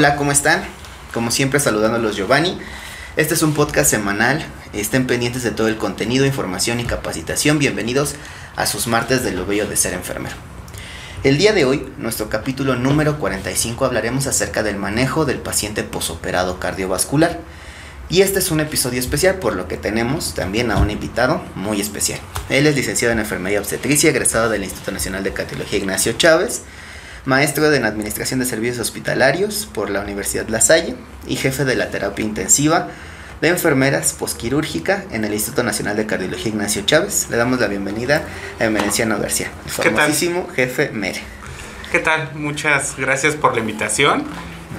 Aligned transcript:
Hola, 0.00 0.16
¿cómo 0.16 0.32
están? 0.32 0.64
Como 1.12 1.30
siempre 1.30 1.60
saludándolos 1.60 2.16
Giovanni. 2.16 2.58
Este 3.16 3.34
es 3.34 3.42
un 3.42 3.52
podcast 3.52 3.90
semanal. 3.90 4.42
Estén 4.72 5.06
pendientes 5.06 5.42
de 5.42 5.50
todo 5.50 5.68
el 5.68 5.76
contenido, 5.76 6.24
información 6.24 6.80
y 6.80 6.84
capacitación. 6.84 7.58
Bienvenidos 7.58 8.14
a 8.56 8.64
sus 8.64 8.86
martes 8.86 9.22
de 9.24 9.32
lo 9.32 9.44
bello 9.44 9.68
de 9.68 9.76
ser 9.76 9.92
enfermero. 9.92 10.36
El 11.22 11.36
día 11.36 11.52
de 11.52 11.66
hoy, 11.66 11.86
nuestro 11.98 12.30
capítulo 12.30 12.76
número 12.76 13.18
45, 13.18 13.84
hablaremos 13.84 14.26
acerca 14.26 14.62
del 14.62 14.76
manejo 14.76 15.26
del 15.26 15.36
paciente 15.36 15.82
posoperado 15.82 16.58
cardiovascular. 16.58 17.38
Y 18.08 18.22
este 18.22 18.38
es 18.38 18.50
un 18.50 18.60
episodio 18.60 19.00
especial 19.00 19.34
por 19.34 19.54
lo 19.54 19.68
que 19.68 19.76
tenemos 19.76 20.32
también 20.32 20.70
a 20.70 20.78
un 20.78 20.90
invitado 20.90 21.42
muy 21.56 21.78
especial. 21.78 22.20
Él 22.48 22.66
es 22.66 22.74
licenciado 22.74 23.12
en 23.12 23.18
enfermería 23.18 23.60
obstetricia, 23.60 24.08
egresado 24.08 24.48
del 24.48 24.64
Instituto 24.64 24.92
Nacional 24.92 25.24
de 25.24 25.34
Cardiología 25.34 25.78
Ignacio 25.78 26.14
Chávez 26.14 26.62
maestro 27.24 27.72
en 27.72 27.84
Administración 27.84 28.40
de 28.40 28.46
Servicios 28.46 28.78
Hospitalarios 28.78 29.68
por 29.72 29.90
la 29.90 30.00
Universidad 30.00 30.48
La 30.48 30.60
Salle 30.60 30.96
y 31.26 31.36
jefe 31.36 31.64
de 31.64 31.76
la 31.76 31.90
terapia 31.90 32.24
intensiva 32.24 32.88
de 33.40 33.48
enfermeras 33.48 34.12
posquirúrgica 34.12 35.04
en 35.10 35.24
el 35.24 35.32
Instituto 35.32 35.62
Nacional 35.62 35.96
de 35.96 36.06
Cardiología 36.06 36.48
Ignacio 36.48 36.82
Chávez. 36.82 37.28
Le 37.30 37.36
damos 37.36 37.60
la 37.60 37.68
bienvenida 37.68 38.24
a 38.58 38.64
Emerenciano 38.64 39.18
García, 39.18 39.50
el 39.64 39.70
famosísimo 39.70 40.48
jefe 40.54 40.90
MERE. 40.90 41.22
¿Qué 41.90 41.98
tal? 41.98 42.30
Muchas 42.34 42.96
gracias 42.96 43.34
por 43.34 43.54
la 43.54 43.60
invitación. 43.60 44.24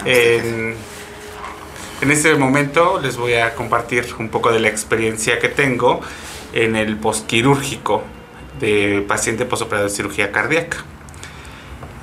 en, 0.05 0.76
en 2.02 2.11
este 2.11 2.33
momento 2.36 3.00
les 3.02 3.17
voy 3.17 3.33
a 3.33 3.53
compartir 3.53 4.05
un 4.17 4.30
poco 4.30 4.52
de 4.52 4.59
la 4.59 4.70
experiencia 4.70 5.39
que 5.39 5.50
tengo 5.50 6.02
en 6.53 6.76
el 6.76 6.98
posquirúrgico 6.98 8.03
de 8.59 9.03
paciente 9.08 9.45
posoperado 9.45 9.88
de 9.88 9.94
cirugía 9.94 10.31
cardíaca. 10.31 10.86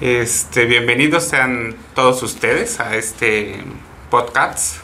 Este, 0.00 0.66
bienvenidos 0.66 1.24
sean 1.24 1.74
todos 1.96 2.22
ustedes 2.22 2.78
a 2.78 2.94
este 2.94 3.64
podcast 4.12 4.76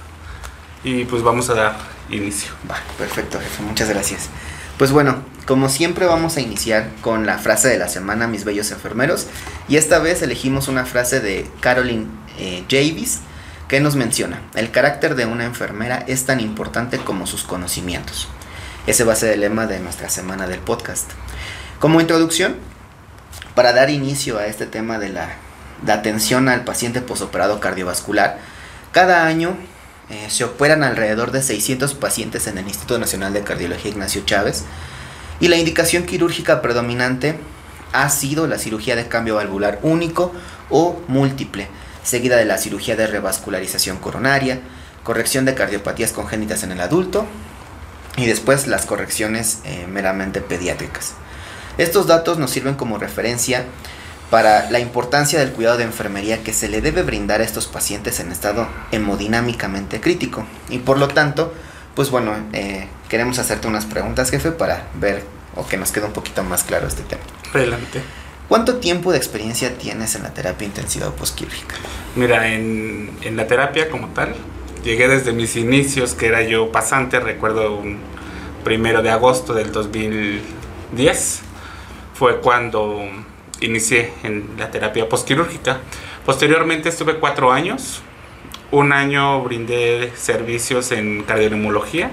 y 0.82 1.04
pues 1.04 1.22
vamos 1.22 1.48
a 1.50 1.54
dar 1.54 1.76
inicio. 2.10 2.50
Perfecto, 2.98 3.38
jefe, 3.38 3.62
muchas 3.62 3.88
gracias. 3.88 4.28
Pues 4.76 4.90
bueno, 4.90 5.22
como 5.46 5.68
siempre 5.68 6.06
vamos 6.06 6.36
a 6.36 6.40
iniciar 6.40 6.90
con 7.00 7.26
la 7.26 7.38
frase 7.38 7.68
de 7.68 7.78
la 7.78 7.86
semana, 7.86 8.26
mis 8.26 8.44
bellos 8.44 8.72
enfermeros, 8.72 9.28
y 9.68 9.76
esta 9.76 10.00
vez 10.00 10.20
elegimos 10.20 10.66
una 10.66 10.84
frase 10.84 11.20
de 11.20 11.46
Caroline 11.60 12.06
eh, 12.38 12.64
Javis 12.68 13.20
que 13.68 13.78
nos 13.78 13.94
menciona, 13.94 14.40
el 14.54 14.72
carácter 14.72 15.14
de 15.14 15.26
una 15.26 15.44
enfermera 15.44 16.02
es 16.08 16.26
tan 16.26 16.40
importante 16.40 16.98
como 16.98 17.28
sus 17.28 17.44
conocimientos. 17.44 18.26
Ese 18.88 19.04
va 19.04 19.12
a 19.12 19.16
ser 19.16 19.34
el 19.34 19.42
lema 19.42 19.68
de 19.68 19.78
nuestra 19.78 20.08
semana 20.08 20.48
del 20.48 20.58
podcast. 20.58 21.12
Como 21.78 22.00
introducción, 22.00 22.56
para 23.55 23.72
dar 23.72 23.91
inicio 23.91 24.38
a 24.38 24.47
este 24.47 24.66
tema 24.66 24.98
de 24.98 25.10
la, 25.10 25.36
atención 25.86 26.48
al 26.48 26.64
paciente 26.64 27.00
posoperado 27.00 27.61
cardiovascular, 27.61 28.38
cada 28.92 29.27
año 29.27 29.56
eh, 30.11 30.27
se 30.28 30.44
operan 30.44 30.83
alrededor 30.83 31.30
de 31.30 31.42
600 31.42 31.94
pacientes 31.94 32.46
en 32.46 32.58
el 32.58 32.66
Instituto 32.66 32.98
Nacional 32.98 33.33
de 33.33 33.42
Cardiología 33.42 33.91
Ignacio 33.91 34.22
Chávez 34.24 34.64
y 35.41 35.48
la 35.48 35.56
indicación 35.56 36.05
quirúrgica 36.05 36.62
predominante 36.62 37.38
ha 37.92 38.08
sido 38.11 38.46
la 38.46 38.58
cirugía 38.58 38.96
de 38.96 39.08
cambio 39.08 39.36
valvular 39.36 39.78
único 39.83 40.33
o 40.70 41.00
múltiple, 41.06 41.68
seguida 42.02 42.36
de 42.36 42.44
la 42.44 42.58
cirugía 42.58 42.96
de 42.96 43.06
revascularización 43.06 43.98
coronaria, 43.98 44.61
corrección 45.05 45.44
de 45.44 45.55
cardiopatías 45.55 46.12
congénitas 46.12 46.62
en 46.64 46.72
el 46.72 46.80
adulto 46.80 47.27
y 48.17 48.27
después 48.27 48.67
las 48.67 48.86
correcciones 48.86 49.61
eh, 49.64 49.86
meramente 49.89 50.40
pediátricas. 50.40 51.14
Estos 51.79 52.07
datos 52.07 52.39
nos 52.39 52.51
sirven 52.51 52.74
como 52.74 52.98
referencia 52.98 53.64
para 54.30 54.70
la 54.70 54.79
importancia 54.79 55.39
del 55.39 55.52
cuidado 55.52 55.77
de 55.77 55.85
enfermería 55.85 56.42
que 56.42 56.52
se 56.52 56.68
le 56.68 56.80
debe 56.80 57.02
brindar 57.02 57.40
a 57.40 57.45
estos 57.45 57.67
pacientes 57.67 58.20
en 58.20 58.33
estado 58.33 58.68
hemodinámicamente 58.92 60.01
crítico. 60.01 60.46
Y 60.68 60.79
por 60.79 60.98
lo 60.98 61.08
tanto, 61.08 61.52
pues 61.95 62.11
bueno, 62.11 62.34
eh, 62.52 62.89
queremos 63.08 63.39
hacerte 63.39 63.68
unas 63.68 63.86
preguntas, 63.86 64.30
jefe, 64.30 64.51
para 64.52 64.89
ver 64.95 65.24
o 65.57 65.67
que 65.67 65.77
nos 65.77 65.92
quede 65.92 66.07
un 66.07 66.13
poquito 66.13 66.42
más 66.42 66.64
claro 66.64 66.86
este 66.86 67.02
tema. 67.02 67.23
Adelante. 67.52 68.02
¿Cuánto 68.48 68.77
tiempo 68.77 69.11
de 69.11 69.18
experiencia 69.18 69.77
tienes 69.79 70.14
en 70.17 70.23
la 70.23 70.30
terapia 70.30 70.67
intensiva 70.67 71.11
posquírúrgica? 71.11 71.77
Mira, 72.14 72.52
en, 72.52 73.17
en 73.23 73.36
la 73.36 73.46
terapia 73.46 73.89
como 73.89 74.08
tal, 74.08 74.34
llegué 74.84 75.08
desde 75.08 75.33
mis 75.33 75.57
inicios, 75.57 76.14
que 76.14 76.27
era 76.27 76.42
yo 76.42 76.70
pasante, 76.70 77.20
recuerdo 77.20 77.77
un 77.77 77.98
primero 78.64 79.02
de 79.02 79.11
agosto 79.11 79.55
del 79.55 79.73
2010 79.73 81.40
fue 82.14 82.41
cuando 82.41 83.02
inicié 83.61 84.13
en 84.23 84.51
la 84.58 84.70
terapia 84.70 85.08
postquirúrgica. 85.08 85.80
Posteriormente 86.25 86.89
estuve 86.89 87.17
cuatro 87.17 87.52
años. 87.52 88.02
Un 88.70 88.92
año 88.92 89.42
brindé 89.42 90.13
servicios 90.17 90.91
en 90.92 91.23
cardioneumología. 91.23 92.11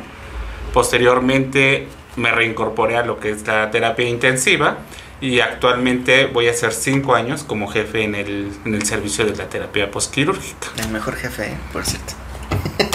Posteriormente 0.73 1.87
me 2.15 2.31
reincorporé 2.31 2.97
a 2.97 3.05
lo 3.05 3.19
que 3.19 3.31
es 3.31 3.47
la 3.47 3.71
terapia 3.71 4.07
intensiva 4.07 4.79
y 5.21 5.39
actualmente 5.39 6.25
voy 6.25 6.47
a 6.47 6.51
hacer 6.51 6.73
cinco 6.73 7.15
años 7.15 7.43
como 7.43 7.67
jefe 7.67 8.03
en 8.03 8.15
el, 8.15 8.51
en 8.65 8.75
el 8.75 8.85
servicio 8.85 9.25
de 9.25 9.35
la 9.35 9.47
terapia 9.49 9.89
postquirúrgica. 9.91 10.69
El 10.77 10.89
mejor 10.89 11.15
jefe, 11.15 11.45
¿eh? 11.45 11.57
por 11.71 11.85
cierto. 11.85 12.13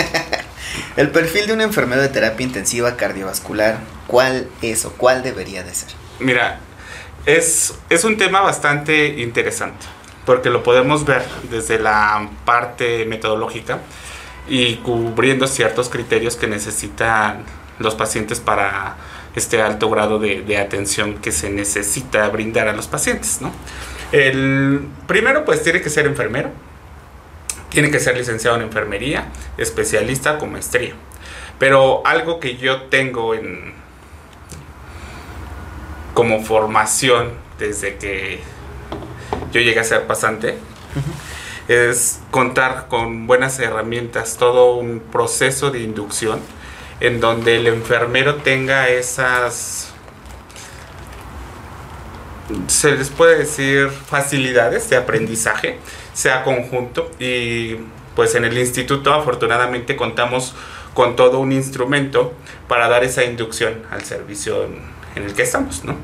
el 0.96 1.10
perfil 1.10 1.46
de 1.46 1.52
un 1.52 1.60
enfermero 1.60 2.02
de 2.02 2.08
terapia 2.08 2.44
intensiva 2.44 2.96
cardiovascular, 2.96 3.78
¿cuál 4.06 4.48
es 4.60 4.84
o 4.84 4.92
cuál 4.92 5.22
debería 5.22 5.62
de 5.62 5.72
ser? 5.74 5.90
Mira, 6.18 6.60
es, 7.26 7.74
un 8.04 8.16
tema 8.16 8.40
bastante 8.40 9.20
interesante, 9.20 9.84
porque 10.24 10.48
lo 10.48 10.62
podemos 10.62 11.04
ver 11.04 11.24
desde 11.50 11.78
la 11.78 12.30
parte 12.44 13.04
metodológica 13.04 13.80
y 14.48 14.76
cubriendo 14.76 15.48
ciertos 15.48 15.88
criterios 15.88 16.36
que 16.36 16.46
necesitan 16.46 17.44
los 17.80 17.96
pacientes 17.96 18.38
para 18.38 18.96
este 19.34 19.60
alto 19.60 19.90
grado 19.90 20.18
de, 20.20 20.56
atención 20.56 21.16
que 21.16 21.32
se 21.32 21.50
necesita 21.50 22.28
brindar 22.28 22.68
a 22.68 22.72
los 22.72 22.86
pacientes, 22.86 23.40
El 24.12 24.86
primero 25.08 25.44
pues 25.44 25.62
tiene 25.64 25.82
que 25.82 25.90
ser 25.90 26.06
enfermero, 26.06 26.50
tiene 27.70 27.90
que 27.90 27.98
ser 27.98 28.16
licenciado 28.16 28.56
en 28.56 28.62
enfermería, 28.62 29.26
especialista 29.58 30.38
con 30.38 30.52
maestría. 30.52 30.94
Pero 31.58 32.06
algo 32.06 32.38
que 32.38 32.56
yo 32.56 32.82
tengo 32.82 33.34
en, 33.34 33.74
como 36.16 36.42
formación 36.42 37.32
desde 37.58 37.96
que 37.96 38.40
yo 39.52 39.60
llegué 39.60 39.78
a 39.80 39.84
ser 39.84 40.06
pasante 40.06 40.56
es 41.68 42.20
contar 42.30 42.86
con 42.88 43.26
buenas 43.26 43.58
herramientas, 43.58 44.38
todo 44.38 44.76
un 44.76 45.00
proceso 45.00 45.70
de 45.70 45.80
inducción 45.80 46.40
en 47.00 47.20
donde 47.20 47.56
el 47.56 47.66
enfermero 47.66 48.36
tenga 48.36 48.88
esas 48.88 49.92
se 52.66 52.92
les 52.92 53.10
puede 53.10 53.36
decir 53.36 53.90
facilidades 53.90 54.88
de 54.88 54.96
aprendizaje, 54.96 55.78
sea 56.14 56.44
conjunto 56.44 57.10
y 57.18 57.76
pues 58.14 58.34
en 58.36 58.46
el 58.46 58.56
instituto 58.56 59.12
afortunadamente 59.12 59.96
contamos 59.96 60.54
con 60.94 61.14
todo 61.14 61.40
un 61.40 61.52
instrumento 61.52 62.32
para 62.68 62.88
dar 62.88 63.04
esa 63.04 63.22
inducción 63.22 63.82
al 63.90 64.02
servicio 64.02 64.66
en 65.16 65.24
el 65.24 65.34
que 65.34 65.42
estamos, 65.42 65.84
¿no? 65.84 65.96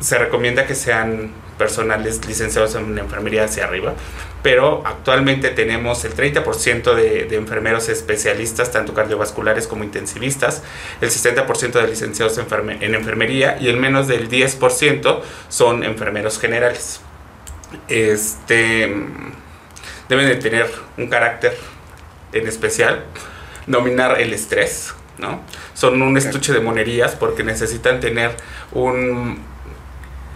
se 0.00 0.16
recomienda 0.16 0.66
que 0.66 0.74
sean 0.74 1.32
personales 1.58 2.24
licenciados 2.26 2.74
en 2.76 2.96
enfermería 2.98 3.44
hacia 3.44 3.64
arriba, 3.64 3.94
pero 4.42 4.82
actualmente 4.86 5.50
tenemos 5.50 6.04
el 6.04 6.14
30% 6.14 6.94
de, 6.94 7.36
enfermeros 7.36 7.88
especialistas, 7.88 8.70
tanto 8.70 8.94
cardiovasculares 8.94 9.66
como 9.66 9.84
intensivistas, 9.84 10.62
el 11.00 11.10
60% 11.10 11.72
de 11.72 11.88
licenciados 11.88 12.38
en 12.38 12.94
enfermería 12.94 13.58
y 13.60 13.68
el 13.68 13.76
menos 13.76 14.06
del 14.06 14.30
10% 14.30 15.20
son 15.48 15.82
enfermeros 15.82 16.38
generales. 16.38 17.00
Este, 17.88 18.94
deben 20.08 20.28
de 20.28 20.36
tener 20.36 20.70
un 20.96 21.08
carácter 21.08 21.58
en 22.32 22.46
especial, 22.46 23.04
dominar 23.66 24.20
el 24.20 24.32
estrés, 24.32 24.94
¿no? 25.18 25.40
Son 25.74 26.00
un 26.00 26.16
estuche 26.16 26.52
de 26.52 26.60
monerías 26.60 27.14
porque 27.14 27.44
necesitan 27.44 28.00
tener 28.00 28.36
un 28.72 29.38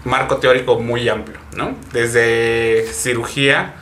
marco 0.04 0.36
teórico 0.38 0.80
muy 0.80 1.08
amplio, 1.08 1.38
¿no? 1.56 1.76
Desde 1.92 2.86
cirugía, 2.92 3.74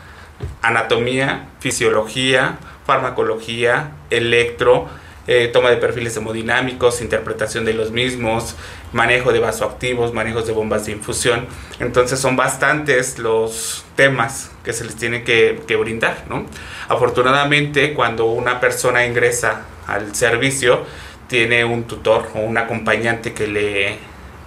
anatomía, 0.63 1.49
fisiología, 1.61 2.59
farmacología, 2.87 3.93
electro, 4.11 4.89
eh, 5.27 5.49
toma 5.53 5.71
de 5.71 5.77
perfiles 5.77 6.17
hemodinámicos, 6.17 7.01
interpretación 7.03 7.65
de 7.65 7.75
los 7.75 7.93
mismos, 7.93 8.57
manejo 8.93 9.33
de 9.33 9.39
vasoactivos, 9.39 10.13
manejos 10.13 10.47
de 10.47 10.53
bombas 10.53 10.87
de 10.87 10.93
infusión. 10.93 11.47
Entonces 11.79 12.19
son 12.19 12.37
bastantes 12.37 13.19
los 13.19 13.85
temas 13.97 14.51
que 14.65 14.73
se 14.73 14.85
les 14.85 14.97
tiene 14.97 15.23
que, 15.23 15.61
que 15.67 15.77
brindar, 15.77 16.25
¿no? 16.29 16.47
Afortunadamente, 16.89 17.95
cuando 17.95 18.27
una 18.27 18.61
persona 18.61 19.07
ingresa 19.07 19.67
al 19.87 20.15
servicio, 20.15 20.85
tiene 21.29 21.65
un 21.65 21.85
tutor 21.85 22.29
o 22.35 22.41
un 22.41 22.59
acompañante 22.59 23.33
que 23.33 23.47
le 23.47 23.99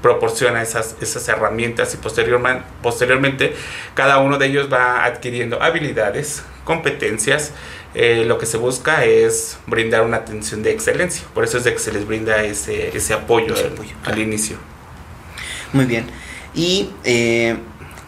proporciona 0.02 0.62
esas, 0.62 0.98
esas 1.02 1.28
herramientas 1.30 1.94
y 1.94 1.98
posteriormente, 1.98 2.66
posteriormente 2.82 3.56
cada 3.94 4.18
uno 4.18 4.38
de 4.38 4.48
ellos 4.48 4.68
va 4.72 5.06
adquiriendo 5.06 5.62
habilidades, 5.62 6.44
competencias. 6.66 7.52
Eh, 7.96 8.26
lo 8.26 8.40
que 8.40 8.48
se 8.48 8.58
busca 8.58 9.06
es 9.06 9.60
brindar 9.68 10.02
una 10.02 10.18
atención 10.18 10.64
de 10.64 10.72
excelencia. 10.72 11.26
Por 11.34 11.44
eso 11.44 11.58
es 11.58 11.64
de 11.64 11.74
que 11.74 11.80
se 11.80 11.94
les 11.94 12.08
brinda 12.08 12.44
ese, 12.44 12.96
ese 12.98 13.14
apoyo, 13.14 13.54
al, 14.04 14.20
inicio. 14.20 14.58
Muy 15.74 15.86
bien. 15.86 16.08
Y 16.56 16.90
eh, 17.04 17.56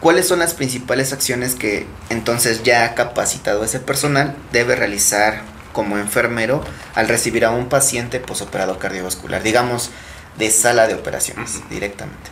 ¿Cuáles 0.00 0.28
son 0.28 0.40
las 0.40 0.54
principales 0.54 1.12
acciones 1.12 1.54
que 1.54 1.86
entonces 2.10 2.62
ya 2.62 2.94
capacitado 2.94 3.64
ese 3.64 3.80
personal 3.80 4.36
debe 4.52 4.76
realizar 4.76 5.42
como 5.76 5.98
enfermero 5.98 6.64
al 6.94 7.06
recibir 7.06 7.44
a 7.44 7.50
un 7.50 7.68
paciente 7.68 8.18
posoperado 8.18 8.78
cardiovascular? 8.78 9.42
Digamos, 9.42 9.90
de 10.38 10.50
sala 10.50 10.86
de 10.86 10.94
operaciones 10.94 11.60
directamente. 11.68 12.30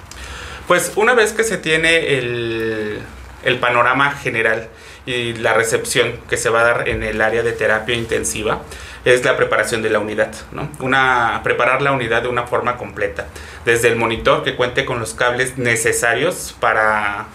Pues 0.67 0.93
una 0.97 1.13
vez 1.13 1.35
que 1.35 1.45
se 1.45 1.59
tiene 1.59 2.17
el, 2.17 3.03
el 3.43 3.59
panorama 3.59 4.13
general 4.13 4.71
y 5.05 5.35
la 5.35 5.53
recepción 5.53 6.21
que 6.31 6.39
se 6.39 6.49
va 6.49 6.63
a 6.63 6.65
dar 6.65 6.89
en 6.89 7.03
el 7.03 7.21
área 7.21 7.43
de 7.43 7.53
terapia 7.53 7.95
intensiva, 7.95 8.63
es 9.05 9.23
la 9.27 9.37
preparación 9.37 9.83
de 9.83 9.91
la 9.91 9.99
unidad, 9.99 10.33
¿no? 10.53 10.71
Una, 10.81 11.43
preparar 11.45 11.83
la 11.83 11.93
unidad 11.93 12.23
de 12.23 12.29
una 12.29 12.45
forma 12.45 12.79
completa, 12.79 13.27
desde 13.67 13.89
el 13.89 13.97
monitor 13.97 14.43
que 14.43 14.57
cuente 14.57 14.87
con 14.87 14.99
los 14.99 15.13
cables 15.13 15.59
necesarios 15.59 16.57
para 16.59 17.27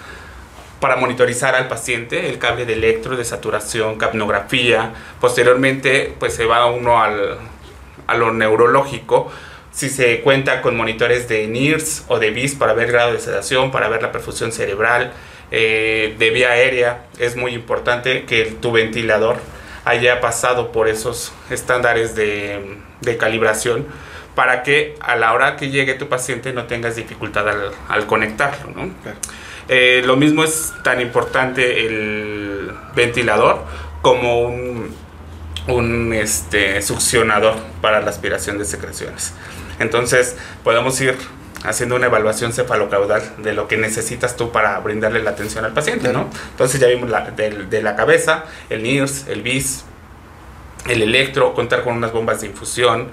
para 0.79 0.95
monitorizar 0.95 1.55
al 1.55 1.67
paciente, 1.67 2.29
el 2.29 2.37
cable 2.37 2.65
de 2.65 2.73
electro, 2.73 3.17
de 3.17 3.25
saturación, 3.25 3.97
capnografía. 3.97 4.93
Posteriormente, 5.19 6.13
pues 6.19 6.33
se 6.33 6.45
va 6.45 6.65
uno 6.67 7.01
al, 7.01 7.37
a 8.07 8.15
lo 8.15 8.33
neurológico. 8.33 9.31
Si 9.71 9.89
se 9.89 10.21
cuenta 10.21 10.61
con 10.61 10.75
monitores 10.75 11.27
de 11.27 11.47
NIRS 11.47 12.05
o 12.07 12.19
de 12.19 12.31
BIS 12.31 12.55
para 12.55 12.73
ver 12.73 12.87
el 12.87 12.91
grado 12.91 13.13
de 13.13 13.19
sedación, 13.19 13.71
para 13.71 13.87
ver 13.87 14.01
la 14.01 14.11
perfusión 14.11 14.51
cerebral, 14.51 15.13
eh, 15.51 16.15
de 16.17 16.29
vía 16.29 16.51
aérea, 16.51 17.05
es 17.17 17.35
muy 17.35 17.53
importante 17.53 18.25
que 18.25 18.45
tu 18.45 18.71
ventilador 18.71 19.37
haya 19.85 20.21
pasado 20.21 20.71
por 20.71 20.87
esos 20.87 21.33
estándares 21.49 22.15
de, 22.15 22.77
de 23.01 23.17
calibración 23.17 23.87
para 24.35 24.63
que 24.63 24.95
a 24.99 25.15
la 25.15 25.33
hora 25.33 25.55
que 25.55 25.69
llegue 25.69 25.95
tu 25.95 26.07
paciente 26.07 26.53
no 26.53 26.65
tengas 26.65 26.95
dificultad 26.95 27.49
al, 27.49 27.71
al 27.87 28.05
conectarlo. 28.05 28.71
¿no? 28.71 28.91
Eh, 29.69 30.01
lo 30.03 30.17
mismo 30.17 30.43
es 30.43 30.73
tan 30.83 30.99
importante 30.99 31.85
el 31.85 32.71
ventilador 32.95 33.63
como 34.01 34.41
un, 34.41 34.95
un 35.67 36.11
este, 36.11 36.81
succionador 36.81 37.53
para 37.79 38.01
la 38.01 38.09
aspiración 38.09 38.57
de 38.57 38.65
secreciones. 38.65 39.33
Entonces 39.79 40.35
podemos 40.63 40.99
ir 41.01 41.15
haciendo 41.63 41.95
una 41.95 42.07
evaluación 42.07 42.51
cefalocaudal 42.51 43.21
de 43.37 43.53
lo 43.53 43.67
que 43.67 43.77
necesitas 43.77 44.35
tú 44.35 44.51
para 44.51 44.79
brindarle 44.79 45.21
la 45.21 45.31
atención 45.31 45.63
al 45.65 45.73
paciente, 45.73 46.11
¿no? 46.13 46.29
Entonces 46.51 46.79
ya 46.79 46.87
vimos 46.87 47.09
la, 47.09 47.29
de, 47.31 47.81
la 47.83 47.95
cabeza, 47.95 48.45
el 48.71 48.81
NIRS, 48.81 49.27
el 49.27 49.43
BIS, 49.43 49.85
el 50.87 51.03
electro, 51.03 51.53
contar 51.53 51.83
con 51.83 51.95
unas 51.97 52.11
bombas 52.11 52.41
de 52.41 52.47
infusión, 52.47 53.09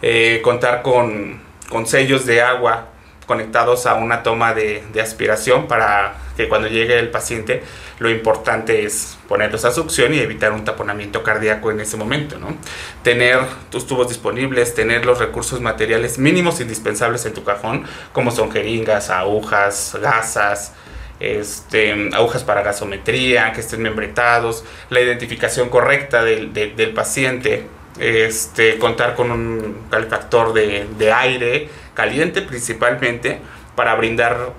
eh, 0.00 0.40
contar 0.42 0.82
con, 0.82 1.40
con 1.68 1.86
sellos 1.86 2.24
de 2.24 2.40
agua 2.40 2.88
conectados 3.28 3.84
a 3.84 3.94
una 3.94 4.22
toma 4.22 4.54
de, 4.54 4.82
aspiración 5.00 5.68
para 5.68 6.14
que 6.36 6.48
cuando 6.48 6.66
llegue 6.66 6.98
el 6.98 7.10
paciente 7.10 7.62
lo 7.98 8.10
importante 8.10 8.84
es 8.84 9.18
ponerlos 9.28 9.64
a 9.66 9.70
succión 9.70 10.14
y 10.14 10.18
evitar 10.18 10.52
un 10.52 10.64
taponamiento 10.64 11.22
cardíaco 11.22 11.70
en 11.70 11.80
ese 11.80 11.96
momento, 11.96 12.38
¿no? 12.38 12.56
Tener 13.02 13.40
tus 13.70 13.86
tubos 13.86 14.08
disponibles, 14.08 14.74
tener 14.74 15.04
los 15.04 15.18
recursos 15.18 15.60
materiales 15.60 16.18
mínimos 16.18 16.60
indispensables 16.60 17.26
en 17.26 17.34
tu 17.34 17.44
cajón, 17.44 17.84
como 18.12 18.30
son 18.30 18.50
jeringas, 18.50 19.10
agujas, 19.10 19.96
gasas, 20.00 20.72
este, 21.20 22.10
agujas 22.14 22.44
para 22.44 22.62
gasometría, 22.62 23.52
que 23.52 23.60
estén 23.60 23.82
membretados, 23.82 24.64
la 24.88 25.00
identificación 25.00 25.68
correcta 25.68 26.24
del, 26.24 26.54
del 26.54 26.94
paciente, 26.94 27.66
este, 27.98 28.78
contar 28.78 29.14
con 29.14 29.30
un 29.30 29.86
calefactor 29.90 30.52
de, 30.52 31.12
aire, 31.12 31.68
caliente 31.94 32.42
principalmente 32.42 33.40
para 33.74 33.94
brindar, 33.94 34.52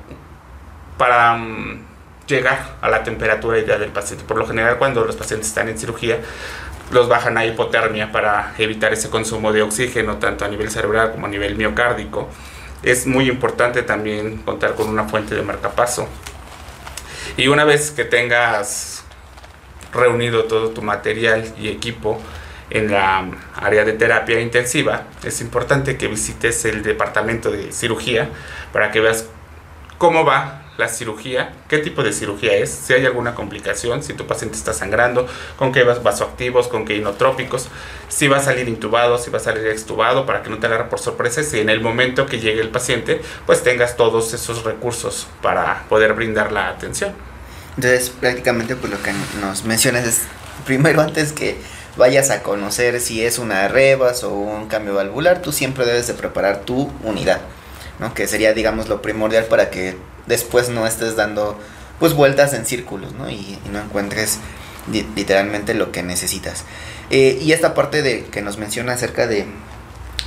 para 0.98 1.36
mm, 1.36 1.86
llegar 2.28 2.78
a 2.82 2.90
la 2.90 3.04
temperatura 3.04 3.60
ideal 3.60 3.80
del 3.80 3.92
paciente. 3.92 4.26
Por 4.26 4.38
lo 4.38 4.48
general 4.48 4.78
cuando 4.78 5.04
los 5.06 5.16
pacientes 5.16 5.48
están 5.48 5.70
en 5.70 5.78
cirugía, 5.78 6.20
los 6.92 7.08
bajan 7.08 7.38
a 7.38 7.46
hipotermia 7.46 8.12
para 8.12 8.54
evitar 8.58 8.94
ese 8.94 9.10
consumo 9.10 9.54
de 9.54 9.62
oxígeno, 9.62 10.18
tanto 10.18 10.46
a 10.46 10.48
nivel 10.48 10.70
cerebral 10.70 11.12
como 11.12 11.28
a 11.28 11.30
nivel 11.30 11.56
miocárdico. 11.56 12.30
Es 12.82 13.06
muy 13.06 13.30
importante 13.30 13.84
también 13.84 14.38
contar 14.38 14.76
con 14.76 14.88
una 14.88 15.04
fuente 15.06 15.36
de 15.36 15.42
marcapaso. 15.42 16.08
Y 17.38 17.48
una 17.48 17.64
vez 17.64 17.92
que 17.92 18.06
tengas 18.06 19.04
reunido 19.94 20.46
todo 20.46 20.70
tu 20.70 20.82
material 20.82 21.54
y 21.60 21.70
equipo, 21.70 22.22
en 22.70 22.92
la 22.92 23.30
área 23.56 23.84
de 23.86 23.94
terapia 23.94 24.40
intensiva, 24.40 25.04
es 25.24 25.42
importante 25.42 25.98
que 25.98 26.08
visites 26.08 26.66
el 26.66 26.84
departamento 26.84 27.52
de 27.52 27.72
cirugía 27.72 28.30
para 28.72 28.92
que 28.92 29.00
veas 29.00 29.26
cómo 29.98 30.24
va 30.26 30.64
la 30.80 30.88
cirugía, 30.88 31.54
qué 31.68 31.80
tipo 31.80 32.04
de 32.04 32.14
cirugía 32.14 32.56
es, 32.56 32.72
si 32.72 32.94
hay 32.94 33.06
alguna 33.06 33.36
complicación, 33.36 34.02
si 34.02 34.14
tu 34.14 34.26
paciente 34.26 34.58
está 34.58 34.74
sangrando, 34.74 35.28
con 35.58 35.74
qué 35.74 35.84
vasoactivos, 35.84 36.70
con 36.70 36.86
qué 36.86 36.96
inotrópicos, 36.96 37.68
si 38.08 38.30
va 38.30 38.38
a 38.38 38.42
salir 38.42 38.70
intubado, 38.70 39.18
si 39.18 39.30
va 39.30 39.38
a 39.38 39.42
salir 39.42 39.68
extubado, 39.68 40.26
para 40.26 40.42
que 40.42 40.50
no 40.50 40.58
te 40.58 40.68
agarre 40.68 40.86
por 40.86 41.00
sorpresa, 41.00 41.44
si 41.44 41.60
en 41.60 41.70
el 41.70 41.82
momento 41.82 42.26
que 42.26 42.40
llegue 42.40 42.62
el 42.62 42.70
paciente, 42.70 43.22
pues 43.46 43.62
tengas 43.62 43.98
todos 43.98 44.34
esos 44.34 44.64
recursos 44.64 45.28
para 45.42 45.84
poder 45.90 46.14
brindar 46.14 46.54
la 46.54 46.70
atención. 46.70 47.14
Entonces, 47.76 48.10
prácticamente 48.10 48.76
pues 48.78 48.92
lo 48.92 49.04
que 49.04 49.12
nos 49.42 49.66
mencionas 49.66 50.08
es, 50.08 50.22
primero 50.66 51.02
antes 51.02 51.34
que 51.34 51.58
vayas 52.00 52.32
a 52.32 52.42
conocer 52.42 53.00
si 53.02 53.24
es 53.24 53.38
una 53.38 53.68
rebas 53.68 54.24
o 54.24 54.34
un 54.34 54.68
cambio 54.68 54.96
valvular, 54.96 55.42
tú 55.44 55.52
siempre 55.52 55.86
debes 55.86 56.08
de 56.08 56.16
preparar 56.16 56.62
tu 56.62 56.92
unidad, 57.04 57.42
¿no? 58.00 58.14
Que 58.16 58.26
sería, 58.26 58.54
digamos, 58.54 58.88
lo 58.90 59.04
primordial 59.04 59.46
para 59.46 59.70
que 59.70 59.96
después 60.26 60.70
no 60.70 60.88
estés 60.88 61.16
dando, 61.16 61.60
pues, 62.00 62.14
vueltas 62.14 62.54
en 62.54 62.66
círculos, 62.66 63.14
¿no? 63.14 63.30
Y, 63.30 63.60
no 63.72 63.80
encuentres 63.80 64.40
literalmente 65.16 65.76
lo 65.76 65.92
que 65.92 66.02
necesitas. 66.02 66.64
Eh, 67.12 67.38
y 67.42 67.52
esta 67.52 67.76
parte 67.76 68.02
de 68.02 68.26
que 68.26 68.42
nos 68.42 68.58
menciona 68.58 68.94
acerca 68.94 69.28
de, 69.28 69.46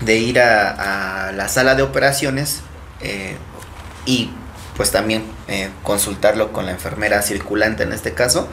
de 0.03 0.17
ir 0.19 0.41
a, 0.41 1.33
la 1.33 1.49
sala 1.49 1.75
de 1.75 1.83
operaciones 1.83 2.61
eh, 3.01 3.35
y 4.05 4.31
pues 4.77 4.91
también 4.91 5.25
eh, 5.49 5.71
consultarlo 5.83 6.53
con 6.53 6.67
la 6.67 6.73
enfermera 6.73 7.23
circulante 7.23 7.83
en 7.83 7.93
este 7.93 8.13
caso, 8.13 8.49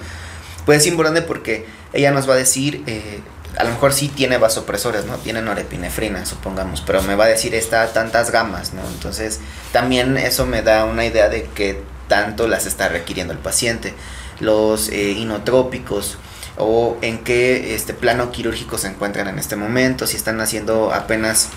pues 0.66 0.82
es 0.82 0.88
importante 0.88 1.22
porque 1.22 1.66
ella 1.94 2.12
nos 2.12 2.30
va 2.30 2.34
a 2.34 2.38
decir, 2.38 2.84
eh, 2.88 3.22
a 3.58 3.64
lo 3.64 3.72
mejor 3.72 3.94
sí 3.94 4.10
tiene 4.10 4.38
vasopresores, 4.38 5.06
¿no? 5.06 5.18
Tiene 5.18 5.42
norepinefrina, 5.42 6.26
supongamos, 6.26 6.82
pero 6.86 7.02
me 7.02 7.16
va 7.16 7.26
a 7.26 7.28
decir 7.28 7.56
está 7.56 7.92
tantas 7.92 8.32
gamas, 8.32 8.74
¿no? 8.74 8.82
Entonces 8.88 9.40
también 9.72 10.18
eso 10.18 10.46
me 10.46 10.62
da 10.62 10.86
una 10.86 11.06
idea 11.06 11.30
de 11.30 11.44
qué 11.56 11.82
tanto 12.08 12.48
las 12.48 12.66
está 12.66 12.90
requiriendo 12.90 13.34
el 13.34 13.40
paciente. 13.40 13.94
Los 14.40 14.90
eh, 14.90 15.12
inotrópicos 15.12 16.18
o 16.58 16.98
en 17.02 17.20
qué 17.24 17.76
este 17.76 17.94
plano 17.94 18.32
quirúrgico 18.32 18.78
se 18.78 18.88
encuentran 18.88 19.28
en 19.28 19.40
este 19.40 19.56
momento, 19.56 20.08
si 20.08 20.18
están 20.18 20.40
haciendo 20.42 20.94
apenas 20.94 21.50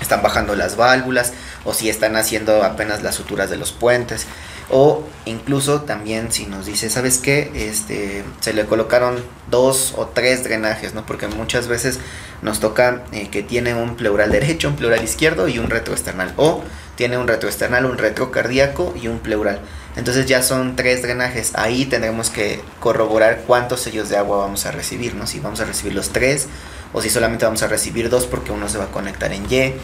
están 0.00 0.22
bajando 0.22 0.56
las 0.56 0.76
válvulas 0.76 1.32
o 1.64 1.72
si 1.72 1.88
están 1.88 2.16
haciendo 2.16 2.62
apenas 2.62 3.02
las 3.02 3.14
suturas 3.14 3.50
de 3.50 3.56
los 3.56 3.72
puentes. 3.72 4.26
O 4.70 5.04
incluso 5.26 5.82
también 5.82 6.32
si 6.32 6.46
nos 6.46 6.66
dice, 6.66 6.88
¿sabes 6.88 7.18
qué? 7.18 7.50
Este, 7.54 8.24
se 8.40 8.52
le 8.52 8.64
colocaron 8.66 9.22
dos 9.50 9.94
o 9.96 10.06
tres 10.06 10.44
drenajes, 10.44 10.94
¿no? 10.94 11.04
Porque 11.04 11.28
muchas 11.28 11.68
veces 11.68 12.00
nos 12.42 12.60
toca 12.60 13.04
eh, 13.12 13.28
que 13.28 13.42
tiene 13.42 13.74
un 13.74 13.96
pleural 13.96 14.30
derecho, 14.30 14.68
un 14.68 14.76
pleural 14.76 15.04
izquierdo 15.04 15.48
y 15.48 15.58
un 15.58 15.70
retroesternal. 15.70 16.32
O 16.36 16.62
tiene 16.96 17.18
un 17.18 17.26
retroesternal, 17.26 17.86
un 17.86 17.98
retrocardíaco 17.98 18.94
y 19.00 19.08
un 19.08 19.18
pleural. 19.18 19.60
Entonces 19.96 20.26
ya 20.26 20.42
son 20.42 20.76
tres 20.76 21.02
drenajes. 21.02 21.52
Ahí 21.54 21.86
tendremos 21.86 22.30
que 22.30 22.60
corroborar 22.80 23.42
cuántos 23.46 23.80
sellos 23.80 24.08
de 24.08 24.16
agua 24.16 24.38
vamos 24.38 24.66
a 24.66 24.72
recibir, 24.72 25.14
¿no? 25.14 25.26
Si 25.26 25.40
vamos 25.40 25.60
a 25.60 25.64
recibir 25.64 25.94
los 25.94 26.10
tres 26.10 26.48
o 26.92 27.02
si 27.02 27.10
solamente 27.10 27.44
vamos 27.44 27.62
a 27.62 27.66
recibir 27.66 28.08
dos 28.08 28.26
porque 28.26 28.52
uno 28.52 28.68
se 28.68 28.78
va 28.78 28.84
a 28.84 28.88
conectar 28.88 29.32
en 29.32 29.44
Y. 29.50 29.74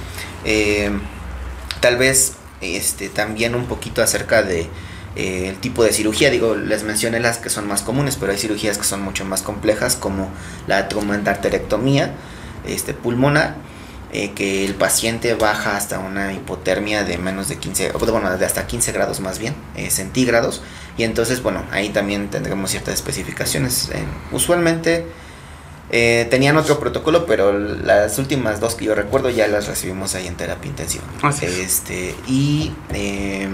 Eh, 0.45 0.91
tal 1.81 1.97
vez 1.97 2.35
este, 2.61 3.09
también 3.09 3.55
un 3.55 3.67
poquito 3.67 4.03
acerca 4.03 4.43
de 4.43 4.69
eh, 5.17 5.49
el 5.49 5.57
tipo 5.57 5.83
de 5.83 5.93
cirugía. 5.93 6.31
Digo, 6.31 6.55
les 6.55 6.85
mencioné 6.85 7.21
las 7.21 7.39
que 7.39 7.51
son 7.51 7.67
más 7.67 7.83
comunes, 7.83 8.17
pero 8.17 8.33
hay 8.33 8.39
cirugías 8.39 8.79
que 8.79 8.85
son 8.85 9.03
mucho 9.03 9.25
más 9.25 9.43
complejas, 9.43 9.97
como 9.97 10.29
la 10.67 10.89
traumaendarterectomía 10.89 12.15
este, 12.67 12.95
pulmonar, 12.95 13.57
eh, 14.13 14.33
que 14.33 14.65
el 14.65 14.75
paciente 14.75 15.35
baja 15.35 15.77
hasta 15.77 15.99
una 15.99 16.33
hipotermia 16.33 17.05
de 17.05 17.19
menos 17.19 17.49
de 17.49 17.57
15, 17.57 17.93
bueno, 17.93 18.37
de 18.37 18.45
hasta 18.45 18.67
15 18.67 18.93
grados 18.93 19.21
más 19.21 19.39
bien, 19.39 19.55
eh, 19.77 19.91
centígrados. 19.91 20.63
Y 20.97 21.05
entonces, 21.05 21.43
bueno, 21.43 21.65
ahí 21.71 21.89
también 21.89 22.29
tendremos 22.29 22.71
ciertas 22.71 22.95
especificaciones. 22.95 23.91
usualmente 24.33 25.07
Eh, 25.93 26.29
tenían 26.31 26.57
otro 26.57 26.79
protocolo, 26.79 27.27
pero 27.27 27.53
las 27.53 28.17
últimas 28.19 28.61
dos 28.61 28.77
que 28.77 28.85
yo 28.85 28.95
recuerdo 28.95 29.29
ya 29.29 29.49
las 29.49 29.67
recibimos 29.67 30.15
ahí 30.15 30.27
en 30.29 30.37
terapia 30.37 30.69
intensiva. 30.69 31.03
Así 31.23 31.47
es. 31.47 31.59
Este, 31.59 32.15
y 32.29 32.73
eh, 32.93 33.49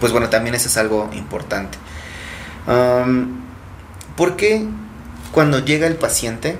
pues 0.00 0.10
bueno, 0.12 0.28
también 0.28 0.54
eso 0.56 0.66
es 0.68 0.76
algo 0.76 1.08
importante. 1.12 1.78
Um, 2.66 3.42
¿Por 4.16 4.34
qué 4.36 4.66
cuando 5.30 5.64
llega 5.64 5.86
el 5.86 5.94
paciente 5.96 6.58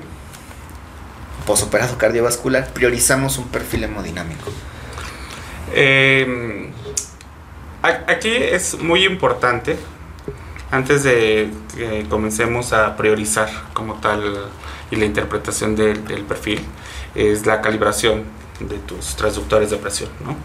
posoperado 1.46 1.96
cardiovascular 1.98 2.68
priorizamos 2.72 3.38
un 3.38 3.48
perfil 3.48 3.84
hemodinámico? 3.84 4.50
Eh, 5.72 6.70
a- 7.82 8.04
aquí 8.12 8.30
es 8.34 8.78
muy 8.78 9.04
importante, 9.04 9.76
antes 10.76 11.04
de 11.04 11.50
que 11.74 12.06
comencemos 12.08 12.72
a 12.72 12.96
priorizar 12.96 13.48
como 13.72 13.94
tal 13.94 14.50
y 14.90 14.96
la 14.96 15.06
interpretación 15.06 15.74
del, 15.74 16.06
del 16.06 16.22
perfil, 16.22 16.60
es 17.14 17.46
la 17.46 17.62
calibración 17.62 18.24
de 18.60 18.78
tus 18.78 19.16
transductores 19.16 19.70
de 19.70 19.78
presión, 19.78 20.10
¿no? 20.24 20.36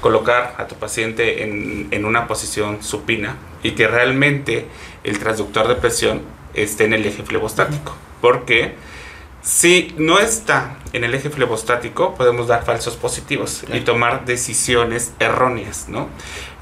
Colocar 0.00 0.54
a 0.58 0.66
tu 0.68 0.76
paciente 0.76 1.42
en, 1.42 1.88
en 1.90 2.04
una 2.04 2.26
posición 2.28 2.82
supina 2.82 3.36
y 3.62 3.72
que 3.72 3.88
realmente 3.88 4.66
el 5.02 5.18
transductor 5.18 5.66
de 5.66 5.74
presión 5.74 6.22
esté 6.54 6.84
en 6.84 6.92
el 6.92 7.04
eje 7.06 7.22
flebostático. 7.24 7.96
Porque 8.20 8.74
si 9.44 9.94
no 9.98 10.18
está 10.18 10.78
en 10.94 11.04
el 11.04 11.14
eje 11.14 11.28
flebostático, 11.28 12.14
podemos 12.14 12.46
dar 12.46 12.64
falsos 12.64 12.96
positivos 12.96 13.62
y 13.70 13.80
tomar 13.80 14.24
decisiones 14.24 15.12
erróneas, 15.18 15.86
¿no? 15.90 16.08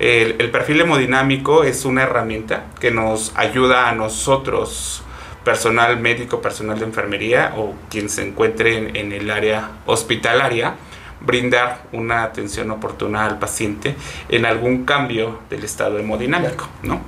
El, 0.00 0.34
el 0.40 0.50
perfil 0.50 0.80
hemodinámico 0.80 1.62
es 1.62 1.84
una 1.84 2.02
herramienta 2.02 2.64
que 2.80 2.90
nos 2.90 3.32
ayuda 3.36 3.88
a 3.88 3.94
nosotros, 3.94 5.04
personal 5.44 6.00
médico, 6.00 6.42
personal 6.42 6.80
de 6.80 6.86
enfermería 6.86 7.54
o 7.56 7.72
quien 7.88 8.08
se 8.08 8.26
encuentre 8.26 8.76
en, 8.76 8.96
en 8.96 9.12
el 9.12 9.30
área 9.30 9.70
hospitalaria, 9.86 10.74
brindar 11.20 11.84
una 11.92 12.24
atención 12.24 12.68
oportuna 12.72 13.26
al 13.26 13.38
paciente 13.38 13.94
en 14.28 14.44
algún 14.44 14.84
cambio 14.84 15.38
del 15.48 15.62
estado 15.62 16.00
hemodinámico, 16.00 16.68
¿no? 16.82 17.02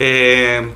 Eh, 0.00 0.72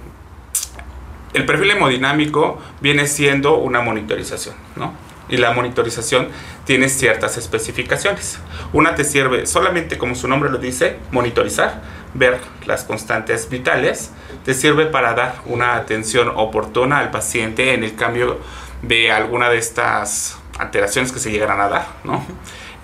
el 1.34 1.44
perfil 1.46 1.72
hemodinámico 1.72 2.60
viene 2.80 3.06
siendo 3.06 3.56
una 3.56 3.80
monitorización, 3.80 4.54
¿no? 4.76 4.94
Y 5.28 5.36
la 5.36 5.52
monitorización 5.52 6.28
tiene 6.64 6.88
ciertas 6.88 7.36
especificaciones. 7.36 8.38
Una 8.72 8.94
te 8.94 9.04
sirve 9.04 9.46
solamente, 9.46 9.98
como 9.98 10.14
su 10.14 10.26
nombre 10.26 10.50
lo 10.50 10.58
dice, 10.58 10.96
monitorizar, 11.10 11.82
ver 12.14 12.38
las 12.64 12.84
constantes 12.84 13.50
vitales. 13.50 14.12
Te 14.44 14.54
sirve 14.54 14.86
para 14.86 15.12
dar 15.12 15.34
una 15.44 15.76
atención 15.76 16.32
oportuna 16.34 16.98
al 16.98 17.10
paciente 17.10 17.74
en 17.74 17.84
el 17.84 17.94
cambio 17.94 18.38
de 18.80 19.12
alguna 19.12 19.50
de 19.50 19.58
estas 19.58 20.38
alteraciones 20.58 21.12
que 21.12 21.18
se 21.18 21.30
llegarán 21.30 21.60
a 21.60 21.68
dar, 21.68 21.86
¿no? 22.04 22.24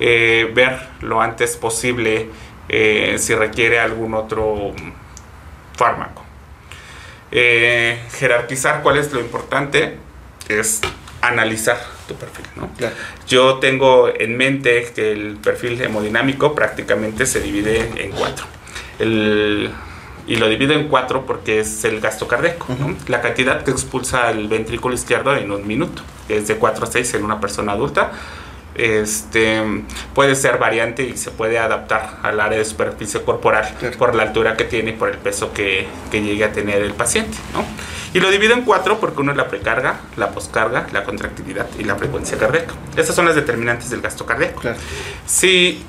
Eh, 0.01 0.51
ver 0.55 0.89
lo 1.01 1.23
antes 1.23 1.57
posible 1.57 2.29
eh, 2.69 3.17
si 3.19 3.35
requiere 3.35 3.79
algún 3.79 4.15
otro 4.15 4.73
fármaco. 5.77 6.24
Eh, 7.37 7.99
jerarquizar 8.13 8.83
cuál 8.83 8.97
es 8.97 9.13
lo 9.13 9.21
importante 9.21 9.97
es 10.49 10.81
analizar 11.21 11.79
tu 12.07 12.15
perfil, 12.15 12.47
¿no? 12.55 12.71
Claro. 12.77 12.95
Yo 13.27 13.59
tengo 13.59 14.09
en 14.17 14.37
mente 14.37 14.93
que 14.95 15.11
el 15.13 15.37
perfil 15.39 15.81
hemodinámico 15.83 16.55
prácticamente 16.55 17.27
se 17.27 17.41
divide 17.41 17.91
en 17.97 18.13
cuatro. 18.13 18.47
El- 18.99 19.71
y 20.27 20.37
lo 20.37 20.49
divido 20.49 20.73
en 20.73 20.89
cuatro 20.89 21.27
porque 21.27 21.61
es 21.61 21.85
el 21.85 22.01
gasto 22.01 22.27
cardíaco, 22.29 22.67
¿no? 22.79 22.97
La 23.09 23.21
cantidad 23.21 23.63
que 23.63 23.71
expulsa 23.73 24.31
el 24.31 24.49
ventrículo 24.49 24.95
izquierdo 24.95 25.37
en 25.37 25.51
un 25.51 25.67
minuto, 25.67 26.03
que 26.29 26.39
es 26.39 26.47
de 26.49 26.57
4 26.57 26.85
a 26.85 26.87
6 26.91 27.13
en 27.15 27.25
una 27.25 27.41
persona 27.41 27.73
adulta. 27.73 28.13
Este 28.75 29.63
puede 30.15 30.35
ser 30.35 30.59
variante 30.59 31.05
y 31.05 31.17
se 31.17 31.31
puede 31.31 31.59
adaptar 31.59 32.19
al 32.23 32.41
área 32.41 32.59
de 32.59 32.65
superficie 32.65 33.23
corporal 33.23 33.73
Claro. 33.79 33.97
por 33.99 34.15
la 34.15 34.25
altura 34.25 34.57
que 34.57 34.65
tiene 34.65 34.91
y 34.91 34.95
por 34.95 35.11
el 35.11 35.19
peso 35.19 35.53
que, 35.53 35.87
que 36.11 36.23
llegue 36.23 36.45
a 36.45 36.53
tener 36.53 36.83
el 36.83 36.93
paciente. 36.93 37.37
¿no? 37.53 37.65
Y 38.13 38.21
lo 38.21 38.31
divido 38.31 38.55
en 38.55 38.63
cuatro 38.63 38.99
porque 39.01 39.21
uno 39.21 39.31
es 39.33 39.37
la 39.37 39.49
precarga, 39.49 40.01
la 40.17 40.31
poscarga, 40.31 40.87
la 40.93 41.05
contractilidad 41.05 41.67
y 41.79 41.85
la 41.85 41.97
frecuencia 41.97 42.37
cardíaca. 42.39 42.75
Esas 42.97 43.15
son 43.15 43.27
las 43.27 43.35
determinantes 43.35 43.91
del 43.91 44.01
gasto 44.01 44.27
cardíaco. 44.27 44.61
Claro. 44.61 44.77
Si 45.27 45.85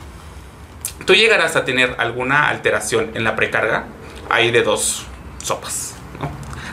tú 1.05 1.13
llegarás 1.13 1.55
a 1.55 1.65
tener 1.65 1.95
alguna 1.99 2.49
alteración 2.49 3.11
en 3.13 3.23
la 3.23 3.35
precarga, 3.35 3.85
hay 4.29 4.51
de 4.51 4.63
dos 4.63 5.05
sopas. 5.43 5.95
¿no? 6.19 6.29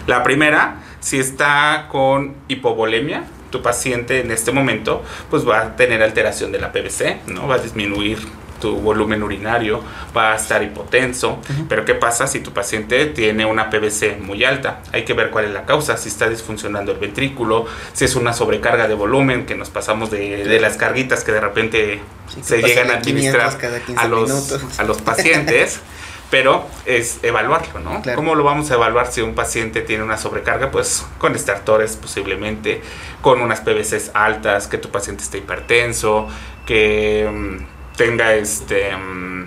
La 0.06 0.22
primera, 0.22 0.76
si 1.00 1.18
está 1.18 1.86
con 1.90 2.34
hipovolemia, 2.48 3.24
tu 3.52 3.62
paciente 3.62 4.20
en 4.20 4.32
este 4.32 4.50
momento 4.50 5.04
pues 5.30 5.48
va 5.48 5.60
a 5.60 5.76
tener 5.76 6.02
alteración 6.02 6.50
de 6.50 6.58
la 6.58 6.72
PVC, 6.72 7.20
¿no? 7.28 7.46
va 7.46 7.54
a 7.54 7.58
disminuir 7.58 8.18
tu 8.60 8.76
volumen 8.76 9.24
urinario, 9.24 9.82
va 10.16 10.32
a 10.32 10.36
estar 10.36 10.62
hipotenso. 10.62 11.40
Pero 11.68 11.84
¿qué 11.84 11.94
pasa 11.94 12.28
si 12.28 12.38
tu 12.38 12.52
paciente 12.52 13.06
tiene 13.06 13.44
una 13.44 13.68
PVC 13.70 14.18
muy 14.20 14.44
alta? 14.44 14.82
Hay 14.92 15.04
que 15.04 15.14
ver 15.14 15.30
cuál 15.30 15.46
es 15.46 15.50
la 15.50 15.66
causa, 15.66 15.96
si 15.96 16.08
está 16.08 16.28
disfuncionando 16.28 16.92
el 16.92 16.98
ventrículo, 16.98 17.66
si 17.92 18.04
es 18.04 18.14
una 18.14 18.32
sobrecarga 18.32 18.86
de 18.86 18.94
volumen, 18.94 19.46
que 19.46 19.56
nos 19.56 19.68
pasamos 19.68 20.12
de, 20.12 20.44
de 20.44 20.60
las 20.60 20.76
carguitas 20.76 21.24
que 21.24 21.32
de 21.32 21.40
repente 21.40 22.00
Sí, 22.28 22.36
que 22.36 22.44
se 22.44 22.62
llegan 22.62 22.90
a 22.90 22.94
de 22.94 23.02
500 23.02 23.06
administrar 23.06 23.58
cada 23.58 23.80
15 23.80 24.00
a 24.00 24.08
los, 24.08 24.78
a 24.78 24.84
los 24.84 25.02
pacientes. 25.02 25.80
Pero 26.32 26.66
es 26.86 27.20
evaluarlo, 27.22 27.78
¿no? 27.80 28.00
Claro. 28.00 28.16
¿Cómo 28.16 28.34
lo 28.34 28.42
vamos 28.42 28.70
a 28.70 28.74
evaluar 28.74 29.06
si 29.12 29.20
un 29.20 29.34
paciente 29.34 29.82
tiene 29.82 30.02
una 30.02 30.16
sobrecarga? 30.16 30.70
Pues 30.70 31.06
con 31.18 31.34
estertores 31.36 31.96
posiblemente, 31.96 32.80
con 33.20 33.42
unas 33.42 33.60
PVCs 33.60 34.12
altas, 34.14 34.66
que 34.66 34.78
tu 34.78 34.88
paciente 34.88 35.22
esté 35.22 35.36
hipertenso, 35.38 36.26
que 36.64 37.28
mm, 37.30 37.96
tenga 37.98 38.32
este 38.32 38.96
mm, 38.96 39.46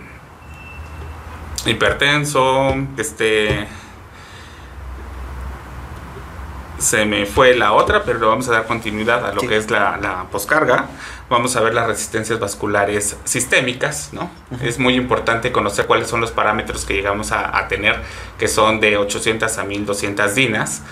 hipertenso, 1.65 2.75
que 2.95 3.01
esté 3.01 3.67
se 6.77 7.05
me 7.05 7.25
fue 7.25 7.55
la 7.55 7.71
otra, 7.73 8.03
pero 8.03 8.29
vamos 8.29 8.47
a 8.49 8.51
dar 8.51 8.67
continuidad 8.67 9.25
a 9.25 9.33
lo 9.33 9.41
Sí. 9.41 9.47
que 9.47 9.57
es 9.57 9.71
la, 9.71 9.97
la 9.97 10.25
poscarga. 10.31 10.85
Vamos 11.29 11.55
a 11.55 11.61
ver 11.61 11.73
las 11.73 11.87
resistencias 11.87 12.39
vasculares 12.39 13.17
sistémicas, 13.23 14.09
¿no? 14.13 14.29
Es 14.61 14.77
muy 14.77 14.93
importante 14.95 15.51
conocer 15.51 15.87
cuáles 15.87 16.07
son 16.07 16.21
los 16.21 16.31
parámetros 16.31 16.85
que 16.85 16.93
llegamos 16.93 17.31
a, 17.31 17.57
a 17.57 17.67
tener, 17.67 17.99
que 18.37 18.47
son 18.47 18.79
de 18.79 18.97
800 18.97 19.57
a 19.57 19.63
1200 19.63 20.35
dinas, 20.35 20.83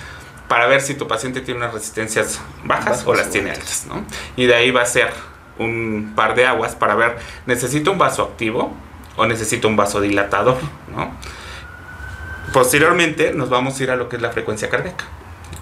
para 0.48 0.68
ver 0.68 0.82
si 0.82 0.96
tu 0.96 1.08
paciente 1.08 1.42
tiene 1.42 1.60
unas 1.60 1.74
resistencias 1.74 2.40
bajas 2.64 2.86
Bajas 2.86 3.08
o 3.08 3.14
las 3.14 3.30
tiene 3.30 3.52
altas. 3.52 3.86
¿no? 3.88 4.06
Y 4.36 4.46
de 4.46 4.56
ahí 4.56 4.72
va 4.72 4.82
a 4.82 4.86
ser 4.86 5.12
un 5.60 6.14
par 6.16 6.36
de 6.36 6.46
aguas 6.46 6.76
para 6.76 6.96
ver, 6.96 7.18
¿necesito 7.46 7.92
un 7.92 7.98
vaso 7.98 8.24
activo 8.24 8.76
o 9.16 9.26
necesito 9.26 9.68
un 9.68 9.76
vaso 9.76 10.02
dilatador, 10.02 10.58
¿no? 10.96 11.12
Posteriormente 12.52 13.34
nos 13.34 13.50
vamos 13.50 13.80
a 13.80 13.84
ir 13.84 13.92
a 13.92 13.96
lo 13.96 14.10
que 14.10 14.16
es 14.18 14.22
la 14.22 14.30
frecuencia 14.30 14.70
cardíaca. 14.70 15.06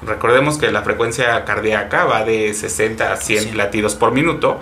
Recordemos 0.05 0.57
que 0.57 0.71
la 0.71 0.81
frecuencia 0.81 1.43
cardíaca 1.45 2.05
va 2.05 2.23
de 2.23 2.53
60 2.53 3.13
a 3.13 3.17
100 3.17 3.43
Sí. 3.43 3.51
latidos 3.53 3.95
por 3.95 4.11
minuto. 4.11 4.59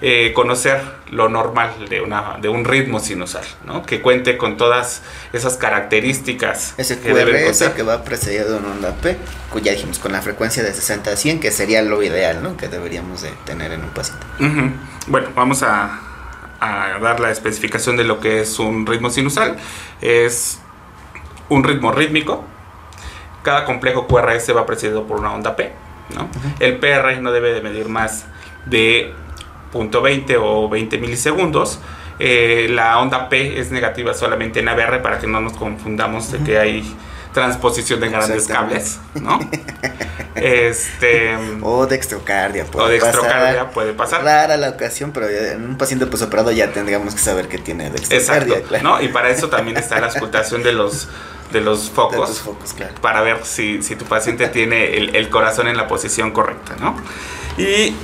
Eh, 0.00 0.32
conocer 0.32 0.80
lo 1.10 1.28
normal 1.28 1.88
de, 1.88 2.00
una, 2.00 2.36
de 2.40 2.48
un 2.48 2.64
ritmo 2.64 3.00
sinusal, 3.00 3.42
¿no? 3.66 3.84
que 3.84 4.00
cuente 4.00 4.36
con 4.36 4.56
todas 4.56 5.02
esas 5.32 5.56
características 5.56 6.74
Ese 6.76 7.00
que 7.00 7.10
QRS 7.12 7.70
que 7.74 7.82
va 7.82 8.04
precedido 8.04 8.48
de 8.52 8.58
una 8.58 8.68
onda 8.70 8.94
P, 8.94 9.16
que 9.52 9.60
ya 9.60 9.72
dijimos 9.72 9.98
con 9.98 10.12
la 10.12 10.22
frecuencia 10.22 10.62
de 10.62 10.72
60 10.72 11.10
a 11.10 11.16
100, 11.16 11.40
que 11.40 11.50
sería 11.50 11.82
lo 11.82 12.00
ideal, 12.00 12.44
¿no? 12.44 12.56
Que 12.56 12.68
deberíamos 12.68 13.22
de 13.22 13.30
tener 13.44 13.72
en 13.72 13.82
un 13.82 13.90
paciente. 13.90 14.24
Bueno, 15.08 15.30
vamos 15.34 15.64
a, 15.64 15.98
a 16.60 16.98
dar 17.00 17.18
la 17.18 17.32
especificación 17.32 17.96
de 17.96 18.04
lo 18.04 18.20
que 18.20 18.40
es 18.42 18.60
un 18.60 18.86
ritmo 18.86 19.10
sinusal. 19.10 19.56
Es 20.00 20.60
un 21.48 21.64
ritmo 21.64 21.90
rítmico. 21.90 22.44
Cada 23.48 23.64
complejo 23.64 24.06
QRS 24.06 24.54
va 24.54 24.66
precedido 24.66 25.06
por 25.06 25.20
una 25.20 25.32
onda 25.32 25.56
P. 25.56 25.72
¿no? 26.14 26.28
El 26.60 26.76
PR 26.76 27.18
no 27.22 27.32
debe 27.32 27.54
de 27.54 27.62
medir 27.62 27.88
más 27.88 28.26
de 28.66 29.14
0.20 29.72 30.36
o 30.38 30.68
20 30.68 30.98
milisegundos. 30.98 31.80
Eh, 32.18 32.66
la 32.68 32.98
onda 32.98 33.30
P 33.30 33.58
es 33.58 33.70
negativa 33.70 34.12
solamente 34.12 34.60
en 34.60 34.68
ABR 34.68 35.00
para 35.00 35.18
que 35.18 35.26
no 35.26 35.40
nos 35.40 35.54
confundamos 35.54 36.30
de 36.30 36.40
que 36.40 36.58
hay 36.58 36.94
transposición 37.32 38.00
de 38.00 38.08
grandes 38.08 38.46
cables, 38.46 38.98
¿no? 39.14 39.38
este 40.34 41.36
O 41.62 41.86
dextrocardia, 41.86 42.64
puede 42.64 42.86
o 42.86 42.88
dextrocardia 42.90 43.52
pasar. 43.60 43.70
puede 43.72 43.92
pasar. 43.92 44.24
Rara 44.24 44.56
la 44.56 44.70
ocasión, 44.70 45.12
pero 45.12 45.30
ya 45.30 45.52
en 45.52 45.64
un 45.64 45.76
paciente 45.78 46.06
posoperado 46.06 46.50
ya 46.52 46.72
tendríamos 46.72 47.14
que 47.14 47.20
saber 47.20 47.48
que 47.48 47.58
tiene 47.58 47.90
dextrocardia. 47.90 48.54
Exacto, 48.58 48.68
claro. 48.68 48.84
¿no? 48.84 49.02
Y 49.02 49.08
para 49.08 49.30
eso 49.30 49.48
también 49.48 49.76
está 49.76 50.00
la 50.00 50.06
auscultación 50.06 50.62
de 50.62 50.72
los, 50.72 51.08
de 51.52 51.60
los 51.60 51.88
De 51.88 51.94
focos, 51.94 52.28
tus 52.28 52.40
focos, 52.40 52.72
claro. 52.72 52.94
para 53.00 53.20
ver 53.22 53.44
si, 53.44 53.82
si 53.82 53.96
tu 53.96 54.04
paciente 54.04 54.48
tiene 54.48 54.96
el, 54.96 55.16
el 55.16 55.28
corazón 55.28 55.68
en 55.68 55.76
la 55.76 55.86
posición 55.88 56.30
correcta, 56.30 56.76
¿no? 56.80 56.96
Y 57.56 57.94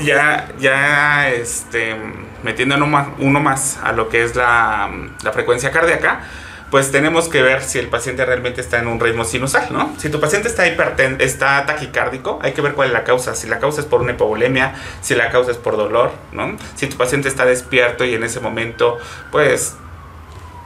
ya, 0.00 0.48
ya 0.58 1.30
este, 1.30 1.96
metiendo 2.42 2.74
uno 2.76 2.86
más, 2.86 3.08
uno 3.18 3.40
más 3.40 3.78
a 3.82 3.92
lo 3.92 4.08
que 4.08 4.24
es 4.24 4.34
la, 4.34 4.90
la 5.22 5.32
frecuencia 5.32 5.70
cardíaca, 5.70 6.20
pues 6.70 6.90
tenemos 6.90 7.28
que 7.28 7.42
ver 7.42 7.62
si 7.62 7.78
el 7.78 7.88
paciente 7.88 8.24
realmente 8.24 8.60
está 8.60 8.78
en 8.78 8.88
un 8.88 8.98
ritmo 8.98 9.24
sinusal, 9.24 9.68
¿no? 9.70 9.94
Si 9.98 10.08
tu 10.08 10.18
paciente 10.18 10.48
está 10.48 10.66
hiperten 10.66 11.18
está 11.20 11.64
taquicárdico, 11.64 12.40
hay 12.42 12.52
que 12.52 12.60
ver 12.60 12.72
cuál 12.74 12.88
es 12.88 12.92
la 12.92 13.04
causa. 13.04 13.34
Si 13.34 13.46
la 13.46 13.60
causa 13.60 13.80
es 13.80 13.86
por 13.86 14.00
una 14.00 14.12
hipovolemia, 14.12 14.74
si 15.00 15.14
la 15.14 15.30
causa 15.30 15.52
es 15.52 15.58
por 15.58 15.76
dolor, 15.76 16.10
¿no? 16.32 16.56
Si 16.74 16.88
tu 16.88 16.96
paciente 16.96 17.28
está 17.28 17.44
despierto 17.44 18.04
y 18.04 18.14
en 18.14 18.24
ese 18.24 18.40
momento, 18.40 18.98
pues, 19.30 19.76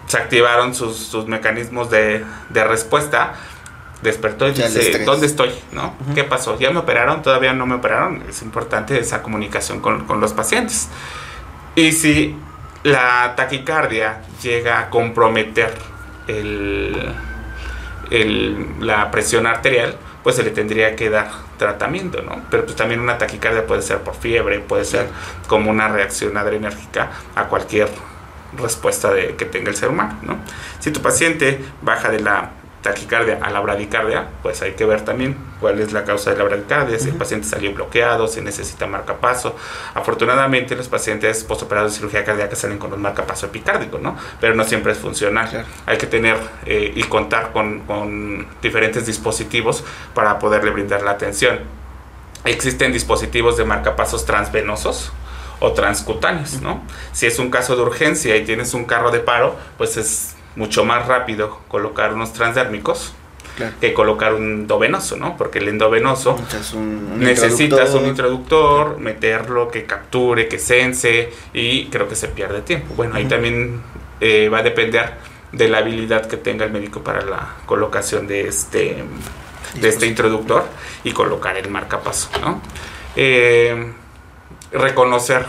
se 0.06 0.16
activaron 0.16 0.74
sus, 0.74 1.26
mecanismos 1.26 1.90
de, 1.90 2.24
respuesta, 2.50 3.34
despertó 4.02 4.48
y 4.48 4.52
dice, 4.52 5.04
¿dónde 5.04 5.26
estoy? 5.26 5.52
¿No? 5.72 5.94
¿Qué 6.14 6.24
pasó? 6.24 6.58
¿Ya 6.58 6.70
me 6.70 6.78
operaron? 6.78 7.20
¿Todavía 7.20 7.52
no 7.52 7.66
me 7.66 7.74
operaron? 7.74 8.24
Es 8.26 8.40
importante 8.40 8.98
esa 8.98 9.22
comunicación 9.22 9.80
con, 9.80 10.06
con 10.06 10.20
los 10.20 10.32
pacientes. 10.32 10.88
Y 11.76 11.92
si 11.92 12.36
la 12.82 13.34
taquicardia 13.36 14.22
llega 14.42 14.80
a 14.80 14.90
comprometer 14.90 15.89
la 18.80 19.10
presión 19.10 19.46
arterial, 19.46 19.96
pues 20.22 20.36
se 20.36 20.42
le 20.42 20.50
tendría 20.50 20.96
que 20.96 21.10
dar 21.10 21.30
tratamiento, 21.58 22.22
¿no? 22.22 22.42
Pero 22.50 22.64
pues 22.64 22.76
también 22.76 23.00
una 23.00 23.18
taquicardia 23.18 23.66
puede 23.66 23.82
ser 23.82 23.98
por 23.98 24.14
fiebre, 24.14 24.60
puede 24.60 24.84
ser 24.84 25.08
como 25.46 25.70
una 25.70 25.88
reacción 25.88 26.36
adrenérgica 26.36 27.10
a 27.34 27.44
cualquier 27.44 27.88
respuesta 28.58 29.12
de, 29.12 29.36
que 29.36 29.44
tenga 29.44 29.70
el 29.70 29.76
ser 29.76 29.90
humano, 29.90 30.18
¿no? 30.22 30.38
Si 30.80 30.90
tu 30.90 31.00
paciente 31.00 31.60
baja 31.82 32.10
de 32.10 32.20
la 32.20 32.50
taquicardia 32.82 33.38
a 33.42 33.50
la 33.50 33.60
bradicardia, 33.60 34.28
pues 34.42 34.62
hay 34.62 34.72
que 34.72 34.84
ver 34.84 35.02
también 35.04 35.36
cuál 35.60 35.80
es 35.80 35.92
la 35.92 36.04
causa 36.04 36.30
de 36.30 36.38
la 36.38 36.44
bradicardia, 36.44 36.98
si 36.98 37.10
el 37.10 37.16
paciente 37.16 37.46
salió 37.46 37.72
bloqueado, 37.74 38.26
si 38.26 38.40
necesita 38.40 38.86
marcapaso. 38.86 39.54
Afortunadamente 39.94 40.74
los 40.74 40.88
pacientes 40.88 41.44
postoperados 41.44 41.92
de 41.92 41.98
cirugía 41.98 42.24
cardíaca 42.24 42.56
salen 42.56 42.78
con 42.78 42.92
un 42.92 43.02
marcapaso 43.02 43.46
epicárdico, 43.46 43.98
¿no? 43.98 44.16
Pero 44.40 44.54
no 44.54 44.64
siempre 44.64 44.92
es 44.92 44.98
funcional. 44.98 45.66
Hay 45.86 45.98
que 45.98 46.06
tener 46.06 46.38
eh, 46.66 46.92
y 46.94 47.02
contar 47.04 47.52
con, 47.52 47.80
con 47.80 48.46
diferentes 48.62 49.06
dispositivos 49.06 49.84
para 50.14 50.38
poderle 50.38 50.70
brindar 50.70 51.02
la 51.02 51.12
atención. 51.12 51.60
Existen 52.44 52.92
dispositivos 52.92 53.58
de 53.58 53.64
marcapasos 53.64 54.24
transvenosos, 54.24 55.12
o 55.60 55.72
transcutáneos, 55.72 56.60
¿no? 56.62 56.82
Si 57.12 57.26
es 57.26 57.38
un 57.38 57.50
caso 57.50 57.76
de 57.76 57.82
urgencia 57.82 58.34
y 58.36 58.44
tienes 58.44 58.72
un 58.72 58.86
carro 58.86 59.10
de 59.10 59.20
paro, 59.20 59.56
pues 59.76 59.98
es 59.98 60.34
mucho 60.56 60.84
más 60.84 61.06
rápido 61.06 61.60
colocar 61.68 62.14
unos 62.14 62.32
transdérmicos 62.32 63.14
que 63.80 63.92
colocar 63.92 64.34
un 64.34 64.42
endovenoso, 64.42 65.16
¿no? 65.16 65.36
Porque 65.36 65.58
el 65.58 65.68
endovenoso 65.68 66.38
necesitas 67.16 67.94
un 67.94 68.06
introductor, 68.06 68.98
meterlo, 68.98 69.68
que 69.68 69.84
capture, 69.84 70.48
que 70.48 70.58
sense 70.58 71.30
y 71.52 71.86
creo 71.86 72.08
que 72.08 72.16
se 72.16 72.28
pierde 72.28 72.62
tiempo. 72.62 72.94
Bueno, 72.94 73.16
ahí 73.16 73.26
también 73.26 73.82
eh, 74.20 74.48
va 74.48 74.58
a 74.58 74.62
depender 74.62 75.14
de 75.52 75.68
la 75.68 75.78
habilidad 75.78 76.26
que 76.26 76.36
tenga 76.36 76.64
el 76.64 76.72
médico 76.72 77.02
para 77.02 77.22
la 77.22 77.56
colocación 77.66 78.26
de 78.26 78.48
este, 78.48 79.04
de 79.74 79.88
este 79.88 80.06
introductor 80.06 80.64
y 81.04 81.12
colocar 81.12 81.56
el 81.56 81.68
marcapaso, 81.68 82.30
¿no? 82.40 82.62
Eh, 83.16 83.92
reconocer 84.72 85.44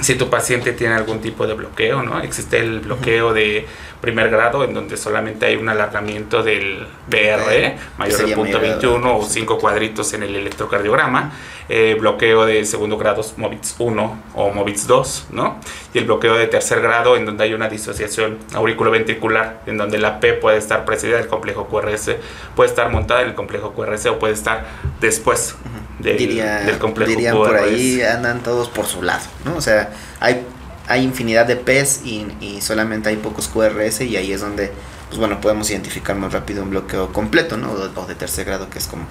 si 0.00 0.14
tu 0.14 0.28
paciente 0.28 0.72
tiene 0.72 0.94
algún 0.94 1.20
tipo 1.20 1.46
de 1.46 1.54
bloqueo, 1.54 2.02
¿no? 2.02 2.20
Existe 2.20 2.58
el 2.58 2.80
bloqueo 2.80 3.32
de 3.32 3.66
primer 4.04 4.28
grado 4.28 4.64
en 4.64 4.74
donde 4.74 4.98
solamente 4.98 5.46
hay 5.46 5.56
un 5.56 5.66
alargamiento 5.66 6.42
del 6.42 6.86
BR 7.08 7.76
mayor 7.96 8.26
de 8.26 8.34
punto 8.34 8.60
21 8.60 9.16
o 9.16 9.24
5 9.24 9.58
cuadritos 9.58 10.12
en 10.12 10.24
el 10.24 10.36
electrocardiograma, 10.36 11.32
eh, 11.70 11.96
bloqueo 11.98 12.44
de 12.44 12.66
segundo 12.66 12.98
grado 12.98 13.24
MOVITS 13.38 13.76
1 13.78 14.22
o 14.34 14.50
MOVITS 14.50 14.86
2, 14.86 15.26
¿no? 15.30 15.58
Y 15.94 15.98
el 15.98 16.04
bloqueo 16.04 16.34
de 16.34 16.46
tercer 16.48 16.82
grado 16.82 17.16
en 17.16 17.24
donde 17.24 17.44
hay 17.44 17.54
una 17.54 17.70
disociación 17.70 18.36
auriculoventricular 18.52 19.62
en 19.64 19.78
donde 19.78 19.96
la 19.96 20.20
P 20.20 20.34
puede 20.34 20.58
estar 20.58 20.84
precedida 20.84 21.16
del 21.16 21.28
complejo 21.28 21.66
QRS, 21.68 22.16
puede 22.54 22.68
estar 22.68 22.90
montada 22.90 23.22
en 23.22 23.28
el 23.28 23.34
complejo 23.34 23.72
QRS 23.72 24.06
o 24.06 24.18
puede 24.18 24.34
estar 24.34 24.66
después 25.00 25.56
del 25.98 26.78
complejo 26.78 27.10
dirían 27.10 27.34
por 27.36 27.56
ahí 27.56 28.02
andan 28.02 28.42
todos 28.42 28.68
por 28.68 28.84
su 28.84 29.02
lado, 29.02 29.24
¿no? 29.46 29.56
O 29.56 29.60
sea, 29.62 29.90
hay, 30.20 30.44
hay 30.86 31.02
infinidad 31.02 31.46
de 31.46 31.56
P's 31.56 32.02
y, 32.04 32.60
solamente 32.60 33.08
hay 33.08 33.16
pocos 33.16 33.48
QRS 33.48 34.02
y 34.02 34.16
ahí 34.16 34.32
es 34.32 34.40
donde, 34.40 34.70
pues 35.08 35.18
bueno, 35.18 35.40
podemos 35.40 35.70
identificar 35.70 36.16
más 36.16 36.32
rápido 36.32 36.62
un 36.62 36.70
bloqueo 36.70 37.12
completo, 37.12 37.56
¿no? 37.56 37.72
O, 37.72 38.06
de 38.06 38.14
tercer 38.14 38.46
grado, 38.46 38.70
que 38.70 38.78
es 38.78 38.86
como, 38.86 39.04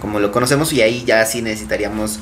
como 0.00 0.20
lo 0.20 0.32
conocemos 0.32 0.72
y 0.72 0.82
ahí 0.82 1.04
ya 1.04 1.24
sí 1.26 1.42
necesitaríamos, 1.42 2.18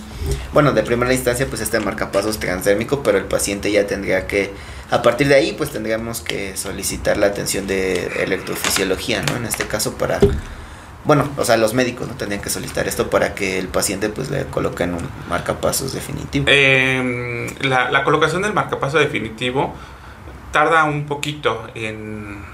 bueno, 0.52 0.72
de 0.72 0.82
primera 0.82 1.12
instancia 1.12 1.46
pues 1.46 1.60
este 1.60 1.80
marcapasos 1.80 2.38
transdérmico, 2.38 3.02
pero 3.02 3.18
el 3.18 3.24
paciente 3.24 3.70
ya 3.70 3.86
tendría 3.86 4.26
que, 4.26 4.52
a 4.90 5.02
partir 5.02 5.28
de 5.28 5.34
ahí 5.34 5.52
pues 5.52 5.70
tendríamos 5.70 6.20
que 6.20 6.56
solicitar 6.56 7.16
la 7.16 7.26
atención 7.26 7.66
de 7.66 8.06
electrofisiología, 8.22 9.22
¿no? 9.22 9.36
En 9.36 9.46
este 9.46 9.64
caso 9.66 9.94
para 9.94 10.20
bueno, 11.04 11.28
o 11.36 11.44
sea, 11.44 11.56
los 11.56 11.72
médicos 11.72 12.08
no 12.08 12.14
tendrían 12.14 12.42
que 12.42 12.50
solicitar 12.50 12.86
esto 12.86 13.08
para 13.08 13.34
que 13.34 13.58
el 13.58 13.68
paciente 13.68 14.10
pues 14.10 14.30
le 14.30 14.44
coloquen 14.46 14.94
un 14.94 15.08
marcapasos 15.28 15.92
definitivo. 15.92 16.44
Em, 16.48 17.48
la, 17.60 18.04
colocación 18.04 18.42
del 18.42 18.52
marcapaso 18.52 18.98
definitivo 18.98 19.74
tarda 20.52 20.84
un 20.84 21.06
poquito 21.06 21.66
en, 21.74 22.44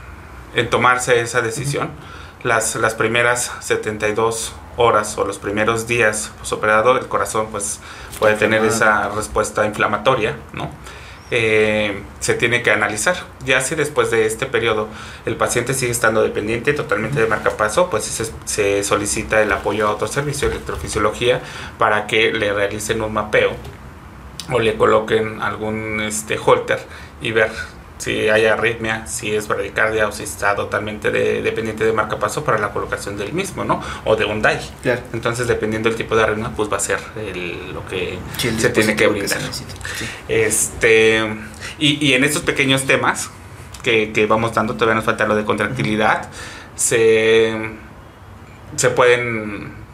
tomarse 0.71 1.21
esa 1.21 1.43
decisión. 1.43 1.91
Las, 2.45 2.77
las 2.77 2.95
primeras 2.95 3.51
72 3.61 4.55
horas 4.77 5.19
o 5.19 5.25
los 5.25 5.39
primeros 5.39 5.89
días 5.89 6.31
posoperado 6.39 6.97
el 6.97 7.09
corazón 7.09 7.49
pues 7.51 7.81
puede 8.21 8.35
tener 8.37 8.65
esa 8.65 9.09
respuesta 9.09 9.67
inflamatoria, 9.67 10.37
¿no? 10.53 10.71
Eh, 11.31 12.03
se 12.21 12.35
tiene 12.35 12.63
que 12.63 12.71
analizar. 12.71 13.17
Ya 13.45 13.61
si 13.61 13.75
después 13.75 14.11
de 14.11 14.27
este 14.27 14.47
periodo 14.47 14.89
el 15.25 15.37
paciente 15.37 15.75
sigue 15.75 15.91
estando 15.91 16.23
dependiente 16.23 16.73
totalmente 16.73 17.21
de 17.21 17.27
marcapaso, 17.27 17.91
pues 17.91 18.05
se, 18.05 18.31
se 18.45 18.85
solicita 18.85 19.43
el 19.43 19.51
apoyo 19.51 19.89
a 19.89 19.91
otro 19.91 20.07
servicio 20.07 20.49
de 20.49 20.55
electrofisiología 20.55 21.41
para 21.79 22.07
que 22.07 22.33
le 22.33 22.53
realicen 22.53 23.03
un 23.03 23.13
mapeo 23.13 23.53
o 24.53 24.61
le 24.61 24.77
coloquen 24.77 25.43
algún 25.43 26.01
este, 26.01 26.39
holter 26.39 26.81
y 27.21 27.33
ver 27.33 27.51
si 27.99 28.29
hay 28.29 28.47
arritmia, 28.47 29.07
si 29.07 29.35
es 29.35 29.49
bradicardia 29.49 30.07
o 30.09 30.13
si 30.13 30.25
está 30.25 30.55
totalmente 30.55 31.11
dependiente 31.11 31.85
de 31.85 31.93
marcapaso 31.93 32.45
para 32.45 32.59
la 32.59 32.71
colocación 32.71 33.17
del 33.17 33.33
mismo, 33.33 33.65
¿no? 33.65 33.83
O 34.05 34.17
de 34.17 34.25
un 34.25 34.43
DAI. 34.43 34.61
Entonces, 35.13 35.47
dependiendo 35.47 35.89
del 35.89 35.97
tipo 35.97 36.15
de 36.15 36.23
arritmia, 36.23 36.51
pues 36.55 36.71
va 36.71 36.77
a 36.77 36.81
ser 36.81 37.01
lo 37.73 37.87
que 37.87 38.19
se 38.59 38.69
tiene 38.71 38.97
que 38.97 39.07
brindar. 39.07 39.39
Este, 40.29 41.25
y, 41.79 42.13
en 42.13 42.25
estos 42.25 42.43
pequeños 42.43 42.85
temas 42.85 43.31
que, 43.83 44.13
que, 44.13 44.27
vamos 44.27 44.55
dando, 44.55 44.75
todavía 44.75 44.97
nos 44.97 45.05
falta 45.05 45.27
lo 45.27 45.37
de 45.37 45.45
contractilidad, 45.45 46.29
se, 46.75 47.55
se 48.77 48.91
pueden 48.91 49.86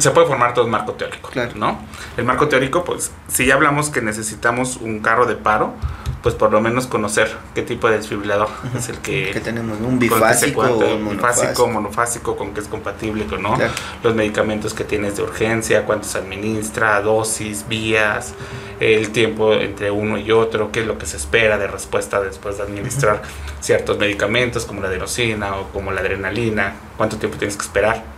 se 0.00 0.10
puede 0.10 0.26
formar 0.26 0.54
todo 0.54 0.64
un 0.64 0.70
marco 0.70 0.92
teórico, 0.92 1.30
¿no? 1.54 1.80
El 2.16 2.24
marco 2.24 2.48
teórico, 2.48 2.84
pues, 2.84 3.12
si 3.28 3.46
ya 3.46 3.54
hablamos 3.54 3.90
que 3.90 4.00
necesitamos 4.00 4.76
un 4.76 5.00
carro 5.00 5.26
de 5.26 5.36
paro, 5.36 5.74
pues 6.22 6.34
por 6.34 6.50
lo 6.50 6.60
menos 6.60 6.86
conocer 6.86 7.34
qué 7.54 7.62
tipo 7.62 7.88
de 7.88 7.98
desfibrilador 7.98 8.48
es 8.76 8.88
el 8.88 8.98
que, 8.98 9.30
que 9.30 9.40
tenemos 9.40 9.78
un 9.80 9.98
bifásico, 9.98 10.62
un 10.62 11.04
monofásico, 11.04 11.68
monofásico 11.68 12.36
con 12.36 12.52
que 12.52 12.60
es 12.60 12.68
compatible 12.68 13.24
con 13.26 13.42
¿no? 13.42 13.56
los 14.02 14.14
medicamentos 14.14 14.74
que 14.74 14.84
tienes 14.84 15.16
de 15.16 15.22
urgencia, 15.22 15.84
cuántos 15.86 16.16
administra, 16.16 17.00
dosis, 17.00 17.66
vías, 17.68 18.34
el 18.80 19.10
tiempo 19.10 19.54
entre 19.54 19.90
uno 19.90 20.18
y 20.18 20.32
otro, 20.32 20.72
qué 20.72 20.80
es 20.80 20.86
lo 20.86 20.98
que 20.98 21.06
se 21.06 21.16
espera 21.16 21.56
de 21.56 21.66
respuesta 21.66 22.20
después 22.20 22.58
de 22.58 22.64
administrar 22.64 23.22
ciertos 23.60 23.98
medicamentos 23.98 24.64
como 24.66 24.80
la 24.80 24.88
adenosina 24.88 25.56
o 25.56 25.68
como 25.68 25.92
la 25.92 26.00
adrenalina, 26.00 26.74
cuánto 26.96 27.16
tiempo 27.16 27.38
tienes 27.38 27.56
que 27.56 27.62
esperar 27.62 28.17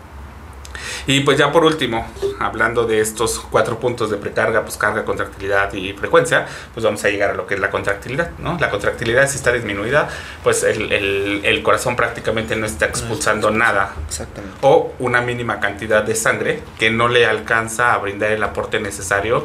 y 1.07 1.21
pues 1.21 1.39
ya 1.39 1.53
por 1.53 1.65
último, 1.65 2.07
hablando 2.39 2.85
de 2.85 3.01
estos 3.01 3.39
cuatro 3.39 3.79
puntos 3.79 4.11
de 4.11 4.17
precarga, 4.17 4.63
pues 4.63 4.77
carga, 4.77 5.05
contractilidad 5.05 5.73
y 5.73 5.93
frecuencia, 5.93 6.47
pues 6.75 6.85
vamos 6.85 7.05
a 7.05 7.09
llegar 7.09 7.31
a 7.31 7.35
lo 7.35 7.47
que 7.47 7.55
es 7.55 7.61
la 7.61 7.71
contractilidad, 7.71 8.31
¿no? 8.39 8.57
La 8.59 8.71
contractilidad 8.71 9.29
si 9.29 9.37
está 9.37 9.53
disminuida, 9.53 10.09
pues 10.43 10.63
el, 10.63 10.93
el, 10.93 11.63
corazón 11.63 11.97
prácticamente 11.97 12.57
no 12.57 12.67
está 12.67 12.87
expulsando 12.87 13.51
nada. 13.51 13.95
Exactamente. 14.07 14.57
O 14.63 14.95
una 14.99 15.21
mínima 15.21 15.61
cantidad 15.61 16.03
de 16.03 16.15
sangre 16.15 16.63
que 16.79 16.91
no 16.91 17.09
le 17.09 17.27
alcanza 17.27 17.93
a 17.93 17.99
brindar 17.99 18.33
el 18.33 18.43
aporte 18.43 18.81
necesario 18.81 19.45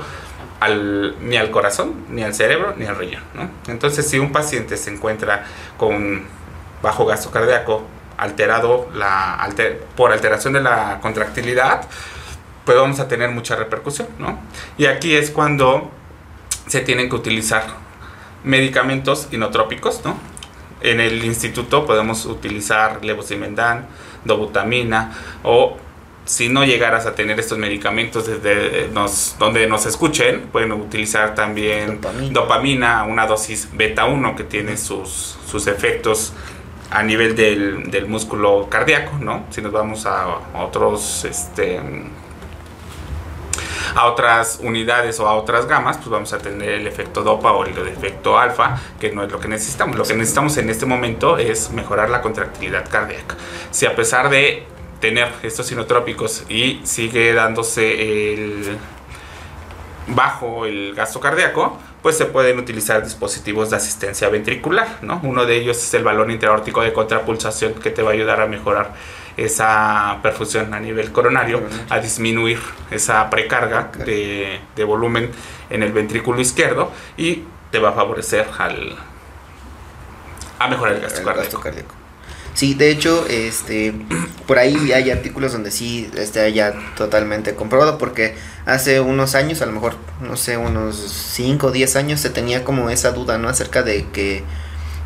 al, 0.59 1.15
ni 1.21 1.37
al 1.37 1.51
corazón, 1.51 2.05
ni 2.09 2.23
al 2.23 2.33
cerebro, 2.33 2.73
ni 2.77 2.85
al 2.85 2.95
riñón, 2.95 3.23
¿no? 3.33 3.49
Entonces 3.67 4.07
si 4.07 4.19
un 4.19 4.31
paciente 4.31 4.77
se 4.77 4.91
encuentra 4.91 5.45
con 5.77 6.23
bajo 6.81 7.05
gasto 7.05 7.31
cardíaco, 7.31 7.83
alterado 8.17 8.89
la, 8.93 9.49
por 9.95 10.12
alteración 10.12 10.54
de 10.54 10.62
la 10.62 10.99
contractilidad, 11.01 11.88
pues 12.65 12.78
vamos 12.78 12.99
a 12.99 13.08
tener 13.08 13.30
mucha 13.30 13.56
repercusión, 13.56 14.08
¿no? 14.19 14.39
Y 14.78 14.86
aquí 14.86 15.15
es 15.15 15.30
cuando 15.30 15.91
se 16.67 16.82
tienen 16.82 17.10
que 17.10 17.15
utilizar 17.15 17.63
medicamentos 18.43 19.28
inotrópicos, 19.32 20.04
¿no? 20.04 20.17
En 20.82 20.99
el 20.99 21.23
instituto 21.23 21.86
podemos 21.86 22.25
utilizar 22.25 23.04
levosimendan, 23.04 23.88
dobutamina 24.23 25.12
o 25.43 25.78
si 26.25 26.49
no 26.49 26.65
llegaras 26.65 27.06
a 27.06 27.13
tener 27.13 27.39
estos 27.39 27.60
medicamentos 27.60 28.25
desde 28.25 28.89
nos, 28.91 29.36
donde 29.38 29.67
nos 29.67 29.86
escuchen, 29.86 30.47
pueden 30.51 30.71
utilizar 30.71 31.36
también 31.36 32.01
dopamina, 32.32 33.04
una 33.04 33.28
dosis 33.28 33.69
beta 33.73 34.06
1 34.06 34.36
que 34.36 34.43
tiene 34.43 34.75
sus, 34.75 35.38
sus 35.47 35.67
efectos 35.67 36.34
a 36.91 37.03
nivel 37.03 37.35
del, 37.35 37.89
del, 37.89 38.07
músculo 38.07 38.67
cardíaco, 38.69 39.17
¿no? 39.19 39.45
Si 39.49 39.61
nos 39.61 39.71
vamos 39.71 40.05
a, 40.05 40.39
otros, 40.55 41.25
este, 41.25 41.79
a 43.95 44.05
otras 44.05 44.59
unidades 44.61 45.19
o 45.19 45.27
a 45.27 45.35
otras 45.35 45.65
gamas, 45.65 45.97
pues 45.97 46.09
vamos 46.09 46.33
a 46.33 46.37
tener 46.37 46.69
el 46.69 46.87
efecto 46.87 47.23
dopa 47.23 47.51
o 47.51 47.65
el 47.65 47.77
efecto 47.87 48.37
alfa, 48.37 48.79
que 48.99 49.11
no 49.11 49.23
es 49.23 49.31
lo 49.31 49.39
que 49.39 49.47
necesitamos. 49.47 49.97
Lo 49.97 50.03
que 50.03 50.13
necesitamos 50.13 50.57
en 50.57 50.69
este 50.69 50.85
momento 50.85 51.37
es 51.37 51.71
mejorar 51.71 52.09
la 52.09 52.21
contractilidad 52.21 52.89
cardíaca. 52.89 53.35
Si 53.71 53.85
a 53.85 53.95
pesar 53.95 54.29
de 54.29 54.67
tener 54.99 55.27
estos 55.43 55.67
sinotrópicos 55.67 56.45
y 56.49 56.81
sigue 56.83 57.33
dándose 57.33 58.33
el 58.33 58.77
bajo 60.07 60.65
el 60.65 60.93
gasto 60.93 61.19
cardíaco, 61.19 61.79
pues 62.01 62.17
se 62.17 62.25
pueden 62.25 62.59
utilizar 62.59 63.03
dispositivos 63.03 63.71
de 63.71 63.77
asistencia 63.77 64.29
ventricular, 64.29 64.99
¿no? 65.01 65.19
Uno 65.23 65.45
de 65.45 65.57
ellos 65.57 65.77
es 65.77 65.93
el 65.95 66.03
balón 66.03 66.31
intraórtico 66.31 66.81
de 66.81 66.93
contrapulsación 66.93 67.73
que 67.73 67.89
te 67.89 68.03
va 68.03 68.11
a 68.11 68.13
ayudar 68.13 68.41
a 68.41 68.45
mejorar 68.45 68.93
esa 69.37 70.19
perfusión 70.21 70.73
a 70.73 70.79
nivel 70.79 71.11
coronario, 71.11 71.63
a 71.89 71.99
disminuir 71.99 72.59
esa 72.91 73.29
precarga 73.29 73.91
de, 74.05 74.61
volumen 74.85 75.31
en 75.69 75.83
el 75.83 75.91
ventrículo 75.91 76.39
izquierdo 76.39 76.91
y 77.17 77.43
te 77.71 77.79
va 77.79 77.89
a 77.89 77.93
favorecer 77.93 78.47
al, 78.57 78.95
a 80.59 80.67
mejorar 80.67 80.95
el 80.95 81.01
gasto 81.01 81.23
cardíaco. 81.23 82.04
Sí, 82.55 82.73
de 82.73 82.89
hecho, 82.89 83.25
este, 83.29 83.93
por 84.47 84.57
ahí 84.57 84.93
hay 84.93 85.11
artículos 85.11 85.51
donde 85.51 85.71
sí 85.71 86.09
está 86.17 86.47
ya 86.47 86.73
totalmente 86.95 87.53
comprobado, 87.53 87.97
porque 87.97 88.35
hace 88.65 89.01
unos 89.01 89.35
años, 89.35 89.61
a 89.61 89.65
lo 89.65 89.73
mejor, 89.73 89.97
no 90.21 90.37
sé, 90.37 90.55
unos 90.55 90.95
5 90.95 91.67
o 91.67 91.71
10 91.71 91.97
años, 91.97 92.21
se 92.21 92.29
tenía 92.29 92.63
como 92.63 92.89
esa 92.89 93.11
duda, 93.11 93.37
¿no? 93.37 93.49
Acerca 93.49 93.83
de 93.83 94.07
que 94.07 94.43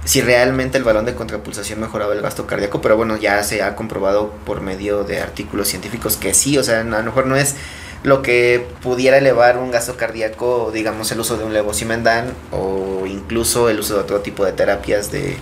si 0.05 0.21
realmente 0.21 0.77
el 0.77 0.83
balón 0.83 1.05
de 1.05 1.15
contrapulsación 1.15 1.79
mejoraba 1.79 2.13
el 2.13 2.21
gasto 2.21 2.45
cardíaco, 2.45 2.81
pero 2.81 2.95
bueno, 2.95 3.17
ya 3.17 3.43
se 3.43 3.63
ha 3.63 3.75
comprobado 3.75 4.31
por 4.45 4.62
medio 4.62 5.03
de 5.03 5.19
artículos 5.19 5.67
científicos 5.67 6.17
que 6.17 6.35
sí, 6.35 6.55
o 6.59 6.63
sea, 6.63 6.81
a 6.81 6.83
lo 6.83 7.03
mejor 7.03 7.25
no 7.25 7.35
es 7.35 7.55
lo 8.03 8.21
que 8.21 8.65
pudiera 8.83 9.17
elevar 9.17 9.57
un 9.57 9.71
gasto 9.71 9.97
cardíaco, 9.97 10.69
digamos, 10.71 11.12
el 11.12 11.19
uso 11.19 11.35
de 11.38 11.45
un 11.45 11.53
levosimendan 11.53 12.31
o 12.51 13.05
incluso 13.07 13.69
el 13.69 13.79
uso 13.79 13.95
de 13.95 14.01
otro 14.01 14.21
tipo 14.21 14.45
de 14.45 14.53
terapias 14.53 15.12
de 15.12 15.35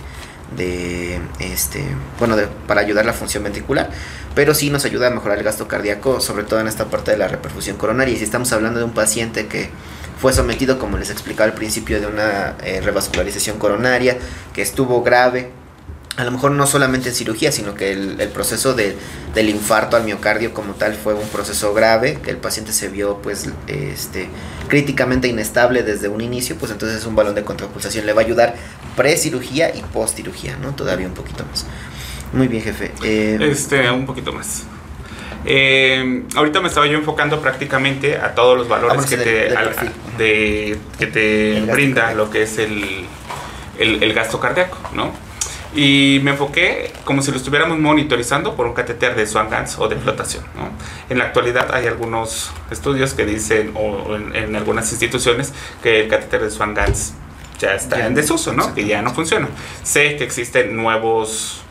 de 0.56 1.20
este 1.40 1.84
bueno 2.18 2.36
para 2.66 2.80
ayudar 2.80 3.04
la 3.04 3.12
función 3.12 3.44
ventricular 3.44 3.90
pero 4.38 4.54
sí 4.54 4.70
nos 4.70 4.84
ayuda 4.84 5.08
a 5.08 5.10
mejorar 5.10 5.38
el 5.38 5.44
gasto 5.44 5.66
cardíaco 5.66 6.20
sobre 6.20 6.44
todo 6.44 6.60
en 6.60 6.68
esta 6.68 6.84
parte 6.84 7.10
de 7.10 7.16
la 7.16 7.26
reperfusión 7.26 7.76
coronaria. 7.76 8.14
Y 8.14 8.18
si 8.18 8.22
estamos 8.22 8.52
hablando 8.52 8.78
de 8.78 8.84
un 8.84 8.92
paciente 8.92 9.46
que 9.46 9.68
fue 10.20 10.32
sometido 10.32 10.78
como 10.78 10.96
les 10.96 11.10
explicaba 11.10 11.50
al 11.50 11.54
principio 11.54 12.00
de 12.00 12.06
una 12.06 12.54
eh, 12.62 12.80
revascularización 12.80 13.58
coronaria 13.58 14.16
que 14.52 14.62
estuvo 14.62 15.02
grave 15.02 15.50
a 16.18 16.24
lo 16.24 16.32
mejor 16.32 16.50
no 16.50 16.66
solamente 16.66 17.10
en 17.10 17.14
cirugía, 17.14 17.52
sino 17.52 17.76
que 17.76 17.92
el, 17.92 18.16
proceso 18.34 18.74
de, 18.74 18.96
del 19.34 19.48
infarto 19.50 19.96
al 19.96 20.02
miocardio 20.02 20.52
como 20.52 20.74
tal 20.74 20.94
fue 20.94 21.14
un 21.14 21.28
proceso 21.28 21.72
grave, 21.72 22.18
que 22.20 22.30
el 22.30 22.38
paciente 22.38 22.72
se 22.72 22.88
vio 22.88 23.18
pues 23.22 23.48
este, 23.68 24.28
críticamente 24.66 25.28
inestable 25.28 25.84
desde 25.84 26.08
un 26.08 26.20
inicio, 26.20 26.56
pues 26.56 26.72
entonces 26.72 27.06
un 27.06 27.14
balón 27.14 27.36
de 27.36 27.44
contrapulsación 27.44 28.04
le 28.04 28.14
va 28.14 28.22
a 28.22 28.24
ayudar 28.24 28.56
pre-cirugía 28.96 29.72
y 29.72 29.80
post-cirugía, 29.92 30.56
¿no? 30.56 30.74
Todavía 30.74 31.06
un 31.06 31.14
poquito 31.14 31.44
más. 31.48 31.66
Muy 32.32 32.48
bien, 32.48 32.64
jefe. 32.64 32.90
Eh, 33.04 33.38
este, 33.40 33.88
un 33.88 34.04
poquito 34.04 34.32
más. 34.32 34.64
Eh, 35.44 36.24
ahorita 36.34 36.60
me 36.60 36.66
estaba 36.66 36.88
yo 36.88 36.98
enfocando 36.98 37.40
prácticamente 37.40 38.16
a 38.16 38.34
todos 38.34 38.58
los 38.58 38.68
valores 38.68 39.06
que, 39.06 39.18
te, 39.18 39.54
de, 40.18 40.76
que 40.98 41.06
te 41.06 41.60
brinda 41.60 42.12
lo 42.14 42.28
que 42.28 42.42
es 42.42 42.58
el, 42.58 43.06
el, 43.78 44.02
el 44.02 44.12
gasto 44.14 44.40
cardíaco, 44.40 44.78
¿no? 44.92 45.27
Y 45.74 46.20
me 46.22 46.30
enfoqué 46.30 46.92
como 47.04 47.22
si 47.22 47.30
lo 47.30 47.36
estuviéramos 47.36 47.78
monitorizando 47.78 48.56
por 48.56 48.66
un 48.66 48.72
catéter 48.72 49.14
de 49.14 49.26
Swan-Ganz 49.26 49.78
o 49.78 49.88
de 49.88 49.96
flotación. 49.96 50.44
¿no? 50.54 50.70
En 51.10 51.18
la 51.18 51.24
actualidad 51.24 51.74
hay 51.74 51.86
algunos 51.86 52.50
estudios 52.70 53.14
que 53.14 53.26
dicen, 53.26 53.72
o 53.74 54.16
en, 54.16 54.56
algunas 54.56 54.90
instituciones, 54.90 55.52
que 55.82 56.00
el 56.00 56.08
catéter 56.08 56.42
de 56.42 56.50
Swan-Ganz 56.50 57.12
ya 57.58 57.74
está 57.74 58.06
en 58.06 58.14
desuso, 58.14 58.52
¿no? 58.54 58.74
que 58.74 58.86
ya 58.86 59.02
no 59.02 59.12
funciona. 59.12 59.48
Sé 59.82 60.16
que 60.16 60.24
existen 60.24 60.74
nuevos 60.76 61.62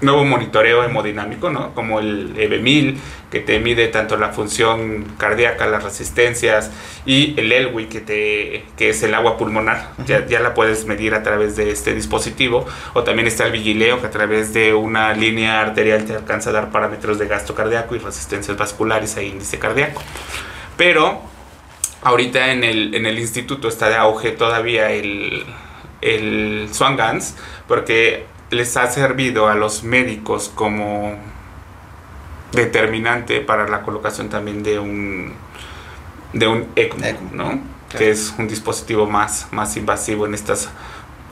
nuevo 0.00 0.24
monitoreo 0.24 0.84
hemodinámico, 0.84 1.50
¿no? 1.50 1.74
Como 1.74 2.00
el 2.00 2.34
EB1000, 2.36 2.96
que 3.30 3.40
te 3.40 3.58
mide 3.58 3.88
tanto 3.88 4.16
la 4.16 4.30
función 4.30 5.04
cardíaca, 5.18 5.66
las 5.66 5.82
resistencias, 5.82 6.70
y 7.06 7.34
el 7.38 7.50
ELWI, 7.50 7.86
que, 7.86 8.00
te, 8.00 8.64
que 8.76 8.90
es 8.90 9.02
el 9.02 9.14
agua 9.14 9.38
pulmonar, 9.38 9.92
ya, 10.06 10.26
ya, 10.26 10.40
la 10.40 10.54
puedes 10.54 10.86
medir 10.86 11.14
a 11.14 11.22
través 11.22 11.56
de 11.56 11.70
este 11.70 11.94
dispositivo, 11.94 12.66
o 12.94 13.02
también 13.04 13.26
está 13.26 13.46
el 13.46 13.52
vigileo, 13.52 14.00
que 14.00 14.06
a 14.06 14.10
través 14.10 14.52
de 14.52 14.74
una 14.74 15.12
línea 15.14 15.60
arterial 15.60 16.04
te 16.04 16.14
alcanza 16.14 16.50
a 16.50 16.52
dar 16.52 16.70
parámetros 16.70 17.18
de 17.18 17.26
gasto 17.26 17.54
cardíaco 17.54 17.96
y 17.96 17.98
resistencias 17.98 18.56
vasculares 18.56 19.16
e 19.16 19.24
índice 19.24 19.58
cardíaco. 19.58 20.02
Pero 20.76 21.22
ahorita 22.02 22.52
en 22.52 22.64
el, 22.64 22.94
en 22.94 23.06
el 23.06 23.18
instituto 23.18 23.68
está 23.68 23.88
de 23.88 23.96
auge 23.96 24.32
todavía 24.32 24.90
el, 24.90 25.44
el 26.02 26.68
Swan-Ganz, 26.70 27.34
porque 27.66 28.26
les 28.50 28.76
ha 28.76 28.90
servido 28.90 29.48
a 29.48 29.54
los 29.54 29.82
médicos 29.82 30.50
como 30.54 31.16
determinante 32.52 33.40
para 33.40 33.68
la 33.68 33.82
colocación 33.82 34.28
también 34.28 34.62
de 34.62 34.78
un 34.78 35.34
de 36.32 36.46
un 36.46 36.66
ECMO, 36.76 37.30
¿no? 37.32 37.60
Que 37.88 38.10
es 38.10 38.34
un 38.38 38.46
dispositivo 38.46 39.06
más, 39.06 39.46
más 39.52 39.76
invasivo 39.76 40.26
en 40.26 40.34
estas 40.34 40.68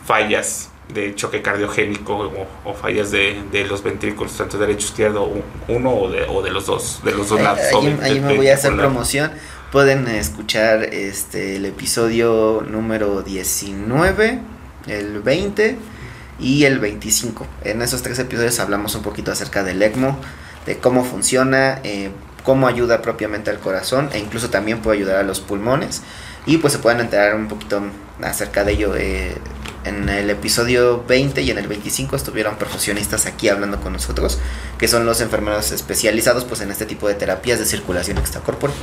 fallas 0.06 0.70
de 0.88 1.14
choque 1.14 1.42
cardiogénico 1.42 2.32
o, 2.64 2.74
fallas 2.74 3.10
de, 3.10 3.42
de, 3.50 3.64
los 3.64 3.82
ventrículos, 3.82 4.36
tanto 4.36 4.58
derecho 4.58 4.86
izquierdo, 4.86 5.30
uno 5.68 5.90
o 5.90 6.10
de, 6.10 6.26
o 6.28 6.42
de 6.42 6.50
los 6.50 6.66
dos, 6.66 7.00
de 7.04 7.12
los 7.12 7.28
dos 7.28 7.40
lados. 7.40 7.60
Ahí, 8.02 8.20
me 8.20 8.36
voy 8.36 8.48
a 8.48 8.54
hacer 8.54 8.76
promoción. 8.76 9.32
Pueden 9.72 10.06
escuchar 10.08 10.84
este 10.84 11.56
el 11.56 11.64
episodio 11.66 12.64
número 12.68 13.22
19, 13.22 14.38
el 14.86 15.20
20 15.20 15.76
y 16.38 16.64
el 16.64 16.78
25. 16.78 17.46
En 17.64 17.82
esos 17.82 18.02
tres 18.02 18.18
episodios 18.18 18.58
hablamos 18.60 18.94
un 18.94 19.02
poquito 19.02 19.32
acerca 19.32 19.62
del 19.62 19.82
ECMO, 19.82 20.18
de 20.66 20.78
cómo 20.78 21.04
funciona, 21.04 21.80
eh, 21.84 22.10
cómo 22.42 22.66
ayuda 22.66 23.02
propiamente 23.02 23.50
al 23.50 23.58
corazón 23.58 24.10
e 24.12 24.18
incluso 24.18 24.50
también 24.50 24.80
puede 24.80 24.98
ayudar 24.98 25.16
a 25.16 25.22
los 25.22 25.40
pulmones. 25.40 26.02
Y 26.46 26.58
pues 26.58 26.72
se 26.72 26.78
pueden 26.78 27.00
enterar 27.00 27.34
un 27.34 27.48
poquito 27.48 27.82
acerca 28.22 28.64
de 28.64 28.72
ello. 28.72 28.94
Eh, 28.96 29.36
en 29.84 30.08
el 30.08 30.30
episodio 30.30 31.04
20 31.06 31.42
y 31.42 31.50
en 31.50 31.58
el 31.58 31.68
25 31.68 32.16
estuvieron 32.16 32.56
perfusionistas 32.56 33.26
aquí 33.26 33.48
hablando 33.48 33.80
con 33.80 33.92
nosotros, 33.92 34.38
que 34.78 34.88
son 34.88 35.04
los 35.04 35.20
enfermeros 35.20 35.72
especializados 35.72 36.44
pues 36.44 36.62
en 36.62 36.70
este 36.70 36.86
tipo 36.86 37.06
de 37.06 37.14
terapias 37.14 37.58
de 37.58 37.66
circulación 37.66 38.16
extracorpórea. 38.18 38.76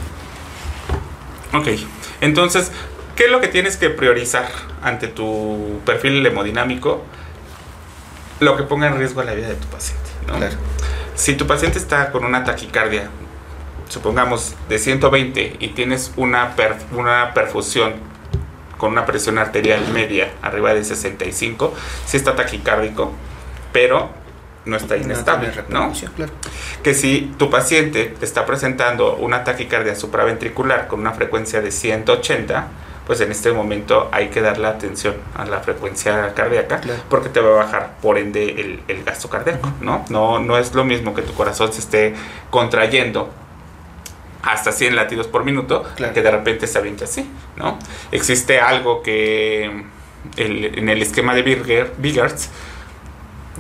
Ok, 1.54 1.68
entonces, 2.22 2.72
¿qué 3.16 3.26
es 3.26 3.32
lo 3.32 3.42
que 3.42 3.48
tienes 3.48 3.78
que 3.78 3.90
priorizar 3.90 4.50
ante 4.82 5.08
tu 5.08 5.82
perfil 5.86 6.26
hemodinámico? 6.26 7.04
Lo 8.42 8.58
que 8.58 8.64
ponga 8.64 8.88
en 8.88 8.98
riesgo 8.98 9.24
la 9.24 9.34
vida 9.34 9.48
de 9.48 9.56
tu 9.56 9.68
paciente. 9.68 10.10
¿no? 10.28 10.36
Si 11.16 11.36
tu 11.36 11.48
paciente 11.48 11.78
está 11.78 12.12
con 12.12 12.26
una 12.26 12.44
taquicardia, 12.44 13.10
supongamos 13.88 14.56
de 14.68 14.80
120 14.80 15.58
y 15.60 15.68
tienes 15.70 16.12
una, 16.18 16.54
una 16.92 17.34
perfusión 17.34 17.94
con 18.78 18.92
una 18.94 19.06
presión 19.06 19.38
arterial 19.38 19.88
media 19.94 20.32
arriba 20.42 20.74
de 20.74 20.84
65, 20.84 21.74
sí 22.06 22.18
está 22.18 22.36
taquicárdico, 22.36 23.14
pero 23.72 24.10
no 24.66 24.76
está 24.76 24.98
inestable, 24.98 25.52
¿no? 25.70 25.94
Que 26.82 26.96
si 26.96 27.32
tu 27.38 27.52
paciente 27.52 28.16
está 28.22 28.48
presentando 28.48 29.18
una 29.18 29.44
taquicardia 29.44 29.96
supraventricular 29.96 30.88
con 30.88 31.00
una 31.00 31.12
frecuencia 31.12 31.62
de 31.62 31.72
180, 31.72 32.68
pues 33.12 33.20
en 33.20 33.30
este 33.30 33.52
momento 33.52 34.08
hay 34.14 34.30
que 34.30 34.40
darle 34.40 34.68
atención 34.68 35.16
a 35.36 35.44
la 35.44 35.60
frecuencia 35.60 36.34
cardíaca 36.34 36.80
porque 37.10 37.28
te 37.28 37.42
va 37.42 37.50
a 37.50 37.66
bajar 37.66 37.98
por 38.02 38.18
ende 38.18 38.80
el, 38.88 39.04
gasto 39.04 39.30
cardíaco, 39.30 39.70
¿no? 39.82 40.06
¿no? 40.08 40.40
No 40.40 40.58
es 40.58 40.74
lo 40.74 40.86
mismo 40.86 41.14
que 41.14 41.22
tu 41.22 41.34
corazón 41.34 41.74
se 41.74 41.82
esté 41.82 42.14
contrayendo 42.50 43.30
hasta 44.44 44.72
100 44.72 44.96
latidos 44.96 45.28
por 45.28 45.44
minuto 45.44 45.84
que 46.14 46.22
de 46.22 46.32
repente 46.32 46.68
se 46.68 46.78
aviente 46.78 47.04
así, 47.04 47.30
¿no? 47.58 47.78
Existe 48.14 48.62
algo 48.62 49.04
que 49.04 49.66
en 50.38 50.88
el 50.88 51.02
esquema 51.02 51.36
de 51.36 51.42
Biggerts 51.98 52.50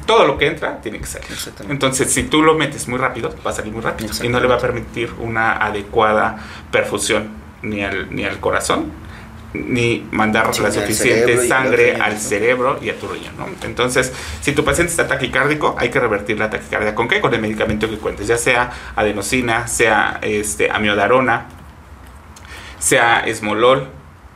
todo 0.05 0.25
lo 0.25 0.37
que 0.37 0.47
entra 0.47 0.79
tiene 0.79 0.97
que 0.99 1.07
salir. 1.07 1.27
Entonces, 1.67 2.09
si 2.09 2.23
tú 2.23 2.41
lo 2.41 2.55
metes 2.55 2.87
muy 2.87 2.99
rápido, 2.99 3.35
va 3.45 3.51
a 3.51 3.53
salir 3.53 3.73
muy 3.73 3.81
rápido 3.81 4.13
y 4.23 4.29
no 4.29 4.39
le 4.39 4.47
va 4.47 4.55
a 4.55 4.59
permitir 4.59 5.11
una 5.19 5.57
adecuada 5.57 6.37
perfusión 6.71 7.31
ni 7.63 7.83
al, 7.83 8.15
ni 8.15 8.23
al 8.23 8.39
corazón 8.39 9.10
ni 9.53 10.07
mandar 10.11 10.53
Sí, 10.53 10.61
la 10.61 10.71
suficiente 10.71 11.37
cerebro 11.37 11.47
sangre 11.47 11.95
al 11.95 12.13
¿no? 12.13 12.19
cerebro 12.19 12.79
y 12.81 12.89
a 12.89 12.97
tu 12.97 13.07
riñón, 13.07 13.35
¿no? 13.37 13.47
Entonces, 13.63 14.11
si 14.41 14.53
tu 14.53 14.63
paciente 14.63 14.91
está 14.91 15.07
taquicárdico, 15.07 15.75
hay 15.77 15.89
que 15.89 15.99
revertir 15.99 16.39
la 16.39 16.49
taquicardia. 16.49 16.95
¿Con 16.95 17.07
qué? 17.07 17.21
Con 17.21 17.33
el 17.33 17.41
medicamento 17.41 17.89
que 17.89 17.97
cuentes, 17.97 18.27
ya 18.27 18.37
sea 18.37 18.71
adenosina, 18.95 19.67
sea 19.67 20.19
este, 20.21 20.71
amiodarona, 20.71 21.47
sea 22.79 23.19
esmolol, 23.21 23.89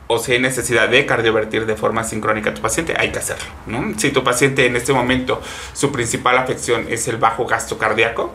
o 0.08 0.18
si 0.18 0.32
hay 0.32 0.38
necesidad 0.38 0.88
de 0.88 1.04
cardiovertir 1.04 1.66
de 1.66 1.76
forma 1.76 2.04
sincrónica 2.04 2.50
a 2.50 2.54
tu 2.54 2.62
paciente, 2.62 2.94
hay 2.96 3.10
que 3.10 3.18
hacerlo, 3.18 3.46
¿no? 3.66 3.98
Si 3.98 4.10
tu 4.10 4.22
paciente 4.22 4.66
en 4.66 4.76
este 4.76 4.92
momento 4.92 5.42
su 5.72 5.90
principal 5.90 6.38
afección 6.38 6.86
es 6.88 7.08
el 7.08 7.16
bajo 7.16 7.44
gasto 7.46 7.76
cardíaco, 7.76 8.32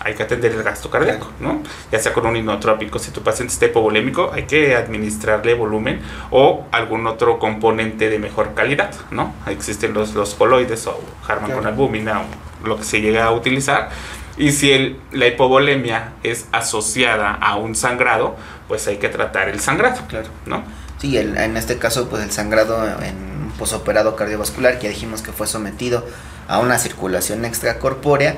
hay 0.00 0.14
que 0.14 0.22
atender 0.24 0.52
el 0.52 0.62
gasto 0.64 0.90
cardíaco, 0.90 1.30
¿no? 1.38 1.62
Ya 1.92 1.98
sea 1.98 2.12
con 2.12 2.26
un 2.26 2.36
inotrópico, 2.36 2.98
si 2.98 3.10
tu 3.12 3.22
paciente 3.22 3.52
está 3.52 3.66
hipovolémico, 3.66 4.32
hay 4.32 4.44
que 4.44 4.74
administrarle 4.74 5.54
volumen 5.54 6.00
o 6.30 6.66
algún 6.72 7.06
otro 7.06 7.38
componente 7.38 8.10
de 8.10 8.18
mejor 8.18 8.54
calidad, 8.54 8.92
¿no? 9.12 9.34
Existen 9.46 9.94
los, 9.94 10.14
los 10.14 10.34
coloides 10.34 10.86
o 10.88 11.00
Harman 11.28 11.50
con 11.52 11.60
Claro. 11.60 11.68
albúmina 11.68 12.22
o 12.22 12.66
lo 12.66 12.76
que 12.78 12.84
se 12.84 13.00
llega 13.00 13.24
a 13.26 13.30
utilizar. 13.32 13.90
Y 14.36 14.50
si 14.52 14.72
el- 14.72 14.98
la 15.12 15.26
hipovolemia 15.26 16.14
es 16.22 16.46
asociada 16.52 17.32
a 17.34 17.56
un 17.56 17.74
sangrado, 17.76 18.34
pues 18.66 18.86
hay 18.88 18.96
que 18.96 19.08
tratar 19.08 19.48
el 19.50 19.60
sangrado, 19.60 20.00
Claro. 20.08 20.28
¿no? 20.46 20.64
Sí, 20.98 21.16
el- 21.16 21.36
en 21.36 21.56
este 21.56 21.78
caso, 21.78 22.08
pues 22.08 22.22
el 22.24 22.30
sangrado 22.32 22.82
en 23.02 23.52
posoperado 23.58 24.16
cardiovascular, 24.16 24.78
que 24.78 24.84
ya 24.84 24.88
dijimos 24.90 25.20
que 25.22 25.32
fue 25.32 25.46
sometido 25.46 26.04
a 26.48 26.58
una 26.58 26.78
circulación 26.78 27.44
extracorpórea, 27.44 28.36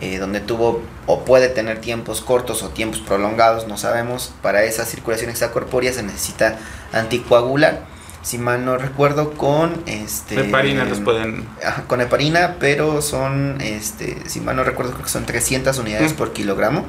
eh, 0.00 0.18
donde 0.18 0.40
tuvo 0.40 0.82
o 1.06 1.24
puede 1.24 1.48
tener 1.48 1.80
tiempos 1.80 2.20
cortos 2.20 2.62
o 2.62 2.70
tiempos 2.70 3.00
prolongados, 3.00 3.68
no 3.68 3.76
sabemos. 3.76 4.32
Para 4.42 4.64
esa 4.64 4.84
circulación 4.84 5.30
extracorpórea 5.30 5.92
se 5.92 6.02
necesita 6.02 6.58
anticoagular. 6.92 7.80
Si 8.22 8.38
mal 8.38 8.64
no 8.64 8.78
recuerdo, 8.78 9.32
con 9.32 9.82
este. 9.86 10.40
Heparina 10.40 10.84
los 10.86 11.00
pueden... 11.00 11.46
Ajá, 11.62 11.84
con 11.86 12.00
heparina, 12.00 12.56
pero 12.58 13.02
son, 13.02 13.60
este, 13.60 14.16
si 14.26 14.40
mal 14.40 14.56
no 14.56 14.64
recuerdo, 14.64 14.92
creo 14.92 15.04
que 15.04 15.10
son 15.10 15.26
300 15.26 15.76
unidades 15.78 16.12
Mm. 16.12 16.16
por 16.16 16.32
kilogramo. 16.32 16.84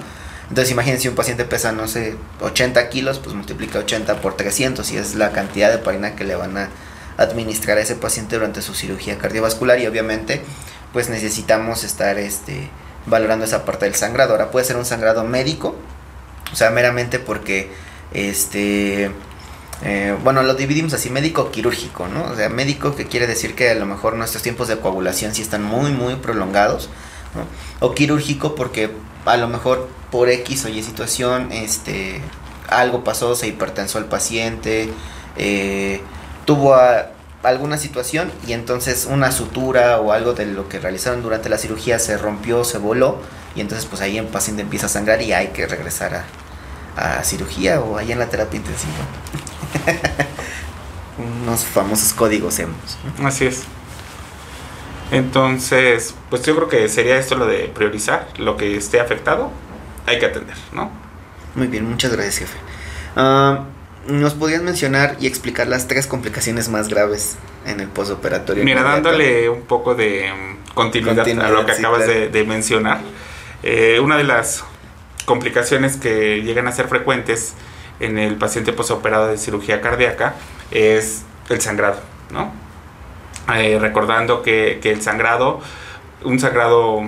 Entonces 0.49 0.71
imagínense 0.71 1.03
si 1.03 1.07
un 1.09 1.15
paciente 1.15 1.43
pesa, 1.43 1.71
no 1.71 1.87
sé, 1.87 2.15
80 2.39 2.87
kilos, 2.89 3.19
pues 3.19 3.35
multiplica 3.35 3.79
80 3.79 4.21
por 4.21 4.37
300 4.37 4.89
y 4.91 4.97
es 4.97 5.15
la 5.15 5.31
cantidad 5.31 5.69
de 5.69 5.75
heparina 5.75 6.15
que 6.15 6.23
le 6.23 6.35
van 6.35 6.55
a 6.57 6.69
administrar 7.17 7.77
a 7.79 7.81
ese 7.81 7.95
paciente 7.95 8.35
durante 8.35 8.61
su 8.61 8.73
cirugía 8.73 9.17
cardiovascular 9.17 9.79
y 9.79 9.87
obviamente 9.87 10.41
pues 10.93 11.09
necesitamos 11.09 11.83
estar 11.83 12.17
este, 12.19 12.69
valorando 13.05 13.45
esa 13.45 13.65
parte 13.65 13.85
del 13.85 13.95
sangrado. 13.95 14.31
Ahora 14.33 14.51
puede 14.51 14.65
ser 14.65 14.77
un 14.77 14.85
sangrado 14.85 15.23
médico, 15.23 15.75
o 16.51 16.55
sea, 16.55 16.69
meramente 16.71 17.19
porque 17.19 17.69
este... 18.13 19.11
eh, 19.83 20.15
bueno, 20.23 20.41
lo 20.43 20.53
dividimos 20.55 20.93
así, 20.93 21.09
médico 21.09 21.51
quirúrgico, 21.51 22.07
¿no? 22.07 22.23
O 22.31 22.35
sea, 22.35 22.49
médico 22.49 22.95
que 22.95 23.07
quiere 23.07 23.27
decir 23.27 23.55
que 23.55 23.69
a 23.71 23.75
lo 23.75 23.85
mejor 23.85 24.15
nuestros 24.15 24.41
tiempos 24.43 24.67
de 24.67 24.77
coagulación 24.77 25.33
sí 25.35 25.41
están 25.41 25.63
muy, 25.63 25.91
muy 25.91 26.15
prolongados, 26.15 26.89
¿no? 27.35 27.45
O 27.85 27.93
quirúrgico 27.93 28.55
porque 28.55 28.91
a 29.25 29.37
lo 29.37 29.47
mejor 29.47 29.89
por 30.11 30.29
X 30.29 30.65
o 30.65 30.69
Y 30.69 30.81
situación, 30.83 31.51
este, 31.51 32.21
algo 32.69 33.03
pasó, 33.03 33.35
se 33.35 33.47
hipertensó 33.47 33.97
el 33.97 34.05
paciente, 34.05 34.89
eh, 35.35 36.01
tuvo 36.45 36.75
a- 36.75 37.07
alguna 37.45 37.77
situación 37.77 38.31
y 38.47 38.53
entonces 38.53 39.07
una 39.09 39.31
sutura 39.31 39.99
o 39.99 40.11
algo 40.11 40.33
de 40.33 40.45
lo 40.45 40.69
que 40.69 40.79
realizaron 40.79 41.21
durante 41.21 41.49
la 41.49 41.57
cirugía 41.57 41.99
se 41.99 42.17
rompió, 42.17 42.63
se 42.63 42.77
voló 42.77 43.19
y 43.55 43.61
entonces 43.61 43.85
pues 43.85 44.01
ahí 44.01 44.17
el 44.17 44.27
paciente 44.27 44.61
empieza 44.61 44.87
a 44.87 44.89
sangrar 44.89 45.21
y 45.21 45.33
hay 45.33 45.47
que 45.47 45.65
regresar 45.67 46.25
a, 46.95 47.19
a 47.19 47.23
cirugía 47.23 47.81
o 47.81 47.97
ahí 47.97 48.11
en 48.11 48.19
la 48.19 48.27
terapia 48.27 48.57
intensiva. 48.57 48.93
Unos 51.43 51.63
famosos 51.63 52.13
códigos 52.13 52.59
hemos. 52.59 52.97
Así 53.23 53.45
es. 53.45 53.63
Entonces, 55.11 56.15
pues 56.29 56.41
yo 56.43 56.55
creo 56.55 56.67
que 56.67 56.89
sería 56.89 57.17
esto 57.17 57.35
lo 57.35 57.45
de 57.45 57.69
priorizar 57.73 58.27
lo 58.37 58.57
que 58.57 58.75
esté 58.75 58.99
afectado, 58.99 59.51
hay 60.07 60.19
que 60.19 60.25
atender, 60.25 60.57
¿no? 60.73 60.91
Muy 61.53 61.67
bien, 61.67 61.87
muchas 61.89 62.11
gracias, 62.11 62.39
jefe. 62.39 62.57
Ah, 63.15 63.65
¿Nos 64.07 64.35
podrías 64.35 64.61
mencionar 64.61 65.17
y 65.19 65.27
explicar 65.27 65.67
las 65.67 65.87
tres 65.87 66.05
complicaciones 66.05 66.69
más 66.69 66.89
graves 66.89 67.37
en 67.65 67.79
el 67.79 67.87
postoperatorio? 67.87 68.63
Mira, 68.63 68.83
dándole 68.83 69.49
un 69.49 69.63
poco 69.63 69.95
de 69.95 70.31
mm, 70.31 70.73
continuidad, 70.73 71.23
Continuidad, 71.23 71.47
a 71.47 71.49
lo 71.49 71.65
que 71.65 71.73
sí, 71.73 71.79
acabas 71.79 72.03
claro. 72.03 72.19
de, 72.19 72.29
de 72.29 72.43
mencionar, 72.43 72.99
eh, 73.63 73.99
una 73.99 74.17
de 74.17 74.23
las 74.23 74.63
complicaciones 75.25 75.97
que 75.97 76.43
llegan 76.43 76.67
a 76.67 76.71
ser 76.71 76.87
frecuentes 76.87 77.55
en 77.99 78.19
el 78.19 78.35
paciente 78.35 78.73
postoperado 78.73 79.27
de 79.27 79.37
cirugía 79.37 79.81
cardíaca 79.81 80.35
es 80.69 81.23
el 81.49 81.61
sangrado, 81.61 81.99
¿no? 82.29 82.51
Eh, 83.55 83.77
recordando 83.79 84.41
que, 84.41 84.79
que 84.81 84.91
el 84.91 85.01
sangrado, 85.01 85.61
un 86.23 86.39
sangrado 86.39 87.03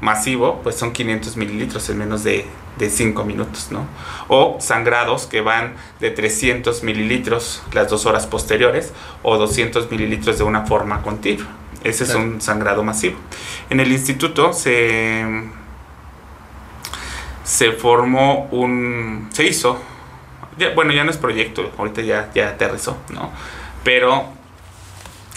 masivo, 0.00 0.60
pues 0.62 0.76
son 0.76 0.92
500 0.92 1.36
mililitros 1.36 1.88
en 1.88 1.98
menos 1.98 2.22
de, 2.24 2.44
de 2.78 2.90
5 2.90 3.24
minutos, 3.24 3.68
¿no? 3.70 3.86
O 4.28 4.58
sangrados 4.60 5.26
que 5.26 5.40
van 5.40 5.74
de 6.00 6.10
300 6.10 6.82
mililitros 6.82 7.62
las 7.72 7.88
dos 7.88 8.04
horas 8.06 8.26
posteriores 8.26 8.92
o 9.22 9.38
200 9.38 9.90
mililitros 9.90 10.38
de 10.38 10.44
una 10.44 10.66
forma 10.66 11.02
continua. 11.02 11.46
Ese 11.84 12.04
Claro. 12.04 12.20
es 12.20 12.24
un 12.26 12.40
sangrado 12.40 12.82
masivo. 12.82 13.16
En 13.70 13.80
el 13.80 13.90
instituto 13.92 14.52
se, 14.52 15.24
se 17.44 17.72
formó 17.72 18.48
un... 18.50 19.28
se 19.32 19.44
hizo, 19.46 19.80
ya- 20.58 20.70
bueno, 20.74 20.92
ya 20.92 21.04
no 21.04 21.10
es 21.10 21.16
proyecto, 21.16 21.70
ahorita 21.78 22.02
ya, 22.02 22.30
ya 22.34 22.48
aterrizó, 22.50 22.96
¿no? 23.10 23.30
Pero 23.84 24.24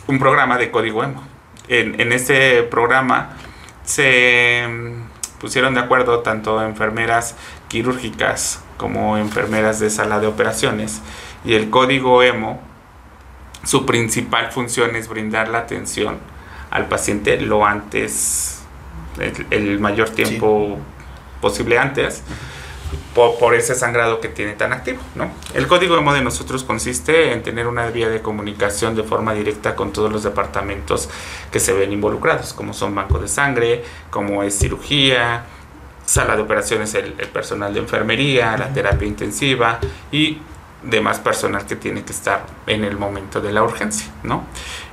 un 0.07 0.17
programa 0.19 0.57
de 0.57 0.71
código 0.71 1.03
emo. 1.03 1.23
En, 1.67 2.01
en 2.01 2.11
ese 2.13 2.63
programa 2.63 3.37
se 3.89 4.67
mm, 4.69 5.39
pusieron 5.39 5.73
de 5.73 5.79
acuerdo 5.79 6.19
tanto 6.19 6.61
enfermeras 6.61 7.35
quirúrgicas 7.69 8.61
como 8.77 9.17
enfermeras 9.17 9.79
de 9.79 9.89
sala 9.89 10.19
de 10.19 10.27
operaciones 10.27 11.01
y 11.43 11.55
el 11.55 11.71
código 11.71 12.21
emo 12.21 12.61
su 13.63 13.87
principal 13.87 14.51
función 14.51 14.95
es 14.95 15.07
brindar 15.07 15.49
la 15.49 15.59
atención 15.59 16.19
al 16.69 16.87
paciente 16.87 17.41
lo 17.41 17.65
antes 17.65 18.61
el, 19.19 19.47
el 19.49 19.79
mayor 19.79 20.11
tiempo 20.11 20.77
posible 21.41 21.79
antes 21.79 22.23
por, 23.13 23.37
por 23.37 23.53
ese 23.53 23.75
sangrado 23.75 24.19
que 24.19 24.29
tiene 24.29 24.53
tan 24.53 24.73
activo, 24.73 24.99
¿no? 25.15 25.31
El 25.53 25.67
código 25.67 25.97
emo 25.97 26.13
de 26.13 26.21
nosotros 26.21 26.63
consiste 26.63 27.33
en 27.33 27.43
tener 27.43 27.67
una 27.67 27.87
vía 27.87 28.09
de 28.09 28.21
comunicación 28.21 28.95
de 28.95 29.03
forma 29.03 29.33
directa 29.33 29.75
con 29.75 29.91
todos 29.93 30.11
los 30.11 30.23
departamentos 30.23 31.09
que 31.51 31.59
se 31.59 31.73
ven 31.73 31.91
involucrados, 31.91 32.53
como 32.53 32.73
son 32.73 32.95
banco 32.95 33.19
de 33.19 33.27
sangre, 33.27 33.83
como 34.09 34.43
es 34.43 34.57
cirugía, 34.57 35.45
sala 36.05 36.35
de 36.35 36.41
operaciones, 36.41 36.93
el, 36.95 37.15
el 37.17 37.27
personal 37.27 37.73
de 37.73 37.79
enfermería, 37.79 38.57
la 38.57 38.73
terapia 38.73 39.07
intensiva 39.07 39.79
y 40.11 40.39
demás 40.83 41.19
personal 41.19 41.65
que 41.65 41.75
tiene 41.75 42.03
que 42.03 42.13
estar 42.13 42.45
en 42.65 42.83
el 42.85 42.97
momento 42.97 43.41
de 43.41 43.51
la 43.51 43.61
urgencia, 43.63 44.09
¿no? 44.23 44.43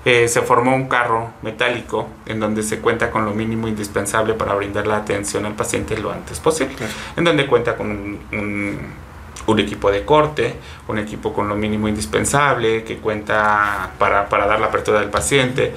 Eh, 0.04 0.26
se 0.28 0.42
formó 0.42 0.74
un 0.74 0.88
carro 0.88 1.30
metálico 1.42 2.08
en 2.26 2.40
donde 2.40 2.62
se 2.64 2.80
cuenta 2.80 3.10
con 3.10 3.24
lo 3.24 3.32
mínimo 3.32 3.68
indispensable 3.68 4.34
para 4.34 4.54
brindar 4.54 4.86
la 4.86 4.96
atención 4.96 5.46
al 5.46 5.54
paciente 5.54 5.96
lo 5.96 6.10
antes 6.12 6.40
posible 6.40 6.74
Claro. 6.74 6.92
en 7.16 7.24
donde 7.24 7.46
cuenta 7.46 7.76
con 7.76 7.90
un, 7.90 8.20
un- 8.32 9.06
un 9.46 9.60
equipo 9.60 9.92
de 9.92 10.04
corte, 10.04 10.56
un 10.88 10.98
equipo 10.98 11.32
con 11.32 11.46
lo 11.48 11.54
mínimo 11.54 11.86
indispensable, 11.86 12.82
que 12.82 12.96
cuenta 12.98 13.90
para, 13.96 14.28
para 14.28 14.44
dar 14.46 14.58
la 14.58 14.66
apertura 14.66 14.98
del 14.98 15.10
paciente, 15.10 15.72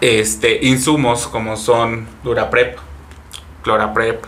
este, 0.00 0.64
insumos 0.66 1.26
como 1.26 1.56
son 1.56 2.06
Duraprep, 2.22 2.78
Cloraprep, 3.62 4.24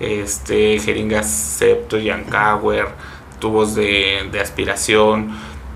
este, 0.00 0.78
jeringas 0.80 1.30
Septo 1.30 1.98
y 1.98 2.10
Ancower, 2.10 2.88
tubos 3.44 3.74
de, 3.74 4.26
de 4.32 4.40
aspiración. 4.40 5.28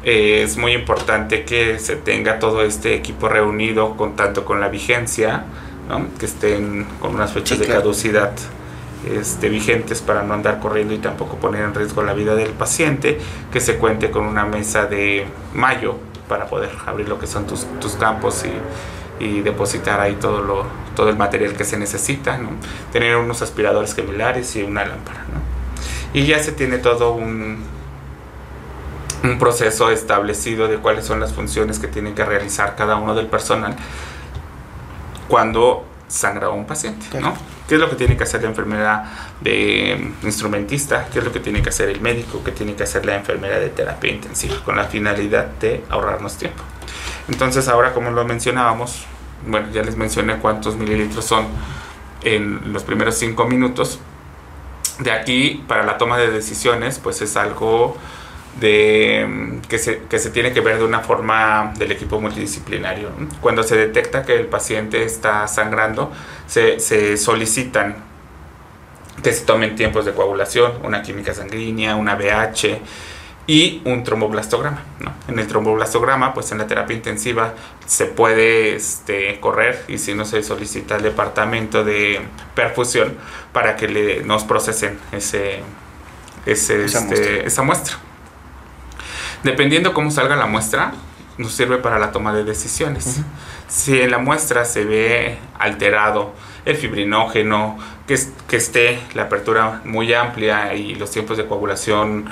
Eh, 0.03 0.43
es 0.43 0.57
muy 0.57 0.73
importante 0.73 1.45
que 1.45 1.79
se 1.79 1.97
tenga 1.97 2.39
todo 2.39 2.63
este 2.63 2.95
equipo 2.95 3.29
reunido 3.29 3.95
con 3.95 4.17
tanto 4.17 4.47
con 4.47 4.59
la 4.59 4.69
vigencia, 4.69 5.45
¿no? 5.87 6.07
que 6.19 6.25
estén 6.25 6.87
con 6.99 7.15
unas 7.15 7.31
fechas 7.33 7.59
Sí, 7.59 7.61
de 7.61 7.67
claro. 7.67 7.83
caducidad 7.83 8.33
este, 9.21 9.51
vigentes 9.51 10.01
para 10.01 10.23
no 10.23 10.33
andar 10.33 10.61
corriendo 10.61 10.95
y 10.95 10.99
tampoco 10.99 11.37
poner 11.37 11.63
en 11.63 11.75
riesgo 11.75 12.03
la 12.03 12.15
vida 12.15 12.35
del 12.35 12.53
paciente, 12.53 13.19
que 13.53 13.61
se 13.61 13.77
cuente 13.77 14.11
con 14.11 14.25
una 14.25 14.47
mesa 14.47 14.87
de 14.87 15.27
mayo 15.55 15.97
para 16.27 16.47
poder 16.47 16.71
abrir 16.87 17.07
lo 17.07 17.19
que 17.19 17.27
son 17.27 17.47
tus, 17.47 17.67
tus 17.79 17.93
campos 17.97 18.45
y, 18.47 19.25
y 19.25 19.41
depositar 19.43 20.01
ahí 20.01 20.15
todo, 20.15 20.41
lo, 20.41 20.65
todo 20.97 21.11
el 21.11 21.17
material 21.19 21.53
que 21.53 21.65
se 21.65 21.77
necesita, 21.77 22.39
¿no? 22.39 22.49
tener 22.93 23.17
unos 23.17 23.43
aspiradores 23.43 23.95
gemilares 23.95 24.57
y 24.57 24.63
una 24.63 24.87
lámpara. 24.87 25.21
¿no? 25.35 25.58
Y 26.13 26.27
ya 26.27 26.43
se 26.43 26.53
tiene 26.53 26.79
todo 26.79 27.13
un, 27.13 27.65
un 29.23 29.39
proceso 29.39 29.91
establecido 29.91 30.69
de 30.69 30.79
cuáles 30.79 31.05
son 31.05 31.21
las 31.21 31.33
funciones 31.33 31.79
que 31.79 31.89
tiene 31.89 32.15
que 32.15 32.25
realizar 32.25 32.77
cada 32.77 32.97
uno 32.97 33.15
del 33.15 33.27
personal 33.27 33.77
cuando 35.29 35.85
sangra 36.09 36.47
a 36.47 36.51
un 36.51 36.65
paciente, 36.65 37.21
¿no? 37.21 37.35
¿Qué 37.69 37.75
es 37.75 37.81
lo 37.81 37.91
que 37.91 37.97
tiene 37.97 38.17
que 38.17 38.23
hacer 38.23 38.43
la 38.43 38.49
enfermera 38.49 39.35
de 39.43 40.13
instrumentista? 40.23 41.07
¿Qué 41.13 41.19
es 41.19 41.25
lo 41.25 41.31
que 41.33 41.41
tiene 41.41 41.61
que 41.61 41.69
hacer 41.69 41.91
el 41.91 42.01
médico? 42.01 42.43
¿Qué 42.43 42.51
tiene 42.51 42.75
que 42.75 42.85
hacer 42.85 43.05
la 43.05 43.15
enfermera 43.15 43.59
de 43.59 43.69
terapia 43.69 44.11
intensiva? 44.11 44.57
Con 44.65 44.77
la 44.77 44.85
finalidad 44.85 45.45
de 45.61 45.85
ahorrarnos 45.91 46.39
tiempo. 46.39 46.63
Entonces 47.29 47.69
ahora 47.69 47.93
como 47.93 48.11
lo 48.11 48.25
mencionábamos, 48.25 49.05
bueno, 49.47 49.69
ya 49.71 49.83
les 49.83 49.97
mencioné 49.97 50.39
cuántos 50.39 50.77
mililitros 50.77 51.27
son 51.27 51.47
en 52.23 52.73
los 52.73 52.85
primeros 52.85 53.17
cinco 53.17 53.45
minutos. 53.45 54.01
De 55.01 55.13
aquí, 55.13 55.65
para 55.69 55.85
la 55.85 55.97
toma 55.97 56.19
de 56.19 56.31
decisiones, 56.31 56.99
pues 56.99 57.23
es 57.23 57.37
algo 57.37 57.97
de, 58.61 59.61
que, 59.69 59.79
se, 59.79 60.03
que 60.11 60.19
se 60.19 60.31
tiene 60.31 60.53
que 60.53 60.61
ver 60.61 60.79
de 60.79 60.85
una 60.85 61.01
forma 61.01 61.73
del 61.79 61.93
equipo 61.93 62.21
multidisciplinario. 62.21 63.11
Cuando 63.41 63.63
se 63.63 63.77
detecta 63.77 64.25
que 64.25 64.35
el 64.35 64.47
paciente 64.47 65.05
está 65.05 65.47
sangrando, 65.47 66.11
se, 66.47 66.81
se 66.81 67.17
solicitan 67.17 68.09
que 69.23 69.33
se 69.33 69.45
tomen 69.45 69.77
tiempos 69.77 70.05
de 70.05 70.13
coagulación, 70.13 70.73
una 70.85 71.03
química 71.03 71.35
sanguínea, 71.35 71.97
una 71.97 72.15
BH, 72.15 72.79
y 73.49 73.81
un 73.87 74.05
tromboblastograma. 74.05 74.83
¿no? 75.01 75.13
En 75.27 75.39
el 75.39 75.49
tromboblastograma, 75.49 76.35
pues 76.35 76.53
en 76.53 76.59
la 76.59 76.67
terapia 76.67 76.95
intensiva 76.95 77.55
se 77.87 78.05
puede 78.05 78.77
este, 78.77 79.41
correr 79.41 79.85
y 79.89 79.99
si 79.99 80.15
no 80.15 80.25
se 80.27 80.43
solicita 80.43 80.97
el 80.97 81.03
departamento 81.03 81.83
de 81.83 82.21
perfusión 82.55 83.17
para 83.53 83.75
que 83.75 83.89
le, 83.89 84.23
nos 84.23 84.45
procesen 84.45 85.01
ese, 85.13 85.61
ese, 86.45 86.85
esa, 86.85 86.99
este, 86.99 87.07
muestra. 87.09 87.37
esa 87.47 87.63
muestra. 87.63 87.97
Dependiendo 89.43 89.95
cómo 89.95 90.11
salga 90.11 90.37
la 90.37 90.47
muestra, 90.47 90.93
nos 91.39 91.53
sirve 91.53 91.79
para 91.79 91.99
la 91.99 92.13
toma 92.13 92.35
de 92.35 92.45
decisiones. 92.45 93.07
Uh 93.07 93.21
-huh. 93.21 93.25
Si 93.69 94.01
en 94.01 94.11
la 94.11 94.19
muestra 94.19 94.67
se 94.67 94.85
ve 94.85 95.39
alterado 95.59 96.35
el 96.67 96.77
fibrinógeno, 96.77 97.79
que, 98.07 98.19
que 98.47 98.57
esté 98.57 98.99
la 99.15 99.23
apertura 99.23 99.81
muy 99.85 100.13
amplia 100.13 100.75
y 100.75 100.97
los 100.97 101.11
tiempos 101.11 101.39
de 101.39 101.47
coagulación 101.47 102.29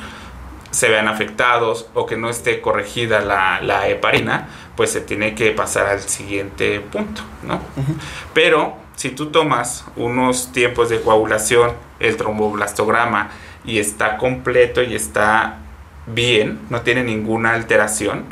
se 0.76 0.90
vean 0.90 1.08
afectados 1.08 1.86
o 1.94 2.04
que 2.04 2.18
no 2.18 2.28
esté 2.28 2.60
corregida 2.60 3.20
la, 3.20 3.62
la 3.62 3.88
heparina, 3.88 4.48
pues 4.76 4.92
se 4.92 5.00
tiene 5.00 5.34
que 5.34 5.50
pasar 5.52 5.86
al 5.86 6.00
siguiente 6.00 6.80
punto, 6.80 7.22
¿no? 7.42 7.54
Uh 7.54 7.80
-huh. 7.80 7.94
Pero 8.34 8.76
si 8.94 9.08
tú 9.08 9.30
tomas 9.30 9.86
unos 9.96 10.52
tiempos 10.52 10.90
de 10.90 11.00
coagulación, 11.00 11.72
el 11.98 12.18
tromboblastograma, 12.18 13.30
y 13.64 13.78
está 13.78 14.18
completo 14.18 14.82
y 14.82 14.94
está 14.94 15.60
bien, 16.06 16.60
no 16.68 16.82
tiene 16.82 17.02
ninguna 17.02 17.54
alteración, 17.54 18.26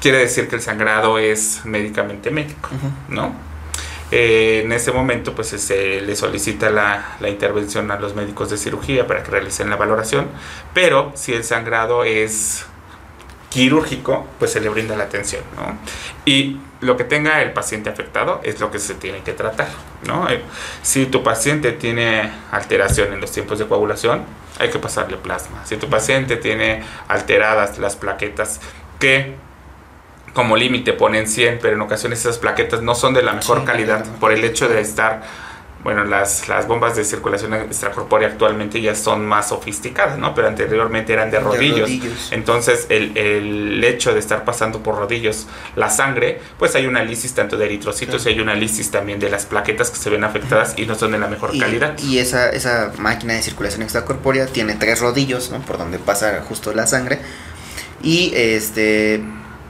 quiere 0.00 0.20
decir 0.20 0.48
que 0.48 0.56
el 0.56 0.62
sangrado 0.62 1.18
es 1.18 1.60
médicamente 1.66 2.30
médico, 2.30 2.70
uh 2.72 2.76
-huh. 2.76 3.14
¿no? 3.14 3.47
Eh, 4.10 4.62
en 4.64 4.72
ese 4.72 4.90
momento 4.90 5.34
pues 5.34 5.48
se 5.48 6.00
le 6.00 6.16
solicita 6.16 6.70
la, 6.70 7.16
la, 7.20 7.28
intervención 7.28 7.90
a 7.90 8.00
los 8.00 8.14
médicos 8.14 8.48
de 8.48 8.56
cirugía 8.56 9.06
para 9.06 9.22
que 9.22 9.30
realicen 9.30 9.68
la 9.68 9.76
valoración, 9.76 10.28
pero 10.72 11.12
si 11.14 11.34
el 11.34 11.44
sangrado 11.44 12.04
es 12.04 12.64
quirúrgico, 13.50 14.26
pues 14.38 14.52
se 14.52 14.60
le 14.60 14.68
brinda 14.68 14.96
la 14.96 15.04
atención, 15.04 15.42
¿no? 15.56 15.78
Y 16.24 16.58
lo 16.80 16.96
que 16.96 17.04
tenga 17.04 17.42
el 17.42 17.52
paciente 17.52 17.90
afectado 17.90 18.40
es 18.44 18.60
lo 18.60 18.70
que 18.70 18.78
se 18.78 18.94
tiene 18.94 19.20
que 19.20 19.32
tratar, 19.32 19.68
¿no? 20.06 20.28
Eh, 20.28 20.42
si 20.82 21.06
tu 21.06 21.22
paciente 21.22 21.72
tiene 21.72 22.30
alteración 22.50 23.12
en 23.12 23.20
los 23.20 23.32
tiempos 23.32 23.58
de 23.58 23.66
coagulación, 23.66 24.24
hay 24.58 24.70
que 24.70 24.78
pasarle 24.78 25.16
plasma. 25.16 25.64
Si 25.64 25.76
tu 25.76 25.88
paciente 25.88 26.36
tiene 26.36 26.82
alteradas 27.08 27.78
las 27.78 27.96
plaquetas 27.96 28.60
que 28.98 29.36
como 30.32 30.56
límite 30.56 30.92
ponen 30.92 31.26
100, 31.26 31.58
pero 31.60 31.74
en 31.74 31.80
ocasiones 31.80 32.20
esas 32.20 32.38
plaquetas 32.38 32.82
no 32.82 32.94
son 32.94 33.14
de 33.14 33.22
la 33.22 33.32
mejor 33.32 33.60
sí, 33.60 33.64
calidad 33.64 34.02
claro. 34.02 34.18
por 34.20 34.32
el 34.32 34.44
hecho 34.44 34.68
de 34.68 34.80
estar, 34.80 35.22
bueno, 35.82 36.04
las, 36.04 36.48
las 36.48 36.66
bombas 36.66 36.96
de 36.96 37.04
circulación 37.04 37.54
extracorpórea 37.54 38.28
actualmente 38.28 38.80
ya 38.80 38.94
son 38.94 39.24
más 39.26 39.48
sofisticadas, 39.48 40.18
¿no? 40.18 40.34
Pero 40.34 40.48
anteriormente 40.48 41.12
eran 41.12 41.30
de 41.30 41.40
rodillos. 41.40 41.76
De 41.76 41.82
rodillos. 41.82 42.32
Entonces, 42.32 42.86
el, 42.88 43.16
el, 43.16 43.82
hecho 43.84 44.12
de 44.12 44.18
estar 44.18 44.44
pasando 44.44 44.82
por 44.82 44.96
rodillos 44.96 45.46
la 45.76 45.88
sangre, 45.88 46.40
pues 46.58 46.74
hay 46.74 46.86
una 46.86 47.02
lisis 47.02 47.32
tanto 47.34 47.56
de 47.56 47.64
eritrocitos 47.64 48.22
claro. 48.22 48.30
y 48.30 48.34
hay 48.34 48.40
una 48.40 48.54
lisis 48.54 48.90
también 48.90 49.18
de 49.18 49.30
las 49.30 49.46
plaquetas 49.46 49.90
que 49.90 49.96
se 49.96 50.10
ven 50.10 50.24
afectadas 50.24 50.74
y 50.76 50.86
no 50.86 50.94
son 50.94 51.12
de 51.12 51.18
la 51.18 51.28
mejor 51.28 51.54
y, 51.54 51.60
calidad. 51.60 51.98
Y 51.98 52.18
esa, 52.18 52.50
esa 52.50 52.92
máquina 52.98 53.34
de 53.34 53.42
circulación 53.42 53.82
extracorpórea 53.82 54.46
tiene 54.46 54.74
tres 54.74 55.00
rodillos, 55.00 55.50
¿no? 55.50 55.60
Por 55.60 55.78
donde 55.78 55.98
pasa 55.98 56.42
justo 56.46 56.72
la 56.72 56.86
sangre. 56.86 57.18
Y 58.02 58.32
este 58.34 59.22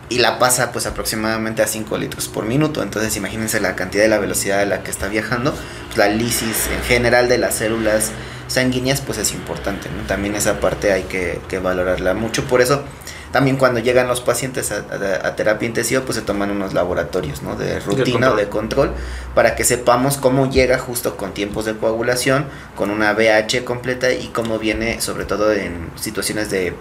y 0.09 0.19
la 0.19 0.39
pasa 0.39 0.73
pues 0.73 0.87
aproximadamente 0.87 1.63
a 1.63 1.67
5 1.67 1.97
litros 1.99 2.29
por 2.29 2.45
minuto. 2.47 2.83
Entonces 2.83 3.17
imagínense 3.17 3.61
la 3.61 3.77
cantidad 3.77 4.03
de 4.03 4.09
la 4.09 4.19
velocidad 4.19 4.61
a 4.61 4.67
la 4.67 4.83
que 4.83 4.91
está 4.91 5.09
viajando. 5.09 5.55
Pues, 5.87 5.99
la 5.99 6.09
lisis 6.09 6.69
en 6.75 6.83
general 6.85 7.29
de 7.29 7.39
las 7.39 7.57
células 7.57 8.11
sanguíneas 8.47 9.01
pues 9.03 9.19
es 9.19 9.33
importante. 9.33 9.89
¿no? 9.91 10.07
También 10.07 10.35
esa 10.35 10.61
parte 10.61 10.93
hay 10.93 11.03
que, 11.03 11.41
que, 11.49 11.59
valorarla 11.59 12.15
mucho. 12.15 12.45
Por 12.45 12.63
eso 12.63 12.83
también 13.33 13.59
cuando 13.59 13.81
llegan 13.81 14.09
los 14.09 14.23
pacientes 14.23 14.73
a, 14.73 14.77
a, 14.77 15.29
a 15.29 15.37
terapia 15.37 15.69
intensiva 15.69 16.01
pues 16.01 16.17
se 16.17 16.23
toman 16.23 16.51
unos 16.51 16.73
laboratorios 16.73 17.43
¿no? 17.43 17.57
de 17.57 17.79
rutina 17.79 18.33
o 18.33 18.37
de 18.37 18.49
control 18.49 18.93
para 19.35 19.55
que 19.55 19.65
sepamos 19.65 20.17
cómo 20.17 20.51
llega 20.51 20.79
justo 20.79 21.19
con 21.19 21.35
tiempos 21.35 21.67
de 21.67 21.77
coagulación, 21.77 22.47
con 22.75 22.91
una 22.91 23.13
BH 23.13 23.65
completa 23.65 24.11
y 24.13 24.29
cómo 24.29 24.59
viene 24.59 25.03
sobre 25.03 25.27
todo 25.27 25.53
en 25.53 25.91
situaciones 25.97 26.51
de 26.51 26.73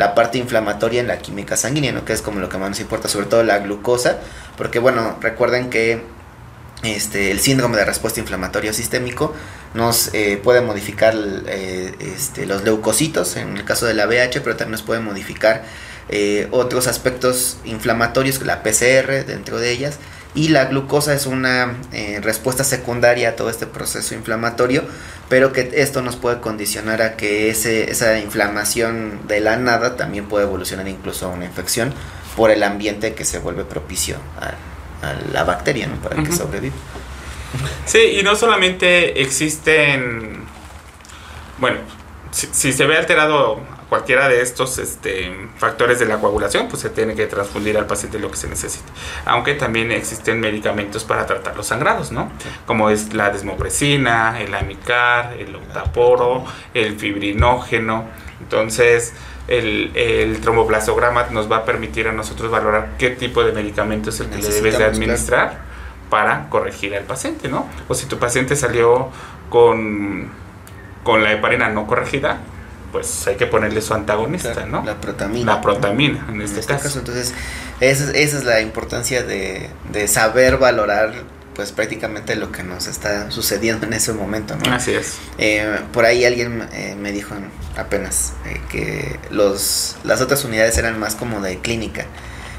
la 0.00 0.14
parte 0.14 0.38
inflamatoria 0.38 1.02
en 1.02 1.08
la 1.08 1.18
química 1.18 1.58
sanguínea, 1.58 1.92
¿no? 1.92 2.06
que 2.06 2.14
es 2.14 2.22
como 2.22 2.40
lo 2.40 2.48
que 2.48 2.56
más 2.56 2.70
nos 2.70 2.80
importa, 2.80 3.06
sobre 3.06 3.26
todo 3.26 3.42
la 3.42 3.58
glucosa, 3.58 4.18
porque 4.56 4.78
bueno, 4.78 5.18
recuerden 5.20 5.68
que 5.68 6.02
este, 6.82 7.30
el 7.30 7.38
síndrome 7.38 7.76
de 7.76 7.84
respuesta 7.84 8.18
inflamatoria 8.18 8.72
sistémico 8.72 9.34
nos 9.74 10.14
eh, 10.14 10.40
puede 10.42 10.62
modificar 10.62 11.14
eh, 11.14 11.94
este, 12.00 12.46
los 12.46 12.64
leucocitos, 12.64 13.36
en 13.36 13.58
el 13.58 13.66
caso 13.66 13.84
de 13.84 13.92
la 13.92 14.06
VH, 14.06 14.40
pero 14.40 14.56
también 14.56 14.70
nos 14.70 14.82
puede 14.82 15.00
modificar 15.00 15.64
eh, 16.08 16.48
otros 16.50 16.86
aspectos 16.86 17.58
inflamatorios, 17.66 18.40
la 18.40 18.62
PCR 18.62 19.26
dentro 19.26 19.58
de 19.58 19.70
ellas, 19.70 19.98
y 20.34 20.48
la 20.48 20.66
glucosa 20.66 21.14
es 21.14 21.26
una 21.26 21.76
eh, 21.92 22.20
respuesta 22.22 22.62
secundaria 22.62 23.30
a 23.30 23.36
todo 23.36 23.50
este 23.50 23.66
proceso 23.66 24.14
inflamatorio, 24.14 24.84
pero 25.28 25.52
que 25.52 25.70
esto 25.74 26.02
nos 26.02 26.16
puede 26.16 26.40
condicionar 26.40 27.02
a 27.02 27.16
que 27.16 27.50
ese, 27.50 27.90
esa 27.90 28.18
inflamación 28.18 29.26
de 29.26 29.40
la 29.40 29.56
nada 29.56 29.96
también 29.96 30.26
puede 30.26 30.44
evolucionar 30.44 30.86
incluso 30.88 31.26
a 31.26 31.28
una 31.30 31.46
infección 31.46 31.92
por 32.36 32.50
el 32.50 32.62
ambiente 32.62 33.14
que 33.14 33.24
se 33.24 33.38
vuelve 33.38 33.64
propicio 33.64 34.16
a, 34.40 35.06
a 35.06 35.14
la 35.32 35.44
bacteria 35.44 35.88
¿no? 35.88 35.96
para 35.96 36.16
uh 36.16 36.18
-huh. 36.20 36.26
que 36.26 36.32
sobreviva. 36.32 36.76
Sí, 37.84 38.18
y 38.20 38.22
no 38.22 38.36
solamente 38.36 39.20
existen, 39.20 40.44
bueno, 41.58 41.78
si, 42.30 42.48
si 42.52 42.72
se 42.72 42.86
ve 42.86 42.96
alterado 42.96 43.60
cualquiera 43.90 44.28
de 44.28 44.40
estos 44.40 44.78
este, 44.78 45.30
factores 45.58 45.98
de 45.98 46.06
la 46.06 46.18
coagulación, 46.18 46.68
pues 46.68 46.80
se 46.80 46.90
tiene 46.90 47.14
que 47.16 47.26
transfundir 47.26 47.76
al 47.76 47.86
paciente 47.86 48.20
lo 48.20 48.30
que 48.30 48.36
se 48.36 48.48
necesite. 48.48 48.88
Aunque 49.26 49.54
también 49.54 49.90
existen 49.90 50.38
medicamentos 50.40 51.04
para 51.04 51.26
tratar 51.26 51.56
los 51.56 51.66
sangrados, 51.66 52.12
¿no? 52.12 52.30
Como 52.66 52.88
es 52.88 53.12
la 53.12 53.30
desmogresina, 53.30 54.40
el 54.40 54.54
amicar, 54.54 55.34
el 55.38 55.56
octaporo, 55.56 56.44
el 56.72 56.96
fibrinógeno. 56.98 58.04
Entonces, 58.40 59.12
el, 59.48 59.90
el 59.96 60.40
nos 61.32 61.50
va 61.50 61.56
a 61.56 61.64
permitir 61.64 62.06
a 62.06 62.12
nosotros 62.12 62.50
valorar 62.50 62.90
qué 62.96 63.10
tipo 63.10 63.42
de 63.42 63.50
medicamento 63.52 64.10
es 64.10 64.20
el 64.20 64.30
que 64.30 64.38
le 64.38 64.48
debes 64.48 64.78
de 64.78 64.84
administrar 64.84 65.48
claro. 65.48 65.64
para 66.08 66.48
corregir 66.48 66.94
al 66.94 67.04
paciente, 67.04 67.48
¿no? 67.48 67.68
O 67.88 67.94
si 67.94 68.06
tu 68.06 68.18
paciente 68.18 68.54
salió 68.54 69.08
con, 69.48 70.30
con 71.02 71.24
la 71.24 71.32
heparina 71.32 71.68
no 71.68 71.88
corregida, 71.88 72.38
pues 72.92 73.26
hay 73.26 73.36
que 73.36 73.46
ponerle 73.46 73.80
su 73.82 73.94
antagonista, 73.94 74.52
claro, 74.52 74.68
¿no? 74.68 74.84
La 74.84 75.00
protamina. 75.00 75.54
La 75.54 75.60
protamina, 75.60 76.26
en, 76.28 76.36
en 76.36 76.42
este, 76.42 76.60
este 76.60 76.72
caso. 76.72 76.84
caso. 76.84 76.98
Entonces, 77.00 77.34
esa, 77.80 78.10
esa, 78.12 78.38
es 78.38 78.44
la 78.44 78.60
importancia 78.60 79.22
de, 79.22 79.70
de, 79.92 80.08
saber 80.08 80.58
valorar 80.58 81.12
pues 81.54 81.72
prácticamente 81.72 82.36
lo 82.36 82.52
que 82.52 82.62
nos 82.62 82.86
está 82.86 83.30
sucediendo 83.30 83.86
en 83.86 83.92
ese 83.92 84.12
momento, 84.12 84.56
¿no? 84.56 84.72
Así 84.72 84.92
es. 84.92 85.18
Eh, 85.38 85.80
por 85.92 86.04
ahí 86.04 86.24
alguien 86.24 86.66
eh, 86.72 86.96
me 86.98 87.12
dijo 87.12 87.34
apenas 87.76 88.32
eh, 88.46 88.60
que 88.70 89.18
los, 89.30 89.96
las 90.04 90.20
otras 90.20 90.44
unidades 90.44 90.78
eran 90.78 90.98
más 90.98 91.16
como 91.16 91.40
de 91.40 91.58
clínica. 91.58 92.06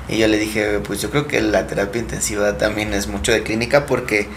Y 0.08 0.18
yo 0.18 0.28
le 0.28 0.38
dije, 0.38 0.80
pues 0.80 1.02
yo 1.02 1.10
creo 1.10 1.28
que 1.28 1.42
la 1.42 1.68
terapia 1.68 2.02
intensiva 2.02 2.58
también 2.58 2.94
es 2.94 3.08
mucho 3.08 3.32
de 3.32 3.44
clínica 3.44 3.86
porque 3.86 4.28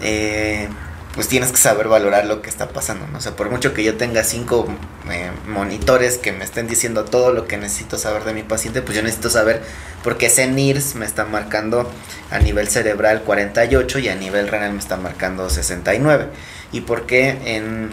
eh, 0.00 0.68
pues 1.14 1.28
tienes 1.28 1.50
que 1.50 1.58
saber 1.58 1.88
valorar 1.88 2.24
lo 2.24 2.40
que 2.40 2.48
está 2.48 2.70
pasando, 2.70 3.06
¿no? 3.06 3.18
O 3.18 3.20
sea, 3.20 3.36
por 3.36 3.50
mucho 3.50 3.74
que 3.74 3.84
yo 3.84 3.96
tenga 3.96 4.24
cinco 4.24 4.66
eh, 5.10 5.30
monitores 5.46 6.16
que 6.16 6.32
me 6.32 6.44
estén 6.44 6.66
diciendo 6.66 7.04
todo 7.04 7.32
lo 7.32 7.46
que 7.46 7.58
necesito 7.58 7.98
saber 7.98 8.24
de 8.24 8.32
mi 8.32 8.42
paciente, 8.42 8.80
pues 8.80 8.96
yo 8.96 9.02
necesito 9.02 9.28
saber 9.28 9.62
por 10.02 10.16
qué 10.16 10.26
ese 10.26 10.46
NIRS 10.46 10.94
me 10.94 11.04
está 11.04 11.26
marcando 11.26 11.90
a 12.30 12.38
nivel 12.38 12.68
cerebral 12.68 13.22
48 13.22 13.98
y 13.98 14.08
a 14.08 14.14
nivel 14.14 14.48
renal 14.48 14.72
me 14.72 14.78
está 14.78 14.96
marcando 14.96 15.50
69. 15.50 16.28
Y 16.72 16.80
por 16.80 17.04
qué 17.04 17.38
en, 17.56 17.90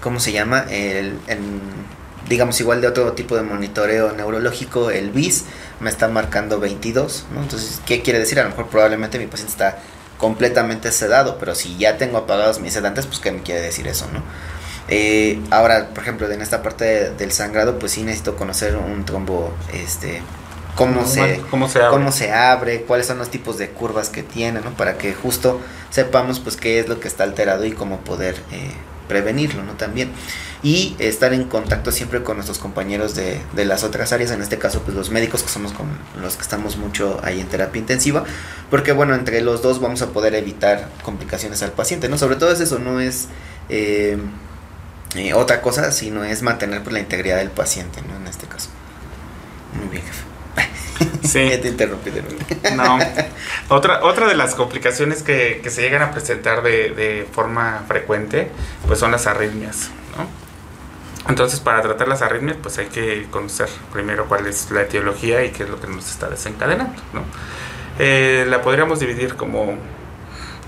¿cómo 0.00 0.18
se 0.18 0.32
llama? 0.32 0.64
El, 0.70 1.18
en, 1.26 1.60
digamos 2.26 2.58
igual 2.60 2.80
de 2.80 2.86
otro 2.88 3.12
tipo 3.12 3.36
de 3.36 3.42
monitoreo 3.42 4.12
neurológico, 4.12 4.90
el 4.90 5.10
BIS, 5.10 5.44
me 5.80 5.90
está 5.90 6.08
marcando 6.08 6.58
22, 6.58 7.26
¿no? 7.34 7.42
Entonces, 7.42 7.82
¿qué 7.84 8.00
quiere 8.00 8.18
decir? 8.18 8.40
A 8.40 8.44
lo 8.44 8.50
mejor 8.50 8.68
probablemente 8.68 9.18
mi 9.18 9.26
paciente 9.26 9.52
está 9.52 9.78
completamente 10.20 10.92
sedado, 10.92 11.38
pero 11.38 11.54
si 11.54 11.76
ya 11.78 11.96
tengo 11.96 12.18
apagados 12.18 12.60
mis 12.60 12.74
sedantes, 12.74 13.06
pues 13.06 13.18
qué 13.20 13.32
me 13.32 13.42
quiere 13.42 13.62
decir 13.62 13.88
eso, 13.88 14.06
¿no? 14.12 14.22
Eh, 14.88 15.40
ahora, 15.50 15.88
por 15.88 16.02
ejemplo, 16.02 16.30
en 16.30 16.42
esta 16.42 16.62
parte 16.62 17.10
del 17.10 17.32
sangrado, 17.32 17.78
pues 17.78 17.92
sí 17.92 18.02
necesito 18.02 18.36
conocer 18.36 18.76
un 18.76 19.04
trombo, 19.04 19.54
este, 19.72 20.20
cómo 20.74 21.06
se, 21.06 21.40
¿Cómo 21.50 21.68
se 21.68 21.78
abre? 21.78 21.90
cómo 21.90 22.12
se 22.12 22.32
abre, 22.32 22.82
cuáles 22.82 23.06
son 23.06 23.18
los 23.18 23.30
tipos 23.30 23.56
de 23.56 23.70
curvas 23.70 24.10
que 24.10 24.22
tiene, 24.22 24.60
¿no? 24.60 24.72
Para 24.72 24.98
que 24.98 25.14
justo 25.14 25.60
sepamos, 25.90 26.38
pues, 26.38 26.56
qué 26.56 26.80
es 26.80 26.88
lo 26.88 27.00
que 27.00 27.08
está 27.08 27.24
alterado 27.24 27.64
y 27.64 27.72
cómo 27.72 28.00
poder 28.00 28.36
eh, 28.52 28.72
prevenirlo, 29.10 29.64
¿no? 29.64 29.72
También. 29.72 30.12
Y 30.62 30.94
estar 31.00 31.34
en 31.34 31.44
contacto 31.44 31.90
siempre 31.90 32.22
con 32.22 32.36
nuestros 32.36 32.58
compañeros 32.58 33.16
de, 33.16 33.40
de 33.54 33.64
las 33.64 33.82
otras 33.82 34.12
áreas, 34.12 34.30
en 34.30 34.40
este 34.40 34.56
caso, 34.56 34.82
pues, 34.82 34.96
los 34.96 35.10
médicos, 35.10 35.42
que 35.42 35.48
somos 35.48 35.72
con 35.72 35.88
los 36.22 36.36
que 36.36 36.42
estamos 36.42 36.76
mucho 36.76 37.18
ahí 37.24 37.40
en 37.40 37.48
terapia 37.48 37.80
intensiva, 37.80 38.24
porque, 38.70 38.92
bueno, 38.92 39.14
entre 39.14 39.40
los 39.42 39.62
dos 39.62 39.80
vamos 39.80 40.00
a 40.02 40.12
poder 40.12 40.34
evitar 40.34 40.88
complicaciones 41.02 41.62
al 41.62 41.72
paciente, 41.72 42.08
¿no? 42.08 42.16
Sobre 42.16 42.36
todo 42.36 42.52
es 42.52 42.60
eso, 42.60 42.78
no 42.78 43.00
es... 43.00 43.28
Eh, 43.68 44.16
eh, 45.16 45.34
otra 45.34 45.60
cosa, 45.60 45.90
sino 45.90 46.22
es 46.22 46.42
mantener 46.42 46.82
pues, 46.84 46.92
la 46.92 47.00
integridad 47.00 47.38
del 47.38 47.50
paciente, 47.50 48.00
¿no? 48.02 48.14
En 48.16 48.28
este 48.28 48.46
caso. 48.46 48.68
Muy 49.74 49.88
bien, 49.88 50.04
jefe. 50.04 50.22
Sí. 51.22 51.48
ya 51.50 51.60
te. 51.60 52.74
No. 52.74 52.98
Otra, 53.68 54.04
otra 54.04 54.26
de 54.26 54.34
las 54.34 54.54
complicaciones 54.54 55.22
que, 55.22 55.60
que 55.62 55.70
se 55.70 55.82
llegan 55.82 56.02
a 56.02 56.10
presentar 56.10 56.62
de, 56.62 56.90
de 56.90 57.26
forma 57.30 57.84
frecuente, 57.86 58.50
pues 58.86 58.98
son 58.98 59.10
las 59.10 59.26
arritmias, 59.26 59.90
¿no? 60.16 60.26
Entonces, 61.28 61.60
para 61.60 61.82
tratar 61.82 62.08
las 62.08 62.22
arritmias, 62.22 62.56
pues 62.60 62.78
hay 62.78 62.86
que 62.86 63.26
conocer 63.30 63.68
primero 63.92 64.26
cuál 64.26 64.46
es 64.46 64.70
la 64.70 64.82
etiología 64.82 65.44
y 65.44 65.50
qué 65.50 65.64
es 65.64 65.70
lo 65.70 65.80
que 65.80 65.86
nos 65.86 66.10
está 66.10 66.28
desencadenando, 66.28 67.00
¿no? 67.12 67.22
Eh, 67.98 68.46
la 68.48 68.62
podríamos 68.62 68.98
dividir 68.98 69.36
como 69.36 69.76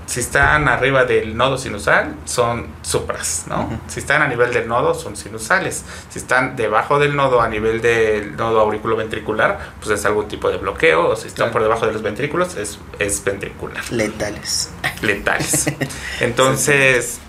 si 0.05 0.19
están 0.19 0.67
arriba 0.67 1.05
del 1.05 1.35
nodo 1.37 1.57
sinusal, 1.57 2.15
son 2.25 2.67
supras, 2.81 3.45
¿no? 3.47 3.79
Si 3.87 3.99
están 4.01 4.21
a 4.21 4.27
nivel 4.27 4.53
del 4.53 4.67
nodo, 4.67 4.93
son 4.93 5.15
sinusales. 5.15 5.83
Si 6.09 6.19
están 6.19 6.55
debajo 6.55 6.99
del 6.99 7.15
nodo, 7.15 7.41
a 7.41 7.47
nivel 7.47 7.81
del 7.81 8.35
nodo 8.35 8.59
auriculoventricular, 8.59 9.73
pues 9.79 9.91
es 9.99 10.05
algún 10.05 10.27
tipo 10.27 10.49
de 10.49 10.57
bloqueo. 10.57 11.09
O 11.09 11.15
si 11.15 11.27
están 11.27 11.45
Claro. 11.45 11.51
por 11.53 11.61
debajo 11.63 11.85
de 11.87 11.93
los 11.93 12.01
ventrículos, 12.01 12.55
es, 12.57 12.79
es 12.99 13.23
ventricular. 13.23 13.83
Letales. 13.91 14.71
Letales. 15.01 15.65
Entonces, 16.19 17.19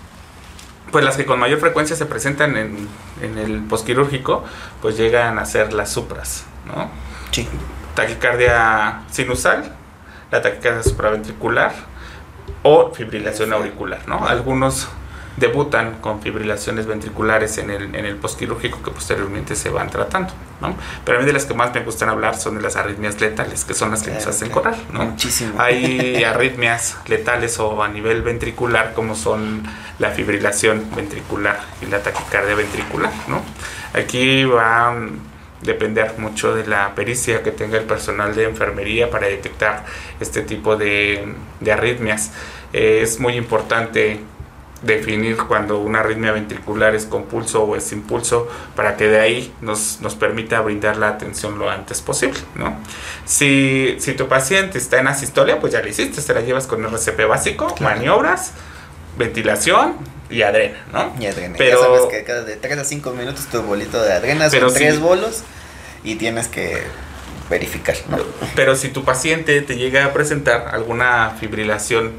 pues 0.91 1.03
las 1.03 1.15
que 1.17 1.25
con 1.25 1.39
mayor 1.39 1.59
frecuencia 1.59 1.95
se 1.95 2.05
presentan 2.05 2.55
en, 2.57 2.87
en 3.21 3.37
el 3.37 3.61
posquirúrgico, 3.63 4.43
pues 4.81 4.97
llegan 4.97 5.39
a 5.39 5.45
ser 5.45 5.73
las 5.73 5.91
supras, 5.91 6.43
¿no? 6.65 6.89
Sí. 7.31 7.47
taquicardia 7.95 9.01
sinusal, 9.11 9.73
la 10.31 10.41
taquicardia 10.41 10.83
supraventricular 10.83 11.73
o 12.67 12.91
fibrilación 12.93 13.53
auricular, 13.53 13.99
¿no? 14.07 14.27
Algunos 14.27 14.87
debutan 15.37 15.99
con 15.99 16.21
fibrilaciones 16.21 16.87
ventriculares 16.87 17.57
en 17.57 17.69
el, 17.69 17.93
en 17.93 18.05
el 18.05 18.15
postquirúrgico 18.15 18.81
que 18.81 18.89
posteriormente 18.89 19.55
se 19.55 19.69
van 19.69 19.89
tratando, 19.89 20.33
¿no? 20.61 20.75
Pero 21.03 21.17
a 21.17 21.21
mí 21.21 21.27
de 21.27 21.33
las 21.33 21.45
que 21.45 21.53
más 21.53 21.73
me 21.75 21.81
gustan 21.81 22.09
hablar 22.09 22.37
son 22.37 22.55
de 22.55 22.61
las 22.63 22.75
arritmias 22.75 23.19
letales, 23.21 23.65
que 23.65 23.73
son 23.75 23.91
las 23.91 24.01
que 24.01 24.11
nos 24.11 24.23
Claro, 24.23 24.31
hacen 24.31 24.47
claro. 24.49 24.61
correr, 24.63 24.79
¿no? 24.93 25.05
Muchísimo. 25.11 25.53
Hay 25.61 26.23
arritmias 26.33 26.97
letales 27.07 27.59
o 27.59 27.83
a 27.83 27.87
nivel 27.89 28.21
ventricular 28.23 28.93
como 28.93 29.13
son 29.13 29.63
la 29.99 30.09
fibrilación 30.11 30.85
ventricular 30.95 31.59
y 31.81 31.85
la 31.87 31.99
taquicardia 32.01 32.55
ventricular, 32.55 33.11
¿no? 33.27 33.41
Aquí 33.93 34.45
va 34.45 34.89
a 34.89 34.95
depender 35.65 36.13
mucho 36.17 36.53
de 36.55 36.65
la 36.67 36.93
pericia 36.95 37.43
que 37.43 37.51
tenga 37.51 37.77
el 37.77 37.85
personal 37.85 38.35
de 38.35 38.43
enfermería 38.45 39.09
para 39.09 39.27
detectar 39.27 39.85
este 40.19 40.41
tipo 40.41 40.75
de, 40.77 41.33
de 41.59 41.71
arritmias. 41.71 42.31
Eh, 42.73 42.99
es 43.01 43.19
muy 43.19 43.33
importante 43.35 44.19
definir 44.81 45.37
cuando 45.37 45.79
una 45.79 46.01
arritmia 46.01 46.31
ventricular 46.31 46.93
es 46.93 47.05
con 47.05 47.23
pulso 47.23 47.63
o 47.63 47.75
es 47.75 47.85
sin 47.85 48.03
pulso 48.03 48.47
para 48.75 48.95
que 48.97 49.07
de 49.07 49.19
ahí 49.19 49.53
nos, 49.61 49.99
nos 50.01 50.13
permita 50.15 50.61
brindar 50.61 50.97
la 50.97 51.07
atención 51.07 51.57
lo 51.57 51.69
antes 51.69 52.01
posible, 52.01 52.39
¿no? 52.55 52.77
Si, 53.23 53.95
si 53.99 54.13
tu 54.13 54.27
paciente 54.27 54.77
está 54.77 54.99
en 54.99 55.07
asistolia, 55.07 55.59
pues 55.59 55.73
ya 55.73 55.81
le 55.81 55.89
hiciste, 55.89 56.21
te 56.21 56.33
la 56.33 56.41
llevas 56.41 56.67
con 56.67 56.83
RCP 56.85 57.25
básico, 57.27 57.73
Claro. 57.73 57.95
maniobras, 57.95 58.51
ventilación 59.17 59.95
y 60.29 60.41
adrena, 60.41 60.77
¿no? 60.91 61.13
Y 61.19 61.25
adrena. 61.27 61.55
Pero- 61.57 61.79
Ya 61.79 61.83
sabes 61.85 62.01
que 62.11 62.23
cada 62.23 62.43
de 62.43 62.55
3 62.55 62.77
a 62.79 62.83
5 62.83 63.11
minutos 63.11 63.45
tu 63.47 63.61
bolito 63.63 64.01
de 64.03 64.11
adrena 64.13 64.49
son 64.49 64.69
sí. 64.71 64.79
3 64.79 64.99
bolos 64.99 65.43
y 66.05 66.15
tienes 66.15 66.47
que 66.47 66.83
verificar, 67.49 67.95
¿no? 68.09 68.17
Pero 68.55 68.75
si 68.75 68.89
tu 68.89 69.03
paciente 69.03 69.61
te 69.61 69.75
llega 69.75 70.05
a 70.05 70.13
presentar 70.13 70.69
alguna 70.71 71.31
fibrilación 71.39 72.13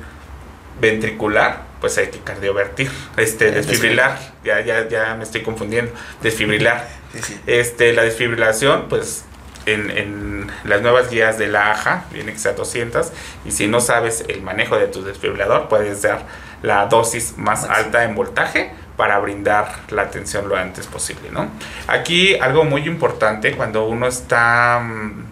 ventricular, 0.81 1.63
pues 1.81 1.97
hay 1.99 2.09
que 2.09 2.19
cardiovertir, 2.19 2.91
este, 3.17 3.51
desfibrilar, 3.51 4.19
ya, 4.45 4.61
ya, 4.61 4.89
ya 4.89 5.15
me 5.15 5.25
estoy 5.25 5.43
confundiendo, 5.43 5.93
desfibrilar. 6.23 6.87
Sí, 7.17 7.23
sí. 7.23 7.41
Este, 7.47 7.95
la 7.95 8.03
desfibrilación, 8.03 8.91
pues 8.91 9.25
en, 9.65 9.91
en 9.91 10.51
las 10.65 10.83
nuevas 10.83 11.09
guías 11.09 11.39
de 11.39 11.47
la 11.47 11.71
AJA, 11.71 12.05
viene 12.13 12.33
que 12.33 12.39
sea 12.39 12.53
200, 12.53 13.11
y 13.47 13.53
si 13.53 13.69
no 13.69 13.81
sabes 13.81 14.25
el 14.29 14.43
manejo 14.43 14.77
de 14.77 14.89
tu 14.89 15.03
desfibrilador, 15.03 15.69
puedes 15.69 16.03
dar 16.03 16.27
la 16.63 16.85
dosis 16.87 17.39
más 17.39 17.63
Máximo. 17.63 17.75
alta 17.75 18.05
en 18.05 18.15
voltaje 18.15 18.73
para 18.97 19.19
brindar 19.19 19.71
la 19.91 20.03
atención 20.03 20.49
lo 20.49 20.57
antes 20.57 20.87
posible, 20.87 21.31
¿no? 21.31 21.49
Aquí 21.87 22.35
algo 22.37 22.65
muy 22.65 22.83
importante 22.87 23.55
cuando 23.57 23.87
uno 23.87 24.07
está 24.07 24.81
mm, 24.83 25.25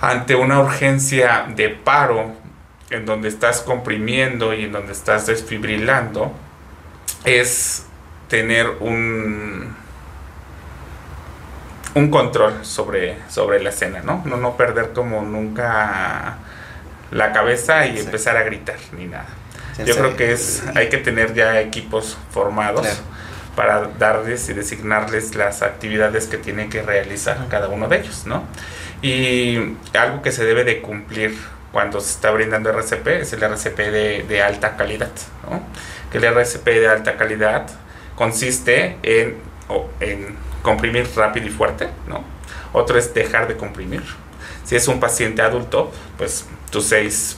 ante 0.00 0.34
una 0.34 0.60
urgencia 0.60 1.46
de 1.48 1.70
paro 1.70 2.32
en 2.90 3.06
donde 3.06 3.28
estás 3.28 3.60
comprimiendo 3.62 4.52
y 4.54 4.64
en 4.64 4.72
donde 4.72 4.92
estás 4.92 5.26
desfibrilando 5.26 6.32
es 7.24 7.86
tener 8.28 8.68
un 8.80 9.74
un 11.94 12.10
control 12.10 12.64
sobre, 12.64 13.18
sobre 13.28 13.62
la 13.62 13.70
escena, 13.70 14.00
¿no? 14.04 14.22
¿no? 14.24 14.36
No 14.36 14.56
perder 14.56 14.92
como 14.92 15.22
nunca 15.22 16.38
la 17.12 17.32
cabeza 17.32 17.86
y 17.86 17.96
Sí. 17.98 18.04
empezar 18.04 18.36
a 18.36 18.42
gritar 18.42 18.76
ni 18.98 19.06
nada. 19.06 19.26
Yo 19.84 19.96
creo 19.96 20.16
que 20.16 20.32
es 20.32 20.62
hay 20.74 20.88
que 20.88 20.98
tener 20.98 21.34
ya 21.34 21.60
equipos 21.60 22.16
formados 22.30 22.82
Claro. 22.82 22.96
para 23.56 23.88
darles 23.98 24.48
y 24.48 24.52
designarles 24.52 25.34
las 25.34 25.62
actividades 25.62 26.26
que 26.26 26.36
tienen 26.38 26.70
que 26.70 26.82
realizar 26.82 27.46
cada 27.48 27.68
uno 27.68 27.88
de 27.88 27.98
ellos, 28.00 28.24
¿no? 28.26 28.44
Y 29.02 29.76
algo 29.96 30.22
que 30.22 30.32
se 30.32 30.44
debe 30.44 30.64
de 30.64 30.80
cumplir 30.80 31.36
cuando 31.72 32.00
se 32.00 32.10
está 32.10 32.30
brindando 32.30 32.70
RCP 32.70 33.06
es 33.20 33.32
el 33.32 33.42
RCP 33.42 33.76
de, 33.78 34.24
de 34.28 34.42
alta 34.42 34.76
calidad, 34.76 35.10
¿no? 35.48 35.62
Que 36.10 36.18
el 36.18 36.24
RCP 36.24 36.64
de 36.66 36.88
alta 36.88 37.16
calidad 37.16 37.66
consiste 38.14 38.96
en, 39.02 39.36
o- 39.68 39.88
en 40.00 40.36
comprimir 40.62 41.08
rápido 41.16 41.46
y 41.46 41.50
fuerte, 41.50 41.88
¿no? 42.08 42.24
Otro 42.72 42.98
es 42.98 43.12
dejar 43.12 43.48
de 43.48 43.56
comprimir. 43.56 44.02
Si 44.64 44.76
es 44.76 44.88
un 44.88 44.98
paciente 45.00 45.42
adulto, 45.42 45.92
pues 46.16 46.46
tus 46.70 46.86
6 46.86 47.36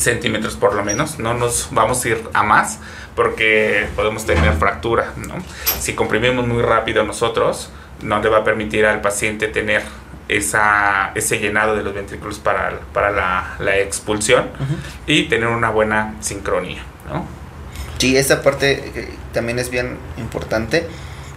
centímetros 0.00 0.56
por 0.56 0.74
lo 0.74 0.84
menos, 0.84 1.18
no 1.18 1.34
nos 1.34 1.68
vamos 1.70 2.04
a 2.04 2.08
ir 2.08 2.24
a 2.32 2.42
más 2.42 2.78
porque 3.14 3.88
podemos 3.96 4.24
tener 4.26 4.52
fractura, 4.54 5.12
¿no? 5.16 5.34
Si 5.78 5.94
comprimimos 5.94 6.46
muy 6.46 6.62
rápido 6.62 7.04
nosotros, 7.04 7.70
no 8.02 8.20
le 8.20 8.28
va 8.28 8.38
a 8.38 8.44
permitir 8.44 8.86
al 8.86 9.00
paciente 9.00 9.48
tener 9.48 9.82
esa, 10.28 11.10
ese 11.14 11.38
llenado 11.38 11.74
de 11.74 11.82
los 11.82 11.92
ventrículos 11.92 12.38
para, 12.38 12.80
para 12.92 13.10
la, 13.10 13.56
la 13.58 13.78
expulsión 13.78 14.48
y 15.06 15.24
tener 15.28 15.48
una 15.48 15.70
buena 15.70 16.14
sincronía, 16.20 16.82
¿no? 17.12 17.26
Sí, 17.98 18.16
esa 18.16 18.42
parte 18.42 18.92
eh, 18.94 19.08
también 19.32 19.58
es 19.58 19.70
bien 19.70 19.98
importante. 20.16 20.88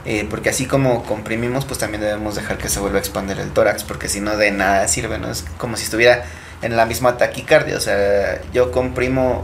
eh, 0.05 0.27
porque 0.29 0.49
así 0.49 0.65
como 0.65 1.03
comprimimos, 1.03 1.65
pues 1.65 1.79
también 1.79 2.01
debemos 2.01 2.35
dejar 2.35 2.57
que 2.57 2.69
se 2.69 2.79
vuelva 2.79 2.97
a 2.97 2.99
expandir 2.99 3.39
el 3.39 3.51
tórax, 3.51 3.83
porque 3.83 4.09
si 4.09 4.19
no 4.19 4.35
de 4.37 4.51
nada 4.51 4.87
sirve, 4.87 5.17
¿no? 5.17 5.29
Es 5.31 5.45
como 5.57 5.77
si 5.77 5.85
estuviera 5.85 6.23
en 6.63 6.75
la 6.77 6.85
misma 6.85 7.17
taquicardia, 7.17 7.77
o 7.77 7.79
sea, 7.79 8.41
yo 8.53 8.71
comprimo 8.71 9.43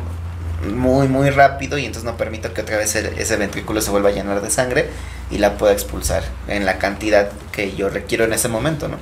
muy, 0.74 1.08
muy 1.08 1.30
rápido 1.30 1.78
y 1.78 1.86
entonces 1.86 2.04
no 2.04 2.18
permito 2.18 2.54
que 2.54 2.62
otra 2.62 2.78
vez 2.78 2.96
ese 2.96 3.36
ventrículo 3.38 3.82
se 3.82 3.92
vuelva 3.92 4.10
a 4.10 4.12
llenar 4.12 4.42
de 4.42 4.50
sangre 4.50 4.90
y 5.32 5.38
la 5.38 5.58
pueda 5.58 5.74
expulsar 5.74 6.24
en 6.48 6.66
la 6.66 6.80
cantidad 6.80 7.30
que 7.52 7.76
yo 7.76 7.90
requiero 7.90 8.26
en 8.26 8.34
ese 8.34 8.48
momento, 8.48 8.88
¿no? 8.88 8.98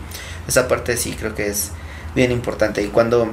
Esa 0.48 0.68
parte 0.68 0.98
sí 0.98 1.16
creo 1.18 1.36
que 1.36 1.48
es 1.48 1.72
bien 2.16 2.32
importante 2.32 2.82
y 2.84 2.88
cuando 2.88 3.32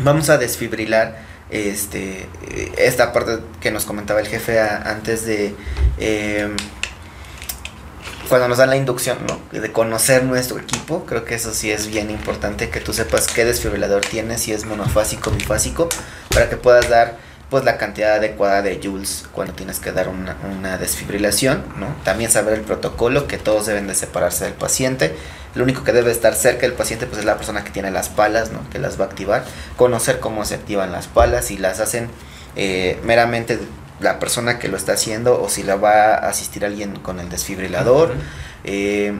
vamos 0.00 0.28
a 0.30 0.38
desfibrilar, 0.38 1.18
este, 1.50 2.28
esta 2.76 3.12
parte 3.12 3.38
que 3.60 3.70
nos 3.70 3.84
comentaba 3.84 4.20
el 4.20 4.26
jefe 4.26 4.60
antes 4.60 5.26
de... 5.26 5.54
em, 5.98 6.56
cuando 8.30 8.48
nos 8.48 8.58
dan 8.58 8.70
la 8.70 8.76
inducción, 8.76 9.18
¿no? 9.28 9.60
De 9.60 9.72
conocer 9.72 10.24
nuestro 10.24 10.58
equipo, 10.58 11.04
creo 11.04 11.24
que 11.24 11.34
eso 11.34 11.52
sí 11.52 11.70
es 11.70 11.88
bien 11.88 12.10
importante, 12.10 12.70
que 12.70 12.80
tú 12.80 12.94
sepas 12.94 13.26
qué 13.26 13.44
desfibrilador 13.44 14.00
tienes, 14.02 14.40
si 14.42 14.52
es 14.52 14.64
monofásico, 14.64 15.30
bifásico, 15.32 15.88
para 16.30 16.48
que 16.48 16.56
puedas 16.56 16.88
dar 16.88 17.18
pues 17.50 17.64
la 17.64 17.76
cantidad 17.76 18.14
adecuada 18.14 18.62
de 18.62 18.80
joules 18.82 19.24
cuando 19.32 19.52
tienes 19.52 19.80
que 19.80 19.90
dar 19.90 20.08
una, 20.08 20.36
una 20.56 20.78
desfibrilación, 20.78 21.64
¿no? 21.76 21.88
También 22.04 22.30
saber 22.30 22.54
el 22.54 22.60
protocolo, 22.60 23.26
que 23.26 23.36
todos 23.36 23.66
deben 23.66 23.88
de 23.88 23.96
separarse 23.96 24.44
del 24.44 24.54
paciente, 24.54 25.16
lo 25.54 25.64
único 25.64 25.82
que 25.82 25.92
debe 25.92 26.12
estar 26.12 26.34
cerca 26.34 26.62
del 26.62 26.74
paciente 26.74 27.06
pues 27.06 27.18
es 27.18 27.24
la 27.24 27.36
persona 27.36 27.64
que 27.64 27.70
tiene 27.70 27.90
las 27.90 28.08
palas, 28.08 28.52
¿no? 28.52 28.60
que 28.70 28.78
las 28.78 29.00
va 29.00 29.06
a 29.06 29.08
activar, 29.08 29.44
conocer 29.76 30.20
cómo 30.20 30.44
se 30.44 30.54
activan 30.54 30.92
las 30.92 31.08
palas, 31.08 31.46
si 31.46 31.58
las 31.58 31.80
hacen 31.80 32.08
eh, 32.56 33.00
meramente 33.04 33.58
la 34.00 34.18
persona 34.18 34.58
que 34.58 34.68
lo 34.68 34.76
está 34.76 34.92
haciendo 34.92 35.40
o 35.40 35.48
si 35.48 35.62
la 35.62 35.76
va 35.76 36.14
a 36.14 36.28
asistir 36.28 36.64
alguien 36.64 36.96
con 36.96 37.20
el 37.20 37.28
desfibrilador. 37.28 38.14
Eh, 38.64 39.12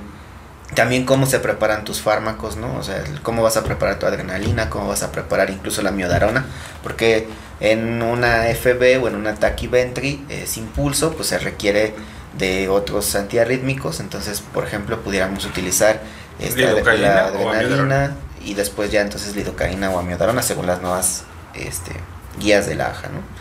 también 0.75 1.05
cómo 1.05 1.27
se 1.27 1.41
preparan 1.41 1.85
tus 1.85 2.01
fármacos, 2.01 2.57
¿no? 2.57 2.77
O 2.77 2.83
sea, 2.83 3.03
cómo 3.23 3.43
vas 3.43 3.57
a 3.57 3.65
preparar 3.65 3.99
tu 3.99 4.07
adrenalina, 4.07 4.71
cómo 4.71 4.87
vas 4.87 5.03
a 5.03 5.11
preparar 5.11 5.51
incluso 5.51 5.83
la 5.83 5.91
miodarona, 5.91 6.47
porque 6.83 7.27
en 7.59 8.03
una 8.03 8.45
FB 8.45 9.03
o 9.03 9.09
en 9.09 9.17
una 9.17 9.35
taquiventri 9.35 10.25
eh, 10.29 10.45
sin 10.47 10.67
pulso, 10.67 11.13
pues 11.15 11.29
se 11.29 11.39
requiere 11.39 11.95
de 12.39 12.69
otros 12.69 13.17
antiarrítmicos, 13.17 13.99
entonces, 13.99 14.41
por 14.41 14.65
ejemplo, 14.65 15.01
pudiéramos 15.01 15.45
utilizar 15.45 16.01
esta, 16.39 16.95
la 16.95 17.27
adrenalina 17.27 18.17
y 18.45 18.55
después 18.55 18.91
ya 18.91 19.03
entonces 19.03 19.35
lidocaína 19.35 19.91
o 19.91 19.99
amiodarona 19.99 20.43
según 20.43 20.67
las 20.67 20.81
nuevas 20.81 21.25
este, 21.55 21.93
guías 22.39 22.67
de 22.67 22.77
la 22.77 22.87
AJA, 22.87 23.09
¿no? 23.09 23.40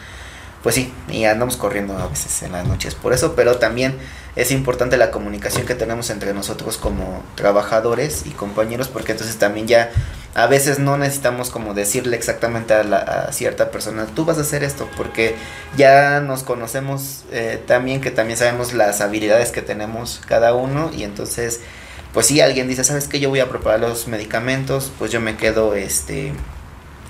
Pues 0.64 0.76
sí, 0.76 0.92
y 1.10 1.24
andamos 1.24 1.56
corriendo 1.56 1.98
a 1.98 2.08
veces 2.08 2.44
en 2.44 2.52
las 2.52 2.68
noches 2.68 2.94
por 2.94 3.14
eso, 3.14 3.34
pero 3.34 3.58
también 3.58 3.98
es 4.36 4.52
importante 4.52 4.98
la 4.98 5.10
comunicación 5.10 5.66
que 5.66 5.74
tenemos 5.74 6.10
entre 6.10 6.34
nosotros 6.34 6.78
como 6.78 7.24
trabajadores 7.36 8.24
y 8.26 8.32
compañeros, 8.32 8.90
porque 8.90 9.14
entonces 9.14 9.38
también 9.38 9.68
ya 9.68 9.90
a 10.36 10.48
veces 10.48 10.78
no 10.80 10.98
necesitamos 10.98 11.50
como 11.50 11.74
decirle 11.74 12.18
exactamente 12.18 12.74
a, 12.74 12.84
la, 12.84 13.32
cierta 13.32 13.72
persona, 13.72 14.06
tú 14.16 14.26
vas 14.26 14.38
a 14.38 14.42
hacer 14.42 14.64
esto, 14.64 14.90
porque 14.98 15.36
ya 15.78 16.20
nos 16.20 16.44
conocemos 16.44 17.24
eh, 17.32 17.62
también, 17.66 18.02
que 18.02 18.12
también 18.12 18.38
sabemos 18.38 18.74
las 18.74 19.00
habilidades 19.00 19.52
que 19.52 19.62
tenemos 19.62 20.22
cada 20.28 20.54
uno, 20.54 20.92
y 20.94 21.04
entonces, 21.04 21.62
pues 22.14 22.26
si 22.26 22.42
alguien 22.42 22.68
dice, 22.68 22.84
¿sabes 22.84 23.08
qué? 23.08 23.22
Yo 23.22 23.30
voy 23.30 23.40
a 23.40 23.50
preparar 23.50 23.80
los 23.80 24.08
medicamentos, 24.08 24.92
pues 25.00 25.10
yo 25.12 25.22
me 25.22 25.38
quedo, 25.38 25.74
este 25.74 26.34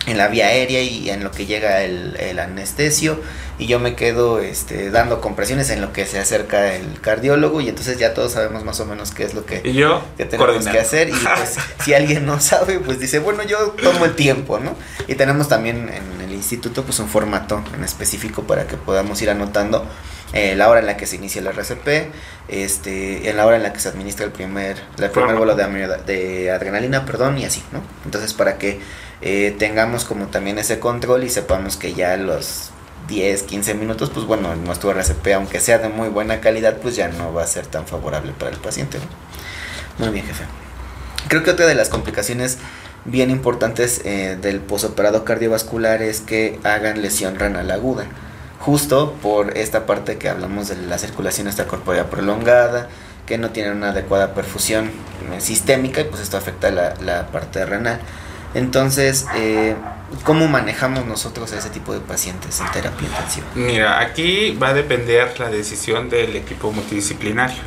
en 0.05 0.17
la 0.17 0.27
vía 0.27 0.47
aérea 0.47 0.81
y 0.81 1.09
en 1.09 1.23
lo 1.23 1.31
que 1.31 1.45
llega 1.45 1.83
el, 1.83 2.15
el, 2.19 2.39
anestesio 2.39 3.19
y 3.57 3.67
yo 3.67 3.79
me 3.79 3.95
quedo 3.95 4.39
este, 4.39 4.91
dando 4.91 5.19
compresiones 5.21 5.69
en 5.69 5.81
lo 5.81 5.91
que 5.91 6.05
se 6.05 6.19
acerca 6.19 6.73
el 6.73 7.01
cardiólogo 7.01 7.61
y 7.61 7.69
entonces 7.69 7.99
ya 7.99 8.13
todos 8.13 8.31
sabemos 8.31 8.63
más 8.63 8.79
o 8.79 8.85
menos 8.85 9.11
qué 9.11 9.23
es 9.23 9.33
lo 9.33 9.45
que, 9.45 9.73
yo, 9.73 10.01
que 10.17 10.25
tenemos 10.25 10.65
que 10.65 10.79
hacer 10.79 11.09
y 11.09 11.11
pues 11.11 11.57
si 11.83 11.93
alguien 11.93 12.25
no 12.25 12.39
sabe 12.39 12.79
pues 12.79 12.99
dice 12.99 13.19
bueno 13.19 13.43
yo 13.43 13.57
tomo 13.83 14.05
el 14.05 14.15
tiempo 14.15 14.59
no 14.59 14.75
y 15.07 15.15
tenemos 15.15 15.49
también 15.49 15.89
en 15.89 16.21
el 16.21 16.33
instituto 16.33 16.83
pues 16.83 16.99
un 16.99 17.09
formato 17.09 17.61
en 17.75 17.83
específico 17.83 18.43
para 18.43 18.65
que 18.67 18.77
podamos 18.77 19.21
ir 19.21 19.29
anotando 19.29 19.85
eh, 20.31 20.55
la 20.55 20.69
hora 20.69 20.79
en 20.79 20.85
la 20.85 20.95
que 20.95 21.07
se 21.07 21.15
inicia 21.15 21.41
el 21.41 21.47
RCP, 21.47 22.11
este, 22.49 23.29
en 23.29 23.37
la 23.37 23.47
hora 23.47 23.57
en 23.57 23.63
la 23.63 23.73
que 23.73 23.79
se 23.79 23.89
administra 23.89 24.25
el 24.25 24.31
primer, 24.31 24.77
el 24.99 25.09
primer 25.09 25.35
vuelo 25.35 25.55
de, 25.55 25.65
de 26.05 26.51
adrenalina, 26.51 27.03
perdón, 27.03 27.39
y 27.39 27.45
así, 27.45 27.63
¿no? 27.71 27.81
Entonces 28.05 28.33
para 28.33 28.59
que 28.59 28.79
eh, 29.21 29.55
tengamos 29.57 30.05
como 30.05 30.27
también 30.27 30.57
ese 30.57 30.79
control 30.79 31.23
y 31.23 31.29
sepamos 31.29 31.77
que 31.77 31.93
ya 31.93 32.15
los 32.17 32.71
10, 33.09 33.43
15 33.43 33.73
minutos, 33.73 34.11
pues 34.11 34.25
bueno, 34.25 34.55
nuestro 34.55 34.91
RCP, 34.91 35.33
aunque 35.35 35.59
sea 35.59 35.79
de 35.79 35.89
muy 35.89 36.09
buena 36.09 36.39
calidad, 36.39 36.77
pues 36.77 36.95
ya 36.95 37.09
no 37.09 37.33
va 37.33 37.43
a 37.43 37.47
ser 37.47 37.65
tan 37.65 37.85
favorable 37.85 38.33
para 38.37 38.51
el 38.51 38.57
paciente. 38.57 38.99
Muy 39.97 40.09
bien, 40.09 40.25
jefe. 40.25 40.45
Creo 41.27 41.43
que 41.43 41.51
otra 41.51 41.65
de 41.67 41.75
las 41.75 41.89
complicaciones 41.89 42.59
bien 43.05 43.31
importantes 43.31 44.01
eh, 44.05 44.37
del 44.41 44.59
posoperado 44.59 45.25
cardiovascular 45.25 46.01
es 46.01 46.21
que 46.21 46.59
hagan 46.63 47.01
lesión 47.01 47.37
renal 47.37 47.71
aguda. 47.71 48.05
Justo 48.59 49.13
por 49.21 49.57
esta 49.57 49.85
parte 49.85 50.17
que 50.17 50.29
hablamos 50.29 50.69
de 50.69 50.75
la 50.75 50.97
circulación 50.97 51.47
extracorpórea 51.47 52.09
prolongada, 52.09 52.89
que 53.25 53.37
no 53.37 53.51
tienen 53.51 53.77
una 53.77 53.89
adecuada 53.89 54.33
perfusión 54.33 54.91
eh, 55.33 55.41
sistémica 55.41 56.01
y 56.01 56.05
pues 56.05 56.21
esto 56.21 56.37
afecta 56.37 56.71
la, 56.71 56.95
la 57.01 57.27
parte 57.27 57.65
renal. 57.65 57.99
Entonces, 58.53 59.27
eh, 59.35 59.75
¿cómo 60.23 60.47
manejamos 60.47 61.05
nosotros 61.05 61.51
a 61.53 61.59
ese 61.59 61.69
tipo 61.69 61.93
de 61.93 61.99
pacientes 61.99 62.59
en 62.59 62.71
terapia 62.71 63.07
intensiva? 63.07 63.47
Mira, 63.55 63.99
aquí 63.99 64.57
va 64.61 64.69
a 64.69 64.73
depender 64.73 65.39
la 65.39 65.49
decisión 65.49 66.09
del 66.09 66.35
equipo 66.35 66.71
multidisciplinario. 66.71 67.61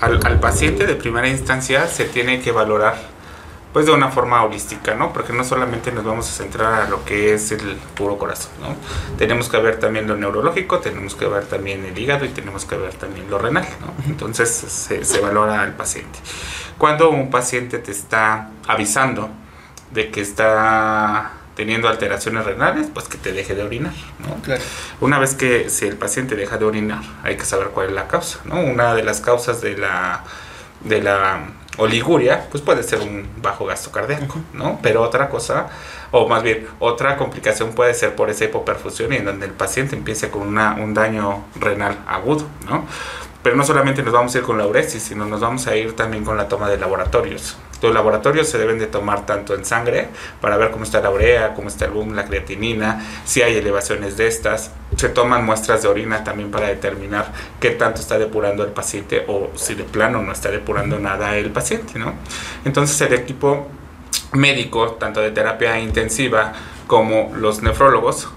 Al, 0.00 0.40
paciente 0.40 0.86
de 0.86 0.94
primera 0.94 1.28
instancia 1.28 1.86
se 1.88 2.04
tiene 2.04 2.40
que 2.40 2.52
valorar 2.52 3.14
pues 3.72 3.86
de 3.86 3.92
una 3.92 4.08
forma 4.08 4.44
holística, 4.44 4.94
¿no? 4.94 5.12
Porque 5.12 5.32
no 5.32 5.42
solamente 5.42 5.90
nos 5.90 6.04
vamos 6.04 6.30
a 6.30 6.32
centrar 6.32 6.82
a 6.82 6.88
lo 6.88 7.04
que 7.04 7.34
es 7.34 7.50
el 7.50 7.74
puro 7.96 8.16
corazón, 8.18 8.52
¿no? 8.60 8.76
Tenemos 9.18 9.48
que 9.48 9.56
ver 9.56 9.80
también 9.80 10.06
lo 10.06 10.16
neurológico, 10.16 10.78
tenemos 10.78 11.16
que 11.16 11.26
ver 11.26 11.46
también 11.46 11.84
el 11.84 11.98
hígado 11.98 12.24
y 12.24 12.28
tenemos 12.28 12.66
que 12.66 12.76
ver 12.76 12.94
también 12.94 13.28
lo 13.28 13.36
renal, 13.36 13.66
¿no? 13.80 13.92
Entonces 14.06 14.48
se, 14.48 15.04
se 15.04 15.18
valora 15.18 15.60
al 15.60 15.74
paciente. 15.74 16.20
Cuando 16.78 17.10
un 17.10 17.30
paciente 17.30 17.78
te 17.78 17.90
está 17.90 18.50
avisando 18.68 19.28
de 19.94 20.10
que 20.10 20.20
está 20.20 21.30
teniendo 21.54 21.88
alteraciones 21.88 22.44
renales, 22.44 22.88
pues 22.92 23.08
que 23.08 23.16
te 23.16 23.32
deje 23.32 23.54
de 23.54 23.62
orinar, 23.62 23.94
¿no? 24.18 24.36
Una 25.00 25.18
vez 25.18 25.34
que 25.34 25.70
si 25.70 25.86
el 25.86 25.96
paciente 25.96 26.34
deja 26.34 26.58
de 26.58 26.64
orinar, 26.64 27.02
hay 27.22 27.36
que 27.36 27.44
saber 27.44 27.68
cuál 27.68 27.88
es 27.88 27.92
la 27.92 28.08
causa, 28.08 28.40
¿no? 28.44 28.60
Una 28.60 28.94
de 28.94 29.04
las 29.04 29.20
causas 29.20 29.60
de 29.60 29.78
la 29.78 30.24
de 30.80 31.00
la 31.00 31.40
oliguria, 31.78 32.46
pues 32.50 32.62
puede 32.62 32.82
ser 32.82 33.00
un 33.00 33.26
bajo 33.40 33.66
gasto 33.66 33.90
cardíaco, 33.90 34.40
¿no? 34.52 34.78
Pero 34.82 35.02
otra 35.02 35.28
cosa, 35.28 35.68
o 36.10 36.28
más 36.28 36.42
bien 36.42 36.66
otra 36.78 37.16
complicación 37.16 37.72
puede 37.72 37.94
ser 37.94 38.14
por 38.14 38.30
esa 38.30 38.44
hipoperfusión 38.44 39.12
y 39.12 39.16
en 39.16 39.24
donde 39.24 39.46
el 39.46 39.52
paciente 39.52 39.96
empiece 39.96 40.30
con 40.30 40.42
una, 40.42 40.74
un 40.74 40.94
daño 40.94 41.44
renal 41.58 41.98
agudo, 42.06 42.46
¿no? 42.68 42.84
Pero 43.42 43.56
no 43.56 43.64
solamente 43.64 44.02
nos 44.02 44.12
vamos 44.12 44.34
a 44.34 44.38
ir 44.38 44.44
con 44.44 44.56
la 44.56 44.66
uresis, 44.66 45.02
sino 45.02 45.26
nos 45.26 45.40
vamos 45.40 45.66
a 45.66 45.76
ir 45.76 45.94
también 45.94 46.24
con 46.24 46.36
la 46.36 46.48
toma 46.48 46.68
de 46.68 46.78
laboratorios. 46.78 47.56
Los 47.84 47.92
laboratorios 47.92 48.48
se 48.48 48.56
deben 48.56 48.78
de 48.78 48.86
tomar 48.86 49.26
tanto 49.26 49.54
en 49.54 49.66
sangre 49.66 50.08
para 50.40 50.56
ver 50.56 50.70
cómo 50.70 50.84
está 50.84 51.02
la 51.02 51.10
urea, 51.10 51.52
cómo 51.52 51.68
está 51.68 51.84
el 51.84 51.90
boom, 51.90 52.14
la 52.14 52.24
creatinina, 52.24 53.04
si 53.26 53.42
hay 53.42 53.56
elevaciones 53.56 54.16
de 54.16 54.26
estas. 54.26 54.70
Se 54.96 55.10
toman 55.10 55.44
muestras 55.44 55.82
de 55.82 55.88
orina 55.88 56.24
también 56.24 56.50
para 56.50 56.68
determinar 56.68 57.30
qué 57.60 57.72
tanto 57.72 58.00
está 58.00 58.18
depurando 58.18 58.64
el 58.64 58.70
paciente 58.70 59.26
o 59.28 59.50
si 59.54 59.74
de 59.74 59.84
plano 59.84 60.22
no 60.22 60.32
está 60.32 60.50
depurando 60.50 60.98
nada 60.98 61.36
el 61.36 61.50
paciente, 61.50 61.98
¿no? 61.98 62.14
Entonces 62.64 62.98
el 63.02 63.12
equipo 63.12 63.68
médico, 64.32 64.92
tanto 64.92 65.20
de 65.20 65.30
terapia 65.30 65.78
intensiva 65.78 66.54
como 66.86 67.32
los 67.36 67.62
nefrólogos, 67.62 68.28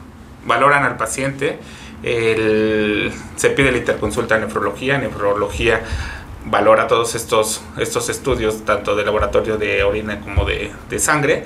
valoran 0.45 0.83
al 0.83 0.97
paciente 0.97 1.57
se 2.01 3.49
pide 3.55 3.71
la 3.71 3.77
interconsulta 3.77 4.35
en 4.35 4.41
nefrología. 4.41 4.97
Nefrología 4.97 5.81
valora 6.49 6.87
todos 6.87 7.15
estos, 7.15 7.61
estos 7.77 8.09
estudios, 8.09 8.65
tanto 8.65 8.95
de 8.95 9.03
laboratorio 9.03 9.57
de 9.57 9.83
orina 9.83 10.19
como 10.19 10.45
de, 10.45 10.71
sangre, 10.99 11.43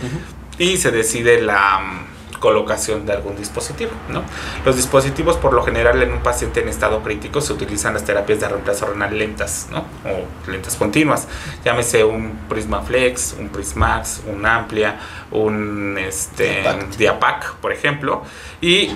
y 0.57 0.77
se 0.77 0.91
decide 0.91 1.41
la 1.41 1.79
mm, 1.79 2.39
colocación 2.39 3.05
de 3.05 3.13
algún 3.13 3.35
dispositivo. 3.35 3.91
¿no? 4.09 4.23
Los 4.65 4.75
dispositivos, 4.75 5.37
por 5.37 5.53
lo 5.53 5.63
general, 5.63 6.01
en 6.01 6.11
un 6.11 6.19
paciente 6.19 6.61
en 6.61 6.69
estado 6.69 7.01
crítico, 7.01 7.41
se 7.41 7.53
utilizan 7.53 7.93
las 7.93 8.05
terapias 8.05 8.39
de 8.39 8.49
reemplazo 8.49 8.87
renal 8.87 9.17
lentas 9.17 9.67
¿no? 9.71 9.85
o 10.05 10.51
lentas 10.51 10.75
continuas. 10.75 11.27
Llámese 11.65 12.03
un 12.03 12.47
Prisma 12.47 12.81
Flex, 12.81 13.35
un 13.39 13.49
Prismax, 13.49 14.21
un 14.27 14.45
Amplia, 14.45 14.99
un 15.31 15.97
este, 15.97 16.63
Diapac, 16.97 17.55
por 17.55 17.71
ejemplo. 17.71 18.23
Y 18.61 18.91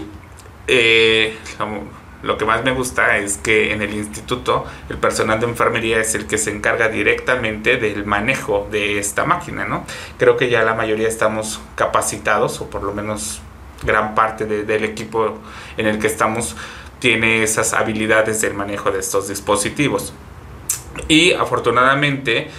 eh, 0.67 1.37
lo 2.24 2.38
que 2.38 2.45
más 2.45 2.63
me 2.63 2.72
gusta 2.72 3.18
es 3.18 3.38
que 3.38 3.72
en 3.72 3.82
el 3.82 3.93
instituto 3.93 4.66
el 4.89 4.97
personal 4.97 5.39
de 5.39 5.45
enfermería 5.45 5.99
es 5.99 6.16
el 6.16 6.26
que 6.26 6.38
se 6.38 6.51
encarga 6.51 6.89
directamente 6.89 7.78
del 7.78 8.05
manejo 8.05 8.68
de 8.72 8.99
esta 8.99 9.26
máquina, 9.26 9.66
¿no? 9.66 9.86
Creo 10.18 10.36
que 10.38 10.49
ya 10.49 10.63
la 10.63 10.74
mayoría 10.74 11.07
estamos 11.07 11.61
capacitados, 11.76 12.61
o 12.61 12.70
por 12.70 12.84
lo 12.84 12.93
menos 12.93 13.41
gran 13.84 14.16
parte 14.16 14.45
del 14.45 14.84
equipo 14.84 15.38
en 15.78 15.86
el 15.86 15.99
que 15.99 16.07
estamos 16.07 16.55
tiene 16.99 17.43
esas 17.43 17.74
habilidades 17.74 18.41
del 18.41 18.53
manejo 18.53 18.91
de 18.91 18.99
estos 18.99 19.28
dispositivos. 19.28 20.13
Y 21.07 21.34
afortunadamente 21.34 22.49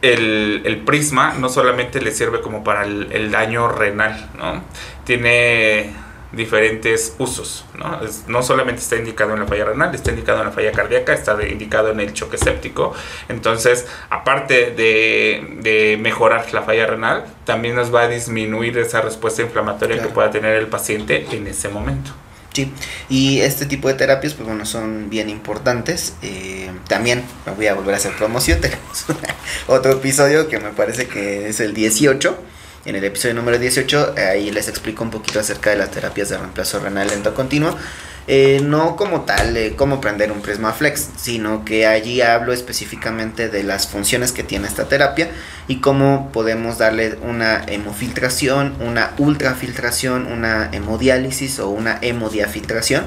el, 0.00 0.82
prisma 0.86 1.34
no 1.34 1.48
solamente 1.48 2.00
le 2.00 2.12
sirve 2.12 2.40
como 2.40 2.64
para 2.64 2.84
el, 2.84 3.10
el 3.12 3.30
daño 3.30 3.68
renal, 3.68 4.30
¿no? 4.38 4.62
Tiene 5.04 6.03
diferentes 6.34 7.14
usos. 7.18 7.64
¿no? 7.76 8.00
no 8.28 8.42
solamente 8.42 8.80
está 8.82 8.96
indicado 8.96 9.34
en 9.34 9.40
la 9.40 9.46
falla 9.46 9.66
renal, 9.66 9.94
está 9.94 10.10
indicado 10.10 10.40
en 10.40 10.46
la 10.46 10.52
falla 10.52 10.72
cardíaca, 10.72 11.12
está 11.12 11.36
indicado 11.46 11.90
en 11.90 12.00
el 12.00 12.12
choque 12.12 12.38
séptico. 12.38 12.94
Entonces, 13.28 13.86
aparte 14.10 14.70
de, 14.72 15.58
de, 15.60 15.98
mejorar 16.00 16.52
la 16.52 16.62
falla 16.62 16.86
renal, 16.86 17.24
también 17.44 17.74
nos 17.74 17.94
va 17.94 18.02
a 18.02 18.08
disminuir 18.08 18.78
esa 18.78 19.00
respuesta 19.00 19.42
inflamatoria 19.42 20.00
que 20.00 20.08
pueda 20.08 20.30
tener 20.30 20.56
el 20.56 20.66
paciente 20.66 21.26
en 21.32 21.46
ese 21.46 21.68
momento. 21.68 22.12
Sí, 22.52 22.72
y 23.08 23.40
este 23.40 23.66
tipo 23.66 23.88
de 23.88 23.94
terapias, 23.94 24.34
pues 24.34 24.46
bueno, 24.46 24.64
son 24.64 25.10
bien 25.10 25.28
importantes. 25.28 26.14
Eh, 26.22 26.70
también 26.86 27.24
me 27.46 27.52
voy 27.52 27.66
a 27.66 27.74
volver 27.74 27.94
a 27.94 27.96
hacer 27.96 28.12
promoción. 28.16 28.60
Tenemos 28.60 29.06
otro 29.66 29.92
episodio 29.92 30.48
que 30.48 30.60
me 30.60 30.70
parece 30.70 31.08
que 31.08 31.48
es 31.48 31.58
el 31.58 31.74
18 31.74 32.38
en 32.84 32.96
el 32.96 33.04
episodio 33.04 33.34
número 33.34 33.58
18, 33.58 34.14
ahí 34.16 34.50
les 34.50 34.68
explico 34.68 35.02
un 35.02 35.10
poquito 35.10 35.40
acerca 35.40 35.70
de 35.70 35.76
las 35.76 35.90
terapias 35.90 36.28
de 36.28 36.36
reemplazo 36.36 36.80
renal 36.80 37.08
lento 37.08 37.34
continuo. 37.34 37.76
Eh, 38.26 38.60
no 38.64 38.96
como 38.96 39.22
tal, 39.22 39.54
eh, 39.54 39.74
como 39.76 40.00
prender 40.00 40.32
un 40.32 40.40
Prisma 40.40 40.72
Flex, 40.72 41.10
sino 41.16 41.62
que 41.64 41.86
allí 41.86 42.22
hablo 42.22 42.54
específicamente 42.54 43.50
de 43.50 43.62
las 43.62 43.86
funciones 43.86 44.32
que 44.32 44.42
tiene 44.42 44.66
esta 44.66 44.88
terapia 44.88 45.30
y 45.68 45.80
cómo 45.80 46.30
podemos 46.32 46.78
darle 46.78 47.18
una 47.20 47.62
hemofiltración, 47.66 48.76
una 48.80 49.12
ultrafiltración, 49.18 50.26
una 50.26 50.70
hemodiálisis 50.72 51.58
o 51.58 51.68
una 51.68 51.98
hemodiafiltración 52.00 53.04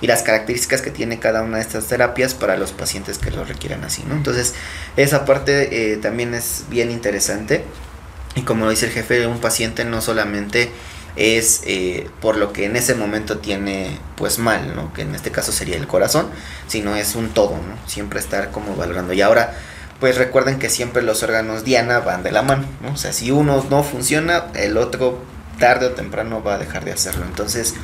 y 0.00 0.06
las 0.06 0.22
características 0.22 0.82
que 0.82 0.92
tiene 0.92 1.18
cada 1.18 1.42
una 1.42 1.56
de 1.56 1.62
estas 1.62 1.86
terapias 1.86 2.34
para 2.34 2.56
los 2.56 2.70
pacientes 2.70 3.18
que 3.18 3.32
lo 3.32 3.44
requieran 3.44 3.82
así, 3.82 4.04
¿no? 4.08 4.14
Entonces, 4.14 4.54
esa 4.96 5.24
parte 5.24 5.92
eh, 5.92 5.96
también 5.96 6.32
es 6.32 6.64
bien 6.70 6.92
interesante. 6.92 7.64
Y 8.34 8.42
como 8.42 8.64
lo 8.64 8.70
dice 8.70 8.86
el 8.86 8.92
jefe, 8.92 9.26
un 9.26 9.40
paciente 9.40 9.84
no 9.84 10.00
solamente 10.00 10.70
es 11.16 11.62
eh, 11.66 12.08
por 12.20 12.36
lo 12.36 12.52
que 12.52 12.64
en 12.64 12.76
ese 12.76 12.94
momento 12.94 13.38
tiene 13.38 13.98
pues 14.16 14.38
mal, 14.38 14.74
¿no? 14.76 14.92
Que 14.92 15.02
en 15.02 15.14
este 15.14 15.30
caso 15.30 15.52
sería 15.52 15.76
el 15.76 15.86
corazón, 15.86 16.28
sino 16.68 16.96
es 16.96 17.16
un 17.16 17.30
todo, 17.30 17.56
¿no? 17.56 17.76
Siempre 17.88 18.20
estar 18.20 18.50
como 18.50 18.76
valorando. 18.76 19.12
Y 19.12 19.20
ahora, 19.20 19.54
pues 19.98 20.16
recuerden 20.16 20.58
que 20.58 20.70
siempre 20.70 21.02
los 21.02 21.22
órganos 21.22 21.64
Diana 21.64 21.98
van 22.00 22.22
de 22.22 22.32
la 22.32 22.42
mano, 22.42 22.66
¿no? 22.80 22.92
O 22.92 22.96
sea, 22.96 23.12
si 23.12 23.30
uno 23.30 23.66
no 23.68 23.82
funciona, 23.82 24.46
el 24.54 24.76
otro 24.76 25.18
tarde 25.58 25.86
o 25.86 25.90
temprano 25.90 26.42
va 26.42 26.54
a 26.54 26.58
dejar 26.58 26.84
de 26.84 26.92
hacerlo. 26.92 27.24
Entonces, 27.26 27.74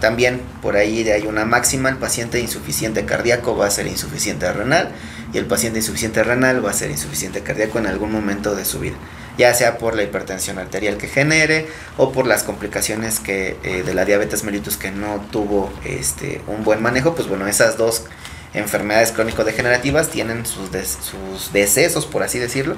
también 0.00 0.40
por 0.62 0.76
ahí 0.76 1.08
hay 1.08 1.26
una 1.26 1.44
máxima, 1.44 1.90
el 1.90 1.96
paciente 1.96 2.40
insuficiente 2.40 3.04
cardíaco 3.04 3.56
va 3.56 3.66
a 3.66 3.70
ser 3.70 3.86
insuficiente 3.86 4.50
renal 4.52 4.90
y 5.32 5.38
el 5.38 5.46
paciente 5.46 5.78
insuficiente 5.78 6.24
renal 6.24 6.64
va 6.64 6.70
a 6.70 6.74
ser 6.74 6.90
insuficiente 6.90 7.42
cardíaco 7.42 7.78
en 7.78 7.86
algún 7.86 8.10
momento 8.10 8.54
de 8.54 8.64
su 8.64 8.80
vida, 8.80 8.96
ya 9.40 9.54
sea 9.54 9.78
por 9.78 9.96
la 9.96 10.02
hipertensión 10.02 10.58
arterial 10.58 10.98
que 10.98 11.08
genere 11.08 11.66
o 11.96 12.12
por 12.12 12.26
las 12.26 12.42
complicaciones 12.42 13.20
que 13.20 13.56
eh, 13.62 13.82
de 13.82 13.94
la 13.94 14.04
diabetes 14.04 14.44
mellitus 14.44 14.76
que 14.76 14.90
no 14.90 15.26
tuvo 15.32 15.72
este 15.82 16.42
un 16.46 16.62
buen 16.62 16.82
manejo, 16.82 17.14
pues 17.14 17.26
bueno, 17.26 17.46
esas 17.46 17.78
dos 17.78 18.04
enfermedades 18.52 19.12
crónico-degenerativas 19.12 20.10
tienen 20.10 20.44
sus, 20.44 20.68
sus 20.68 21.54
decesos, 21.54 22.04
por 22.04 22.22
así 22.22 22.38
decirlo, 22.38 22.76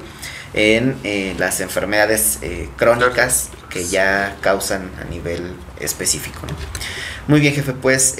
en 0.55 0.97
eh, 1.03 1.35
las 1.37 1.61
enfermedades 1.61 2.39
eh, 2.43 2.69
crónicas 2.77 3.49
que 3.69 3.85
ya 3.89 4.37
causan 4.41 4.89
a 5.01 5.05
nivel 5.11 5.57
específico. 5.81 6.43
Muy 7.27 7.41
bien, 7.41 7.55
jefe, 7.55 7.73
pues 7.73 8.15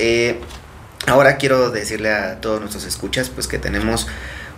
ahora 1.07 1.37
quiero 1.37 1.71
decirle 1.71 2.13
a 2.13 2.41
todos 2.41 2.59
nuestros 2.59 2.87
escuchas 2.87 3.31
pues 3.31 3.47
que 3.47 3.61
tenemos 3.61 4.09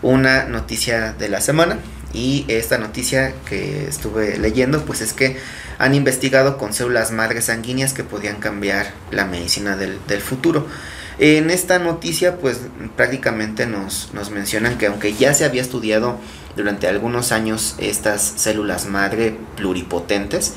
una 0.00 0.44
noticia 0.44 1.12
de 1.12 1.28
la 1.28 1.42
semana 1.42 1.76
y 2.14 2.44
esta 2.48 2.78
noticia 2.78 3.34
que 3.44 3.86
estuve 3.86 4.38
leyendo 4.38 4.84
pues 4.84 5.00
es 5.00 5.12
que 5.12 5.36
han 5.78 5.94
investigado 5.94 6.56
con 6.56 6.72
células 6.72 7.10
madres 7.10 7.46
sanguíneas 7.46 7.92
que 7.92 8.04
podían 8.04 8.36
cambiar 8.36 8.92
la 9.10 9.26
medicina 9.26 9.76
del, 9.76 9.98
futuro. 10.20 10.66
En 11.18 11.50
esta 11.50 11.78
noticia 11.78 12.38
pues 12.38 12.60
prácticamente 12.96 13.66
nos, 13.66 14.14
nos 14.14 14.30
mencionan 14.30 14.78
que 14.78 14.86
aunque 14.86 15.14
ya 15.14 15.34
se 15.34 15.44
había 15.44 15.62
estudiado 15.62 16.18
durante 16.56 16.86
algunos 16.86 17.32
años 17.32 17.74
estas 17.78 18.22
células 18.36 18.86
madre 18.86 19.36
pluripotentes, 19.56 20.54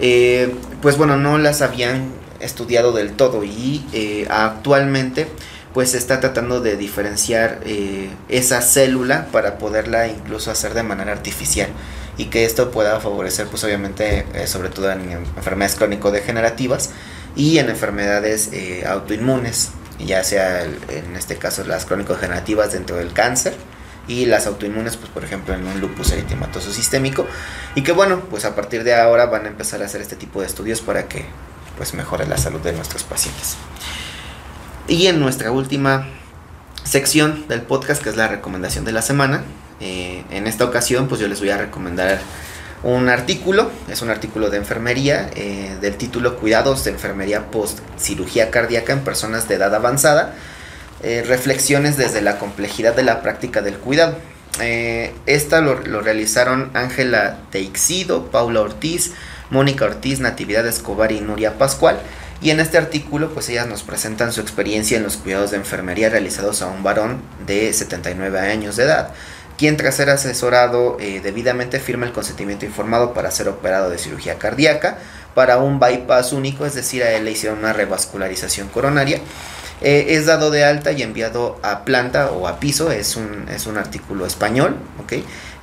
eh, 0.00 0.54
pues 0.82 0.96
bueno, 0.96 1.16
no 1.16 1.38
las 1.38 1.62
habían 1.62 2.12
estudiado 2.40 2.92
del 2.92 3.12
todo 3.12 3.44
y 3.44 3.84
eh, 3.92 4.26
actualmente 4.30 5.28
pues 5.74 5.90
se 5.90 5.98
está 5.98 6.20
tratando 6.20 6.60
de 6.60 6.76
diferenciar 6.76 7.60
eh, 7.66 8.08
esa 8.28 8.62
célula 8.62 9.26
para 9.32 9.58
poderla 9.58 10.08
incluso 10.08 10.50
hacer 10.50 10.72
de 10.72 10.82
manera 10.82 11.12
artificial 11.12 11.68
y 12.16 12.26
que 12.26 12.44
esto 12.44 12.70
pueda 12.70 13.00
favorecer 13.00 13.48
pues 13.48 13.62
obviamente 13.64 14.24
eh, 14.34 14.46
sobre 14.46 14.70
todo 14.70 14.90
en 14.90 15.10
enfermedades 15.10 15.76
crónico-degenerativas 15.76 16.90
y 17.36 17.58
en 17.58 17.68
enfermedades 17.68 18.50
autoinmunes 18.86 19.72
ya 19.98 20.24
sea 20.24 20.62
en 20.64 21.16
este 21.16 21.36
caso 21.36 21.64
las 21.64 21.84
crónico-degenerativas 21.84 22.72
dentro 22.72 22.96
del 22.96 23.12
cáncer 23.12 23.54
y 24.06 24.26
las 24.26 24.46
autoinmunes, 24.46 24.96
pues 24.96 25.10
por 25.10 25.24
ejemplo 25.24 25.54
en 25.54 25.66
un 25.66 25.80
lupus 25.80 26.12
eritematoso 26.12 26.72
sistémico, 26.72 27.26
y 27.74 27.82
que 27.82 27.92
bueno, 27.92 28.20
pues 28.30 28.44
a 28.44 28.54
partir 28.54 28.84
de 28.84 28.94
ahora 28.94 29.26
van 29.26 29.46
a 29.46 29.48
empezar 29.48 29.82
a 29.82 29.86
hacer 29.86 30.00
este 30.00 30.16
tipo 30.16 30.40
de 30.40 30.46
estudios 30.46 30.80
para 30.80 31.08
que 31.08 31.24
pues 31.76 31.94
mejore 31.94 32.26
la 32.26 32.38
salud 32.38 32.60
de 32.60 32.72
nuestros 32.72 33.02
pacientes. 33.02 33.56
Y 34.86 35.06
en 35.06 35.18
nuestra 35.18 35.50
última 35.50 36.06
sección 36.84 37.48
del 37.48 37.62
podcast, 37.62 38.02
que 38.02 38.10
es 38.10 38.16
la 38.16 38.28
recomendación 38.28 38.84
de 38.84 38.92
la 38.92 39.00
semana, 39.00 39.42
eh, 39.80 40.24
en 40.30 40.46
esta 40.46 40.64
ocasión 40.64 41.08
pues 41.08 41.20
yo 41.20 41.26
les 41.26 41.40
voy 41.40 41.48
a 41.48 41.56
recomendar 41.56 42.18
un 42.82 43.08
artículo, 43.08 43.70
es 43.88 44.02
un 44.02 44.10
artículo 44.10 44.50
de 44.50 44.58
enfermería 44.58 45.30
eh, 45.36 45.74
del 45.80 45.96
título 45.96 46.36
Cuidados 46.36 46.84
de 46.84 46.90
enfermería 46.90 47.50
post 47.50 47.78
cirugía 47.98 48.50
cardíaca 48.50 48.92
en 48.92 49.00
personas 49.00 49.48
de 49.48 49.54
edad 49.54 49.74
avanzada, 49.74 50.34
eh, 51.02 51.24
reflexiones 51.26 51.96
desde 51.96 52.20
la 52.20 52.38
complejidad 52.38 52.94
de 52.94 53.04
la 53.04 53.22
práctica 53.22 53.62
del 53.62 53.78
cuidado. 53.78 54.18
esta 54.60 55.62
lo, 55.62 55.80
lo 55.80 56.02
realizaron 56.02 56.70
Ángela 56.74 57.38
Teixido, 57.50 58.30
Paula 58.30 58.60
Ortiz, 58.60 59.12
Mónica 59.48 59.86
Ortiz, 59.86 60.20
Natividad 60.20 60.66
Escobar 60.66 61.10
y 61.10 61.22
Nuria 61.22 61.56
Pascual. 61.56 61.98
Y 62.44 62.50
en 62.50 62.60
este 62.60 62.76
artículo, 62.76 63.32
pues 63.32 63.48
ellas 63.48 63.66
nos 63.66 63.82
presentan 63.84 64.30
su 64.30 64.42
experiencia 64.42 64.98
en 64.98 65.02
los 65.02 65.16
cuidados 65.16 65.52
de 65.52 65.56
enfermería 65.56 66.10
realizados 66.10 66.60
a 66.60 66.66
un 66.66 66.82
varón 66.82 67.22
de 67.46 67.72
79 67.72 68.38
años 68.38 68.76
de 68.76 68.84
edad, 68.84 69.14
quien 69.56 69.78
tras 69.78 69.94
ser 69.94 70.10
asesorado 70.10 70.98
eh, 71.00 71.22
debidamente 71.22 71.80
firma 71.80 72.04
el 72.04 72.12
consentimiento 72.12 72.66
informado 72.66 73.14
para 73.14 73.30
ser 73.30 73.48
operado 73.48 73.88
de 73.88 73.96
cirugía 73.96 74.34
cardíaca 74.34 74.98
para 75.34 75.56
un 75.56 75.80
bypass 75.80 76.34
único, 76.34 76.66
es 76.66 76.74
decir, 76.74 77.02
a 77.02 77.12
él 77.12 77.24
le 77.24 77.30
hicieron 77.30 77.60
una 77.60 77.72
revascularización 77.72 78.68
coronaria. 78.68 79.20
Eh, 79.80 80.08
es 80.10 80.26
dado 80.26 80.50
de 80.50 80.64
alta 80.64 80.92
y 80.92 81.02
enviado 81.02 81.58
a 81.62 81.86
planta 81.86 82.30
o 82.30 82.46
a 82.46 82.60
piso, 82.60 82.92
es 82.92 83.16
un, 83.16 83.48
es 83.48 83.66
un 83.66 83.78
artículo 83.78 84.26
español, 84.26 84.76
¿ok? 85.02 85.14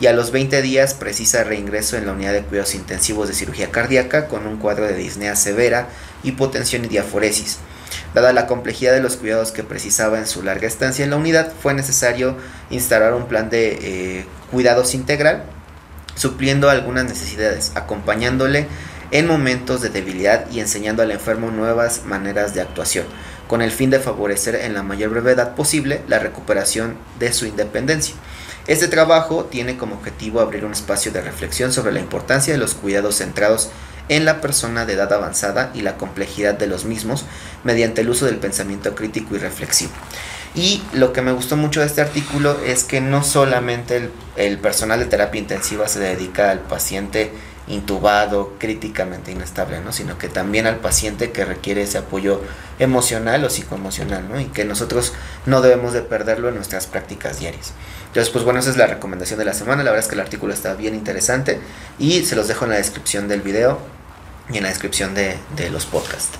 y 0.01 0.07
a 0.07 0.13
los 0.13 0.31
20 0.31 0.63
días 0.63 0.95
precisa 0.95 1.43
reingreso 1.43 1.95
en 1.95 2.07
la 2.07 2.13
unidad 2.13 2.33
de 2.33 2.41
cuidados 2.41 2.73
intensivos 2.73 3.27
de 3.27 3.35
cirugía 3.35 3.69
cardíaca 3.69 4.27
con 4.27 4.47
un 4.47 4.57
cuadro 4.57 4.87
de 4.87 4.95
disnea 4.95 5.35
severa, 5.35 5.89
hipotensión 6.23 6.85
y 6.85 6.87
diaforesis. 6.87 7.59
Dada 8.13 8.33
la 8.33 8.47
complejidad 8.47 8.93
de 8.93 9.01
los 9.01 9.17
cuidados 9.17 9.51
que 9.51 9.63
precisaba 9.63 10.17
en 10.17 10.27
su 10.27 10.43
larga 10.43 10.67
estancia 10.67 11.03
en 11.03 11.11
la 11.11 11.17
unidad, 11.17 11.51
fue 11.61 11.73
necesario 11.73 12.37
instalar 12.69 13.13
un 13.13 13.27
plan 13.27 13.49
de 13.49 14.19
eh, 14.19 14.25
cuidados 14.51 14.93
integral, 14.93 15.43
supliendo 16.15 16.69
algunas 16.69 17.05
necesidades, 17.05 17.71
acompañándole 17.75 18.67
en 19.11 19.27
momentos 19.27 19.81
de 19.81 19.89
debilidad 19.89 20.49
y 20.51 20.59
enseñando 20.59 21.03
al 21.03 21.11
enfermo 21.11 21.51
nuevas 21.51 22.05
maneras 22.05 22.53
de 22.53 22.61
actuación, 22.61 23.05
con 23.47 23.61
el 23.61 23.71
fin 23.71 23.89
de 23.89 23.99
favorecer 23.99 24.55
en 24.55 24.73
la 24.73 24.83
mayor 24.83 25.09
brevedad 25.09 25.55
posible 25.55 26.01
la 26.07 26.19
recuperación 26.19 26.95
de 27.19 27.33
su 27.33 27.45
independencia. 27.45 28.15
Este 28.67 28.87
trabajo 28.87 29.45
tiene 29.45 29.77
como 29.77 29.95
objetivo 29.95 30.39
abrir 30.39 30.63
un 30.65 30.71
espacio 30.71 31.11
de 31.11 31.21
reflexión 31.21 31.73
sobre 31.73 31.91
la 31.91 31.99
importancia 31.99 32.53
de 32.53 32.59
los 32.59 32.73
cuidados 32.73 33.17
centrados 33.17 33.65
en 33.65 33.71
la 34.09 34.41
persona 34.41 34.85
de 34.85 34.93
edad 34.93 35.11
avanzada 35.13 35.71
y 35.73 35.81
la 35.81 35.97
complejidad 35.97 36.55
de 36.55 36.67
los 36.67 36.85
mismos 36.85 37.25
mediante 37.63 38.01
el 38.01 38.09
uso 38.09 38.25
del 38.25 38.37
pensamiento 38.37 38.95
crítico 38.95 39.35
y 39.35 39.39
reflexivo. 39.39 39.91
Y 40.53 40.83
lo 40.93 41.13
que 41.13 41.21
me 41.21 41.31
gustó 41.31 41.55
mucho 41.55 41.79
de 41.79 41.85
este 41.85 42.01
artículo 42.01 42.59
es 42.65 42.83
que 42.83 42.99
no 42.99 43.23
solamente 43.23 44.09
el, 44.35 44.57
personal 44.57 44.99
de 44.99 45.05
terapia 45.05 45.39
intensiva 45.39 45.87
se 45.87 45.99
dedica 45.99 46.51
al 46.51 46.59
paciente 46.59 47.31
intubado, 47.67 48.55
críticamente 48.59 49.31
inestable, 49.31 49.79
¿no? 49.79 49.93
sino 49.93 50.17
que 50.17 50.27
también 50.27 50.67
al 50.67 50.77
paciente 50.77 51.31
que 51.31 51.45
requiere 51.45 51.83
ese 51.83 51.99
apoyo 51.99 52.41
emocional 52.79 53.45
o 53.45 53.49
psicoemocional, 53.49 54.27
¿no? 54.27 54.41
y 54.41 54.45
que 54.45 54.65
nosotros 54.65 55.13
no 55.45 55.61
debemos 55.61 55.93
de 55.93 56.01
perderlo 56.01 56.49
en 56.49 56.55
nuestras 56.55 56.85
prácticas 56.85 57.39
diarias. 57.39 57.71
Entonces, 58.11 58.29
pues 58.33 58.43
bueno, 58.43 58.59
esa 58.59 58.71
es 58.71 58.75
la 58.75 58.87
recomendación 58.87 59.39
de 59.39 59.45
la 59.45 59.53
semana. 59.53 59.83
La 59.83 59.91
verdad 59.91 60.03
es 60.03 60.09
que 60.09 60.15
el 60.15 60.19
artículo 60.19 60.53
está 60.53 60.73
bien 60.73 60.95
interesante 60.95 61.61
y 61.97 62.25
se 62.25 62.35
los 62.35 62.49
dejo 62.49 62.65
en 62.65 62.71
la 62.71 62.75
descripción 62.75 63.29
del 63.29 63.39
video 63.39 63.79
y 64.51 64.57
en 64.57 64.63
la 64.63 64.69
descripción 64.69 65.15
de, 65.15 65.39
los 65.71 65.85
podcasts. 65.85 66.37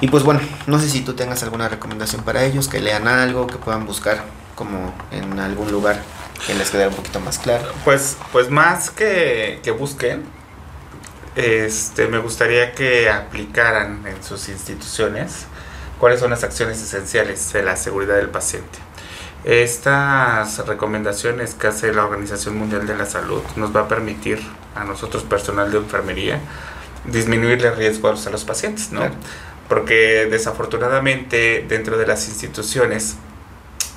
Y 0.00 0.06
pues 0.06 0.22
bueno, 0.22 0.40
no 0.68 0.78
sé 0.78 0.88
si 0.88 1.00
tú 1.00 1.14
tengas 1.14 1.42
alguna 1.42 1.68
recomendación 1.68 2.22
para 2.22 2.44
ellos, 2.44 2.68
que 2.68 2.80
lean 2.80 3.08
algo, 3.08 3.48
que 3.48 3.56
puedan 3.56 3.86
buscar 3.86 4.22
como 4.54 4.94
en 5.10 5.40
algún 5.40 5.72
lugar 5.72 6.00
que 6.46 6.54
les 6.54 6.70
quede 6.70 6.86
un 6.86 6.94
poquito 6.94 7.18
más 7.18 7.40
claro. 7.40 7.72
Pues, 7.84 8.16
pues 8.30 8.48
más 8.48 8.90
que, 8.90 9.58
que 9.64 9.72
busquen, 9.72 10.22
este, 11.34 12.06
me 12.06 12.18
gustaría 12.18 12.70
que 12.70 13.10
aplicaran 13.10 14.06
en 14.06 14.22
sus 14.22 14.48
instituciones 14.48 15.46
cuáles 15.98 16.20
son 16.20 16.30
las 16.30 16.44
acciones 16.44 16.80
esenciales 16.80 17.52
de 17.52 17.64
la 17.64 17.74
seguridad 17.74 18.14
del 18.14 18.28
paciente. 18.28 18.78
Estas 19.44 20.66
recomendaciones 20.66 21.54
que 21.54 21.68
hace 21.68 21.92
la 21.92 22.04
Organización 22.04 22.56
Mundial 22.56 22.86
de 22.86 22.96
la 22.96 23.06
Salud 23.06 23.42
nos 23.56 23.74
va 23.74 23.82
a 23.82 23.88
permitir 23.88 24.40
a 24.74 24.84
nosotros, 24.84 25.22
personal 25.22 25.70
de 25.70 25.78
enfermería, 25.78 26.40
disminuirle 27.04 27.70
riesgos 27.70 28.26
a 28.26 28.30
los 28.30 28.44
pacientes, 28.44 28.92
¿no? 28.92 29.02
Porque 29.68 30.26
desafortunadamente 30.30 31.64
dentro 31.68 31.96
de 31.98 32.06
las 32.06 32.28
instituciones 32.28 33.16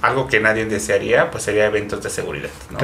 algo 0.01 0.27
que 0.27 0.39
nadie 0.39 0.65
desearía, 0.65 1.29
pues 1.29 1.43
sería 1.43 1.65
eventos 1.65 2.01
de 2.01 2.09
seguridad, 2.09 2.49
¿no? 2.71 2.79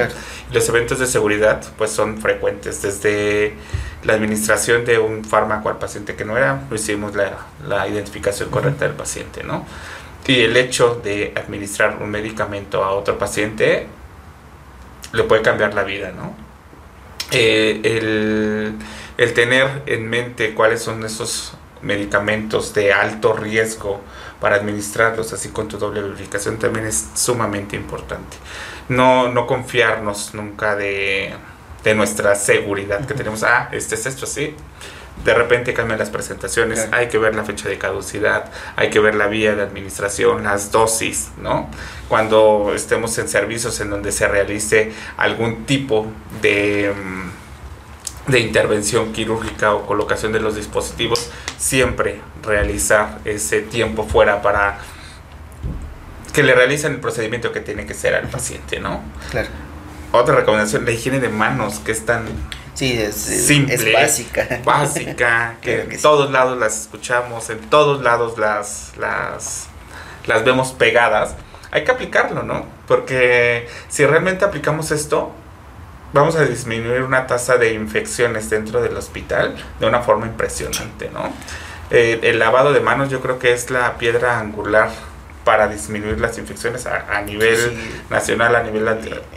Los 0.51 0.69
eventos 0.69 0.99
de 0.99 1.07
seguridad, 1.07 1.63
pues 1.77 1.91
son 1.91 2.19
frecuentes, 2.19 2.81
desde 2.81 3.55
la 4.03 4.13
administración 4.13 4.85
de 4.85 4.99
un 4.99 5.25
fármaco 5.25 5.69
al 5.69 5.79
paciente 5.79 6.15
que 6.15 6.25
no 6.25 6.37
era, 6.37 6.61
no 6.69 6.75
hicimos 6.75 7.15
la, 7.15 7.37
la 7.67 7.87
identificación 7.87 8.49
correcta 8.49 8.85
del 8.85 8.95
paciente, 8.95 9.43
¿no? 9.43 9.65
Y 10.27 10.41
el 10.41 10.57
hecho 10.57 10.99
de 11.03 11.33
administrar 11.35 11.97
un 12.01 12.09
medicamento 12.09 12.83
a 12.83 12.91
otro 12.91 13.17
paciente 13.17 13.87
le 15.13 15.23
puede 15.23 15.41
cambiar 15.41 15.73
la 15.73 15.83
vida, 15.83 16.11
¿no? 16.11 16.35
Eh, 17.31 17.81
el, 17.83 18.75
el 19.17 19.33
tener 19.33 19.83
en 19.85 20.09
mente 20.09 20.53
cuáles 20.53 20.81
son 20.81 21.03
esos 21.05 21.53
medicamentos 21.81 22.73
de 22.73 22.91
alto 22.91 23.33
riesgo 23.33 24.01
para 24.39 24.55
administrarlos 24.55 25.33
así 25.33 25.49
con 25.49 25.67
tu 25.67 25.77
doble 25.77 26.01
verificación 26.01 26.57
también 26.57 26.85
es 26.85 27.09
sumamente 27.15 27.75
importante. 27.75 28.37
No, 28.89 29.29
no 29.29 29.47
confiarnos 29.47 30.33
nunca 30.33 30.75
de, 30.75 31.33
de 31.83 31.95
nuestra 31.95 32.35
seguridad 32.35 33.05
que 33.05 33.13
tenemos. 33.13 33.43
Ah, 33.43 33.69
este 33.71 33.95
es 33.95 34.05
esto, 34.05 34.25
sí. 34.25 34.55
De 35.25 35.33
repente 35.33 35.73
cambian 35.73 35.99
las 35.99 36.09
presentaciones, 36.09 36.79
Claro. 36.81 36.97
hay 36.97 37.07
que 37.09 37.17
ver 37.17 37.35
la 37.35 37.43
fecha 37.43 37.67
de 37.67 37.77
caducidad, 37.77 38.51
hay 38.75 38.89
que 38.89 38.99
ver 38.99 39.15
la 39.15 39.27
vía 39.27 39.55
de 39.55 39.61
administración, 39.61 40.43
las 40.43 40.71
dosis, 40.71 41.29
¿no? 41.41 41.69
Cuando 42.07 42.71
estemos 42.73 43.17
en 43.17 43.27
servicios 43.27 43.79
en 43.81 43.89
donde 43.89 44.11
se 44.11 44.27
realice 44.27 44.93
algún 45.17 45.65
tipo 45.65 46.07
de, 46.41 46.93
mm, 46.95 48.31
de 48.31 48.39
intervención 48.39 49.11
quirúrgica 49.11 49.73
o 49.73 49.85
colocación 49.85 50.31
de 50.31 50.39
los 50.39 50.55
dispositivos, 50.55 51.29
siempre 51.57 52.21
realizar 52.43 53.19
ese 53.25 53.61
tiempo 53.61 54.05
fuera 54.05 54.41
para 54.41 54.79
que 56.33 56.43
le 56.43 56.53
realicen 56.53 56.93
el 56.93 56.99
procedimiento 56.99 57.51
que 57.51 57.61
tiene 57.61 57.85
que 57.85 57.93
ser 57.93 58.13
al 58.15 58.27
paciente, 58.27 58.79
¿no? 58.79 59.01
Claro. 59.31 59.47
Otra 60.11 60.35
recomendación, 60.35 60.85
la 60.85 60.91
higiene 60.91 61.19
de 61.19 61.29
manos, 61.29 61.79
que 61.79 61.91
es 61.91 62.05
tan 62.05 62.25
Sí, 62.77 62.93
es, 63.01 63.27
es- 63.27 63.47
Simple, 63.47 63.73
es 63.75 63.93
básica. 63.93 64.47
básica, 64.63 65.55
que 65.61 65.81
en 65.81 65.91
sí. 65.91 66.01
todos 66.01 66.29
lados 66.31 66.57
las 66.57 66.81
escuchamos, 66.81 67.49
en 67.49 67.59
todos 67.69 68.01
lados 68.03 68.37
las, 68.37 68.93
las, 68.97 69.67
las 70.27 70.43
vemos 70.45 70.73
pegadas. 70.73 71.35
Hay 71.71 71.83
que 71.83 71.91
aplicarlo, 71.91 72.43
¿no? 72.43 72.65
Porque 72.87 73.67
si 73.89 74.05
realmente 74.05 74.45
aplicamos 74.45 74.91
esto, 74.91 75.31
vamos 76.13 76.35
a 76.35 76.45
disminuir 76.45 77.01
una 77.01 77.25
tasa 77.27 77.57
de 77.57 77.73
infecciones 77.73 78.49
dentro 78.49 78.81
del 78.81 78.95
hospital 78.95 79.55
de 79.79 79.85
una 79.87 80.01
forma 80.01 80.27
impresionante, 80.27 81.09
¿no? 81.09 81.33
Eh, 81.89 82.19
el 82.23 82.37
lavado 82.39 82.73
de 82.73 82.79
manos 82.79 83.09
yo 83.09 83.21
creo 83.21 83.39
que 83.39 83.53
es 83.53 83.69
la 83.71 83.97
piedra 83.97 84.39
angular 84.39 84.89
para 85.43 85.67
disminuir 85.67 86.19
las 86.19 86.37
infecciones 86.37 86.85
a, 86.85 87.05
a 87.17 87.21
nivel 87.21 87.55
Sí. 87.57 88.01
nacional, 88.09 88.55
a 88.55 88.61
nivel 88.63 88.85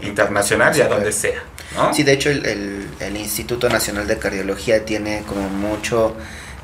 internacional 0.02 0.76
y 0.76 0.80
a 0.82 0.88
donde 0.88 1.12
sea, 1.12 1.40
Sí, 1.94 2.02
de 2.02 2.12
hecho 2.12 2.30
el, 2.30 2.44
el- 3.00 3.16
Instituto 3.16 3.68
Nacional 3.68 4.06
de 4.06 4.18
Cardiología 4.18 4.84
tiene 4.84 5.22
como 5.26 5.48
mucho 5.48 6.16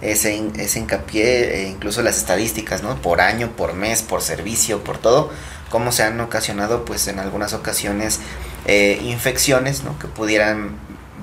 ese, 0.03 0.43
ese 0.59 0.79
hincapié, 0.81 1.63
e 1.63 1.69
incluso 1.69 2.03
las 2.03 2.17
estadísticas, 2.19 2.83
¿no? 2.83 2.97
Por 3.01 3.21
año, 3.21 3.53
por 3.57 3.75
mes, 3.75 4.03
por 4.03 4.21
servicio, 4.23 4.83
por 4.83 4.99
todo, 4.99 5.31
cómo 5.71 5.93
se 5.93 6.03
han 6.03 6.21
ocasionado 6.21 6.85
pues 6.85 7.07
en 7.09 7.19
algunas 7.21 7.53
ocasiones 7.55 8.21
eh, 8.67 8.99
infecciones, 9.05 9.85
¿no? 9.85 9.99
Que 9.99 10.09
pudieran 10.09 10.77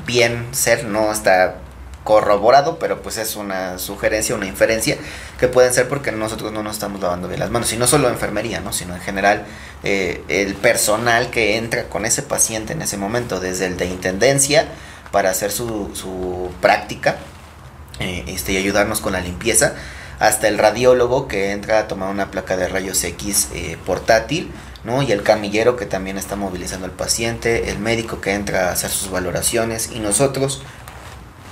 bien 0.05 0.47
ser, 0.51 0.85
no 0.85 1.11
está 1.11 1.55
corroborado, 2.03 2.79
pero 2.79 3.01
pues 3.01 3.17
es 3.17 3.35
una 3.37 3.79
sugerencia, 3.79 4.35
una 4.35 4.45
inferencia, 4.45 4.97
que 5.43 5.49
pueden 5.49 5.73
ser 5.73 5.89
porque 5.89 6.13
nosotros 6.13 6.53
no 6.53 6.63
nos 6.63 6.75
estamos 6.75 7.01
lavando 7.01 7.27
bien 7.27 7.41
las 7.41 7.51
manos, 7.51 7.73
y 7.73 7.75
no 7.75 7.85
solo 7.85 8.07
enfermería, 8.07 8.61
¿no? 8.61 8.71
Sino 8.71 8.95
en 8.95 9.01
general 9.01 9.43
eh, 9.83 10.23
el 10.29 10.55
personal 10.55 11.31
que 11.31 11.57
entra 11.57 11.89
con 11.89 12.05
ese 12.05 12.21
paciente 12.21 12.71
en 12.71 12.81
ese 12.81 12.95
momento, 12.95 13.41
desde 13.41 13.65
el 13.65 13.75
de 13.75 13.87
intendencia 13.87 14.69
para 15.11 15.31
hacer 15.31 15.51
su, 15.51 15.91
su 15.95 16.49
práctica 16.61 17.17
eh, 17.99 18.23
este, 18.27 18.53
y 18.53 18.57
ayudarnos 18.57 19.01
con 19.01 19.11
la 19.11 19.19
limpieza, 19.19 19.75
hasta 20.17 20.47
el 20.47 20.57
radiólogo 20.57 21.27
que 21.27 21.51
entra 21.51 21.79
a 21.79 21.87
tomar 21.89 22.09
una 22.09 22.31
placa 22.31 22.55
de 22.55 22.69
rayos 22.69 23.03
X 23.03 23.49
eh, 23.53 23.75
portátil, 23.85 24.49
¿no? 24.85 25.01
Y 25.01 25.11
el 25.11 25.23
camillero 25.23 25.75
que 25.75 25.85
también 25.85 26.17
está 26.17 26.37
movilizando 26.37 26.85
al 26.85 26.93
paciente, 26.93 27.69
el 27.69 27.79
médico 27.79 28.21
que 28.21 28.31
entra 28.31 28.69
a 28.69 28.71
hacer 28.71 28.91
sus 28.91 29.11
valoraciones 29.11 29.89
y 29.91 29.99
nosotros, 29.99 30.61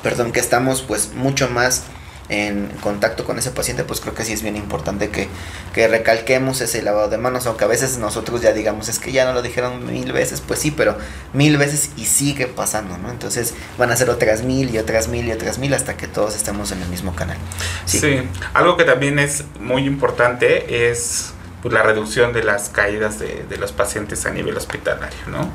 perdón, 0.01 0.31
que 0.31 0.39
estamos 0.39 0.81
pues 0.81 1.11
mucho 1.13 1.49
más 1.49 1.83
en 2.31 2.69
contacto 2.81 3.25
con 3.25 3.37
ese 3.37 3.51
paciente, 3.51 3.83
pues 3.83 3.99
creo 3.99 4.15
que 4.15 4.23
sí 4.23 4.31
es 4.31 4.41
bien 4.41 4.55
importante 4.55 5.09
que, 5.09 5.27
que 5.73 5.89
recalquemos 5.89 6.61
ese 6.61 6.81
lavado 6.81 7.09
de 7.09 7.17
manos, 7.17 7.45
aunque 7.45 7.65
a 7.65 7.67
veces 7.67 7.97
nosotros 7.97 8.41
ya 8.41 8.53
digamos, 8.53 8.87
es 8.87 8.99
que 8.99 9.11
ya 9.11 9.25
no 9.25 9.33
lo 9.33 9.41
dijeron 9.41 9.85
mil 9.85 10.13
veces, 10.13 10.39
pues 10.39 10.59
sí, 10.59 10.71
pero 10.71 10.97
mil 11.33 11.57
veces 11.57 11.91
y 11.97 12.05
sigue 12.05 12.47
pasando, 12.47 12.97
¿no? 12.97 13.11
Entonces 13.11 13.53
van 13.77 13.91
a 13.91 13.97
ser 13.97 14.09
otras 14.09 14.43
mil 14.43 14.73
y 14.73 14.77
otras 14.77 15.09
mil 15.09 15.27
y 15.27 15.33
otras 15.33 15.59
mil 15.59 15.73
hasta 15.73 15.97
que 15.97 16.07
todos 16.07 16.33
estemos 16.35 16.71
en 16.71 16.81
el 16.81 16.87
mismo 16.87 17.13
canal. 17.15 17.37
Sí. 17.85 18.23
algo 18.53 18.77
que 18.77 18.85
también 18.85 19.19
es 19.19 19.43
muy 19.59 19.85
importante 19.85 20.89
es 20.89 21.33
pues, 21.61 21.73
la 21.73 21.83
reducción 21.83 22.31
de 22.31 22.43
las 22.43 22.69
caídas 22.69 23.19
de, 23.19 23.45
de 23.49 23.57
los 23.57 23.73
pacientes 23.73 24.25
a 24.25 24.31
nivel 24.31 24.55
hospitalario, 24.55 25.19
¿no? 25.27 25.49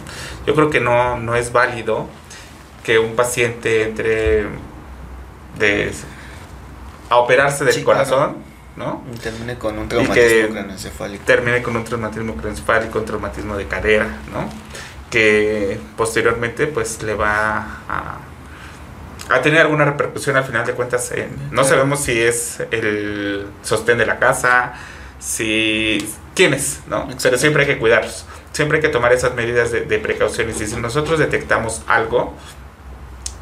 Yo 0.47 0.55
creo 0.55 0.69
que 0.69 0.81
no, 0.81 1.19
no 1.19 1.37
es 1.37 1.53
válido 1.53 2.07
que 2.85 2.99
un 2.99 3.17
paciente 3.17 3.83
entre 3.85 4.45
de, 5.59 5.91
a 7.09 7.17
operarse 7.19 7.65
del 7.65 7.83
corazón, 7.85 8.37
¿no? 8.77 9.03
Y 9.15 9.17
termine 9.19 9.57
con 9.59 9.79
un 9.79 9.89
traumatismo 9.89 10.49
craneoencefálico. 10.53 11.25
termine 11.25 11.63
con 11.63 11.77
un 11.77 11.85
traumatismo 11.85 12.33
craneoencefálico, 12.35 12.99
un 12.99 13.05
traumatismo 13.05 13.57
de 13.57 13.67
cadera, 13.67 14.07
¿no? 14.33 14.49
Que 15.11 15.79
posteriormente 15.97 16.67
pues 16.67 17.03
le 17.03 17.15
va 17.15 17.59
a, 17.89 18.19
a 19.31 19.41
tener 19.43 19.61
alguna 19.61 19.85
repercusión 19.85 20.37
al 20.37 20.45
final 20.45 20.67
de 20.67 20.73
cuentas. 20.75 21.13
en- 21.13 21.31
no 21.53 21.65
sabemos 21.65 22.01
si 22.01 22.21
es 22.21 22.61
el 22.71 23.47
sostén 23.63 23.99
de 23.99 24.07
la 24.07 24.19
casa, 24.19 24.75
si... 25.21 26.13
¿Quién 26.35 26.53
es? 26.53 26.81
¿no? 26.87 27.09
Pero 27.23 27.39
siempre 27.39 27.63
hay 27.63 27.69
que 27.69 27.79
cuidarlos. 27.79 28.27
Siempre 28.53 28.77
hay 28.79 28.83
que 28.83 28.91
tomar 28.91 29.11
esas 29.15 29.35
medidas 29.35 29.71
de, 29.73 29.83
de 29.83 29.99
precauciones. 29.99 30.61
Y 30.61 30.67
si 30.67 30.77
nosotros 30.77 31.19
detectamos 31.19 31.81
algo, 31.87 32.35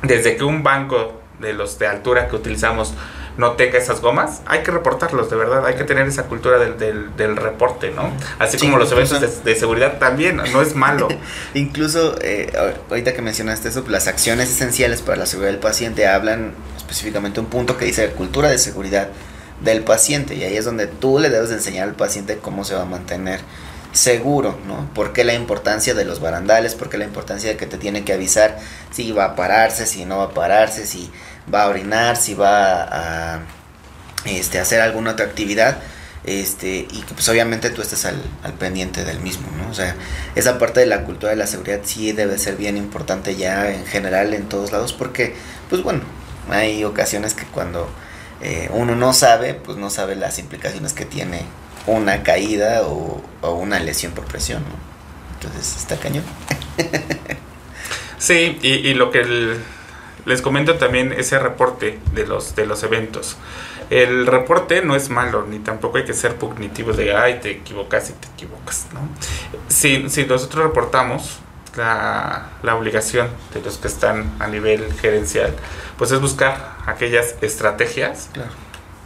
desde 0.03 0.37
que 0.37 0.45
un 0.45 0.63
banco 0.63 1.21
de 1.41 1.55
los 1.55 1.77
de 1.81 1.89
altura 1.89 2.29
que 2.29 2.37
utilizamos 2.37 2.95
no 3.37 3.53
tenga 3.53 3.79
esas 3.79 4.01
gomas, 4.01 4.43
hay 4.47 4.63
que 4.63 4.71
reportarlos, 4.71 5.29
de 5.31 5.37
verdad, 5.37 5.67
hay 5.67 5.75
que 5.75 5.85
tener 5.85 6.07
esa 6.07 6.25
cultura 6.25 6.59
del, 6.59 6.79
del, 6.79 7.17
del 7.17 7.37
reporte, 7.37 7.91
¿no? 7.91 8.13
Así 8.39 8.59
Sí, 8.59 8.67
como 8.67 8.79
los 8.79 8.93
eventos 8.93 9.45
de, 9.45 9.55
seguridad 9.57 9.99
también, 9.99 10.37
no 10.53 10.63
es 10.63 10.75
malo. 10.77 11.09
Incluso, 11.55 12.17
eh, 12.21 12.53
ahor- 12.55 12.77
ahorita 12.91 13.13
que 13.13 13.23
mencionaste 13.23 13.69
eso, 13.69 13.85
las 13.89 14.07
acciones 14.07 14.51
esenciales 14.51 15.03
para 15.03 15.17
la 15.19 15.27
seguridad 15.27 15.51
del 15.53 15.61
paciente 15.61 16.07
hablan 16.07 16.53
específicamente 16.77 17.41
un 17.41 17.47
punto 17.47 17.77
que 17.77 17.87
dice 17.87 18.09
cultura 18.11 18.49
de 18.51 18.59
seguridad 18.59 19.09
del 19.61 19.83
paciente 19.83 20.35
y 20.35 20.45
ahí 20.45 20.57
es 20.57 20.65
donde 20.65 20.87
tú 20.87 21.19
le 21.19 21.31
debes 21.31 21.49
de 21.49 21.57
enseñar 21.57 21.89
al 21.89 21.95
paciente 21.95 22.39
cómo 22.41 22.65
se 22.65 22.75
va 22.75 22.83
a 22.83 22.87
mantener 22.87 23.41
seguro, 23.93 24.59
¿no? 24.67 24.89
¿Por 24.95 25.13
qué 25.13 25.23
la 25.25 25.35
importancia 25.35 25.95
de 25.95 26.05
los 26.05 26.21
barandales? 26.21 26.75
¿Por 26.75 26.89
qué 26.89 26.99
la 26.99 27.05
importancia 27.05 27.49
de 27.51 27.57
que 27.57 27.67
te 27.67 27.79
tiene 27.79 28.05
que 28.05 28.13
avisar 28.13 28.59
si 28.91 29.13
va 29.13 29.25
a 29.27 29.37
pararse, 29.37 29.87
si 29.87 30.05
no 30.05 30.19
va 30.19 30.25
a 30.25 30.31
pararse, 30.35 30.85
si 30.87 31.11
va 31.53 31.65
a 31.65 31.69
orinar, 31.69 32.17
si 32.17 32.35
va 32.35 32.83
a, 33.37 33.41
este, 34.27 34.59
hacer 34.59 34.81
alguna 34.81 35.13
otra 35.13 35.27
actividad? 35.27 35.79
Este, 36.25 36.87
y 36.91 37.03
que 37.07 37.13
pues 37.13 37.29
obviamente 37.29 37.69
tú 37.69 37.83
estés 37.83 38.07
al, 38.07 38.17
al 38.43 38.55
pendiente 38.55 39.05
del 39.05 39.21
mismo, 39.21 39.47
¿no? 39.59 39.71
O 39.71 39.75
sea, 39.75 39.95
esa 40.35 40.59
parte 40.59 40.81
de 40.81 40.87
la 40.87 41.03
cultura 41.05 41.31
de 41.31 41.37
la 41.37 41.47
seguridad 41.47 41.81
sí 41.85 42.13
debe 42.13 42.39
ser 42.39 42.57
bien 42.57 42.79
importante 42.79 43.37
ya 43.37 43.71
en 43.71 43.85
general 43.87 44.33
en 44.33 44.49
todos 44.49 44.73
lados 44.73 44.95
porque, 44.95 45.35
pues 45.69 45.83
bueno, 45.83 46.01
hay 46.51 46.83
ocasiones 46.85 47.35
que 47.35 47.45
cuando 47.45 47.91
eh, 48.41 48.71
uno 48.73 48.97
no 48.97 49.13
sabe, 49.13 49.53
pues 49.53 49.77
no 49.77 49.91
sabe 49.91 50.17
las 50.17 50.39
implicaciones 50.39 50.95
que 50.95 51.05
tiene 51.05 51.43
una 51.87 52.23
caída 52.23 52.83
o, 52.85 53.23
o 53.43 53.53
una 53.53 53.79
lesión 53.79 54.13
por 54.13 54.25
presión, 54.25 54.63
¿no? 54.63 54.75
Entonces 55.35 55.77
está 55.77 55.97
cañón. 55.97 56.25
Sí, 58.19 58.59
y, 58.63 58.69
y 58.89 58.95
lo 58.95 59.11
que 59.11 59.21
el- 59.21 59.61
les 60.27 60.43
comento 60.43 60.77
también 60.77 61.13
ese 61.13 61.39
reporte 61.39 61.99
de 62.13 62.27
los, 62.27 62.55
de 62.57 62.67
los 62.67 62.83
eventos. 62.83 63.37
El 63.91 64.27
reporte 64.27 64.83
no 64.83 64.97
es 64.97 65.11
malo, 65.11 65.45
ni 65.49 65.59
tampoco 65.59 65.99
hay 65.99 66.05
que 66.05 66.15
ser 66.15 66.37
pugnitivo 66.37 66.93
de, 66.93 67.15
ay, 67.15 67.41
te 67.41 67.51
equivocas 67.51 68.11
y 68.11 68.13
te 68.15 68.29
equivocas, 68.29 68.87
¿no? 68.95 69.01
Si, 69.69 70.09
si 70.09 70.25
nosotros 70.25 70.65
reportamos, 70.65 71.41
la, 71.77 72.51
la 72.63 72.77
obligación 72.77 73.29
de 73.53 73.61
los 73.61 73.79
que 73.79 73.89
están 73.89 74.33
a 74.39 74.47
nivel 74.47 74.93
gerencial, 75.01 75.53
pues 75.99 76.13
es 76.13 76.21
buscar 76.21 76.77
aquellas 76.87 77.35
estrategias 77.43 78.31
Claro. 78.33 78.51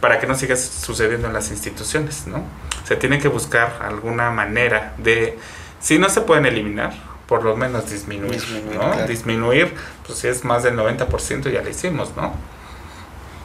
para 0.01 0.19
que 0.19 0.27
no 0.27 0.35
siga 0.35 0.55
sucediendo 0.55 1.27
en 1.27 1.33
las 1.33 1.49
instituciones, 1.49 2.27
¿no? 2.27 2.43
Se 2.85 2.95
tiene 2.95 3.19
que 3.19 3.27
buscar 3.27 3.79
alguna 3.81 4.29
manera 4.31 4.93
de, 4.97 5.37
si 5.79 5.97
no 5.99 6.09
se 6.09 6.21
pueden 6.21 6.45
eliminar, 6.45 6.93
por 7.29 7.43
lo 7.43 7.55
menos 7.55 7.91
disminuir, 7.91 8.41
Disminuir, 8.41 8.75
¿no? 8.75 8.91
claro. 8.91 9.07
Disminuir, 9.07 9.73
pues 10.05 10.17
si 10.17 10.27
es 10.27 10.43
más 10.43 10.63
del 10.63 10.75
90% 10.75 11.51
ya 11.51 11.61
lo 11.61 11.69
hicimos, 11.69 12.09
¿no? 12.17 12.33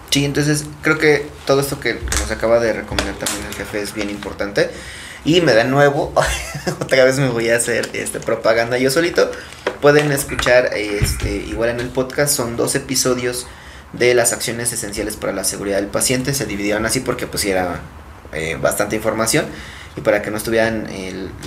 Sí, 0.09 0.25
entonces 0.25 0.65
creo 0.81 0.97
que 0.97 1.27
todo 1.45 1.61
esto 1.61 1.79
que, 1.81 1.99
que 1.99 2.19
nos 2.19 2.31
acaba 2.31 2.61
de 2.61 2.73
recomendar 2.73 3.15
también 3.17 3.45
el 3.47 3.55
jefe 3.55 3.83
es 3.83 3.93
bien 3.93 4.09
importante. 4.09 4.71
Y 5.27 5.43
me 5.43 5.53
da 5.53 5.65
nuevo, 5.65 6.15
otra 6.81 7.05
vez 7.05 7.19
me 7.19 7.29
voy 7.29 7.51
a 7.51 7.57
hacer 7.57 7.91
este 7.93 8.21
propaganda 8.21 8.79
yo 8.79 8.91
solito. 8.91 9.31
Pueden 9.83 10.11
escuchar 10.13 10.71
este 10.75 11.37
igual 11.37 11.69
en 11.69 11.81
el 11.81 11.89
podcast, 11.91 12.35
son 12.35 12.57
dos 12.57 12.75
episodios 12.77 13.47
de 13.93 14.15
las 14.15 14.33
acciones 14.33 14.73
esenciales 14.73 15.17
para 15.17 15.35
la 15.35 15.45
seguridad 15.45 15.77
del 15.77 15.89
paciente. 15.89 16.33
Se 16.33 16.47
dividieron 16.47 16.87
así 16.87 17.01
porque 17.01 17.27
pues 17.27 17.45
era 17.45 17.81
eh, 18.33 18.57
bastante 18.59 18.97
información 18.97 19.45
y 19.97 20.01
para 20.01 20.23
que 20.23 20.31
no 20.31 20.37
estuvieran 20.37 20.89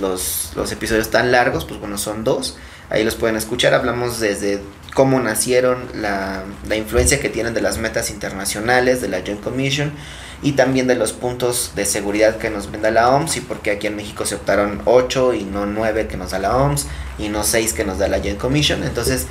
los, 0.00 0.52
los 0.56 0.72
episodios 0.72 1.10
tan 1.10 1.32
largos, 1.32 1.64
pues 1.64 1.78
bueno, 1.80 1.98
son 1.98 2.24
dos. 2.24 2.56
Ahí 2.90 3.04
los 3.04 3.14
pueden 3.14 3.36
escuchar. 3.36 3.74
Hablamos 3.74 4.20
desde 4.20 4.60
cómo 4.94 5.20
nacieron, 5.20 5.84
la, 5.94 6.44
la 6.66 6.76
influencia 6.76 7.20
que 7.20 7.28
tienen 7.28 7.54
de 7.54 7.60
las 7.60 7.78
metas 7.78 8.10
internacionales, 8.10 9.00
de 9.02 9.08
la 9.08 9.18
Joint 9.20 9.42
Commission 9.42 9.92
y 10.42 10.52
también 10.52 10.86
de 10.86 10.94
los 10.94 11.12
puntos 11.12 11.72
de 11.74 11.84
seguridad 11.84 12.36
que 12.36 12.48
nos 12.48 12.70
brinda 12.70 12.90
la 12.90 13.10
OMS 13.10 13.36
y 13.36 13.40
porque 13.40 13.72
aquí 13.72 13.88
en 13.88 13.96
México 13.96 14.24
se 14.24 14.36
optaron 14.36 14.82
8 14.84 15.34
y 15.34 15.44
no 15.44 15.66
9 15.66 16.06
que 16.06 16.16
nos 16.16 16.30
da 16.30 16.38
la 16.38 16.56
OMS 16.56 16.86
y 17.18 17.28
no 17.28 17.42
6 17.42 17.72
que 17.72 17.84
nos 17.84 17.98
da 17.98 18.08
la 18.08 18.18
Joint 18.18 18.38
Commission. 18.38 18.84
Entonces 18.84 19.26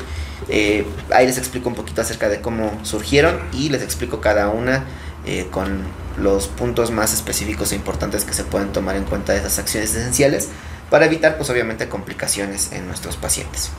eh, 0.50 0.86
ahí 1.12 1.26
les 1.26 1.38
explico 1.38 1.70
un 1.70 1.76
poquito 1.76 2.02
acerca 2.02 2.28
de 2.30 2.42
cómo 2.42 2.78
surgieron 2.84 3.40
y 3.54 3.70
les 3.70 3.84
explico 3.84 4.20
cada 4.20 4.50
una 4.50 4.86
eh, 5.28 5.46
con 5.52 5.84
los 6.18 6.48
puntos 6.48 6.90
más 6.90 7.14
específicos 7.14 7.74
e 7.74 7.76
importantes 7.76 8.24
que 8.24 8.34
se 8.34 8.46
pueden 8.46 8.72
tomar 8.72 8.96
en 8.96 9.04
cuenta 9.04 9.34
de 9.34 9.40
esas 9.40 9.60
acciones 9.60 9.94
esenciales 9.94 10.48
para 10.90 11.06
evitar 11.06 11.36
pues 11.36 11.50
obviamente 11.50 11.90
complicaciones 11.90 12.72
en 12.72 12.88
nuestros 12.88 13.18
pacientes. 13.18 13.70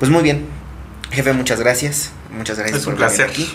Pues 0.00 0.10
muy 0.10 0.24
bien, 0.24 0.48
jefe, 1.12 1.32
muchas 1.32 1.60
gracias. 1.60 2.10
Muchas 2.30 2.58
gracias 2.58 2.80
es 2.80 2.84
por 2.84 2.94
un 2.94 2.98
placer. 2.98 3.26
aquí. 3.30 3.48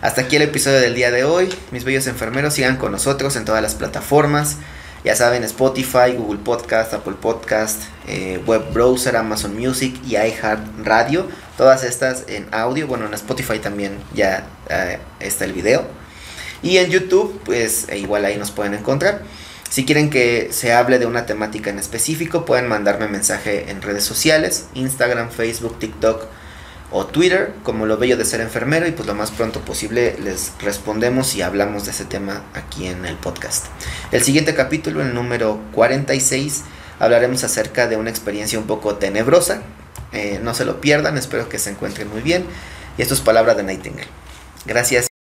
Hasta 0.00 0.22
aquí 0.22 0.36
el 0.36 0.42
episodio 0.42 0.80
del 0.80 0.94
día 0.94 1.10
de 1.10 1.24
hoy. 1.24 1.52
Mis 1.70 1.84
bellos 1.84 2.06
enfermeros, 2.06 2.54
sigan 2.54 2.78
con 2.78 2.92
nosotros 2.92 3.36
en 3.36 3.44
todas 3.44 3.60
las 3.60 3.74
plataformas. 3.74 4.56
Ya 5.04 5.14
saben, 5.14 5.44
Spotify, 5.44 6.14
Google 6.16 6.40
Podcast, 6.42 6.94
Apple 6.94 7.16
Podcast, 7.20 7.82
eh, 8.08 8.42
Web 8.46 8.72
Browser, 8.72 9.16
Amazon 9.16 9.54
Music 9.54 9.94
y 10.06 10.16
iHeart 10.16 10.60
Radio. 10.82 11.28
Todas 11.58 11.84
estas 11.84 12.24
en 12.26 12.48
audio. 12.52 12.86
Bueno, 12.86 13.04
en 13.04 13.12
Spotify 13.12 13.58
también 13.58 13.98
ya 14.14 14.46
eh, 14.70 14.98
está 15.20 15.44
el 15.44 15.52
video. 15.52 16.05
Y 16.62 16.78
en 16.78 16.90
YouTube, 16.90 17.40
pues 17.44 17.86
e 17.88 17.98
igual 17.98 18.24
ahí 18.24 18.36
nos 18.36 18.50
pueden 18.50 18.74
encontrar. 18.74 19.22
Si 19.68 19.84
quieren 19.84 20.10
que 20.10 20.48
se 20.52 20.72
hable 20.72 20.98
de 20.98 21.06
una 21.06 21.26
temática 21.26 21.70
en 21.70 21.78
específico, 21.78 22.44
pueden 22.44 22.68
mandarme 22.68 23.08
mensaje 23.08 23.70
en 23.70 23.82
redes 23.82 24.04
sociales, 24.04 24.66
Instagram, 24.74 25.30
Facebook, 25.30 25.78
TikTok 25.78 26.26
o 26.92 27.06
Twitter 27.06 27.52
como 27.62 27.84
lo 27.84 27.98
bello 27.98 28.16
de 28.16 28.24
ser 28.24 28.40
enfermero 28.40 28.86
y 28.86 28.92
pues 28.92 29.06
lo 29.08 29.14
más 29.14 29.32
pronto 29.32 29.60
posible 29.60 30.16
les 30.22 30.52
respondemos 30.60 31.34
y 31.34 31.42
hablamos 31.42 31.84
de 31.84 31.90
ese 31.90 32.04
tema 32.04 32.44
aquí 32.54 32.86
en 32.86 33.04
el 33.04 33.16
podcast. 33.16 33.66
El 34.12 34.22
siguiente 34.22 34.54
capítulo, 34.54 35.02
el 35.02 35.12
número 35.12 35.60
46, 35.72 36.62
hablaremos 37.00 37.44
acerca 37.44 37.88
de 37.88 37.96
una 37.96 38.10
experiencia 38.10 38.58
un 38.58 38.66
poco 38.66 38.96
tenebrosa. 38.96 39.62
Eh, 40.12 40.40
no 40.42 40.54
se 40.54 40.64
lo 40.64 40.80
pierdan, 40.80 41.18
espero 41.18 41.48
que 41.48 41.58
se 41.58 41.70
encuentren 41.70 42.08
muy 42.08 42.22
bien. 42.22 42.46
Y 42.96 43.02
esto 43.02 43.14
es 43.14 43.20
palabra 43.20 43.54
de 43.54 43.64
Nightingale. 43.64 44.08
Gracias. 44.64 45.15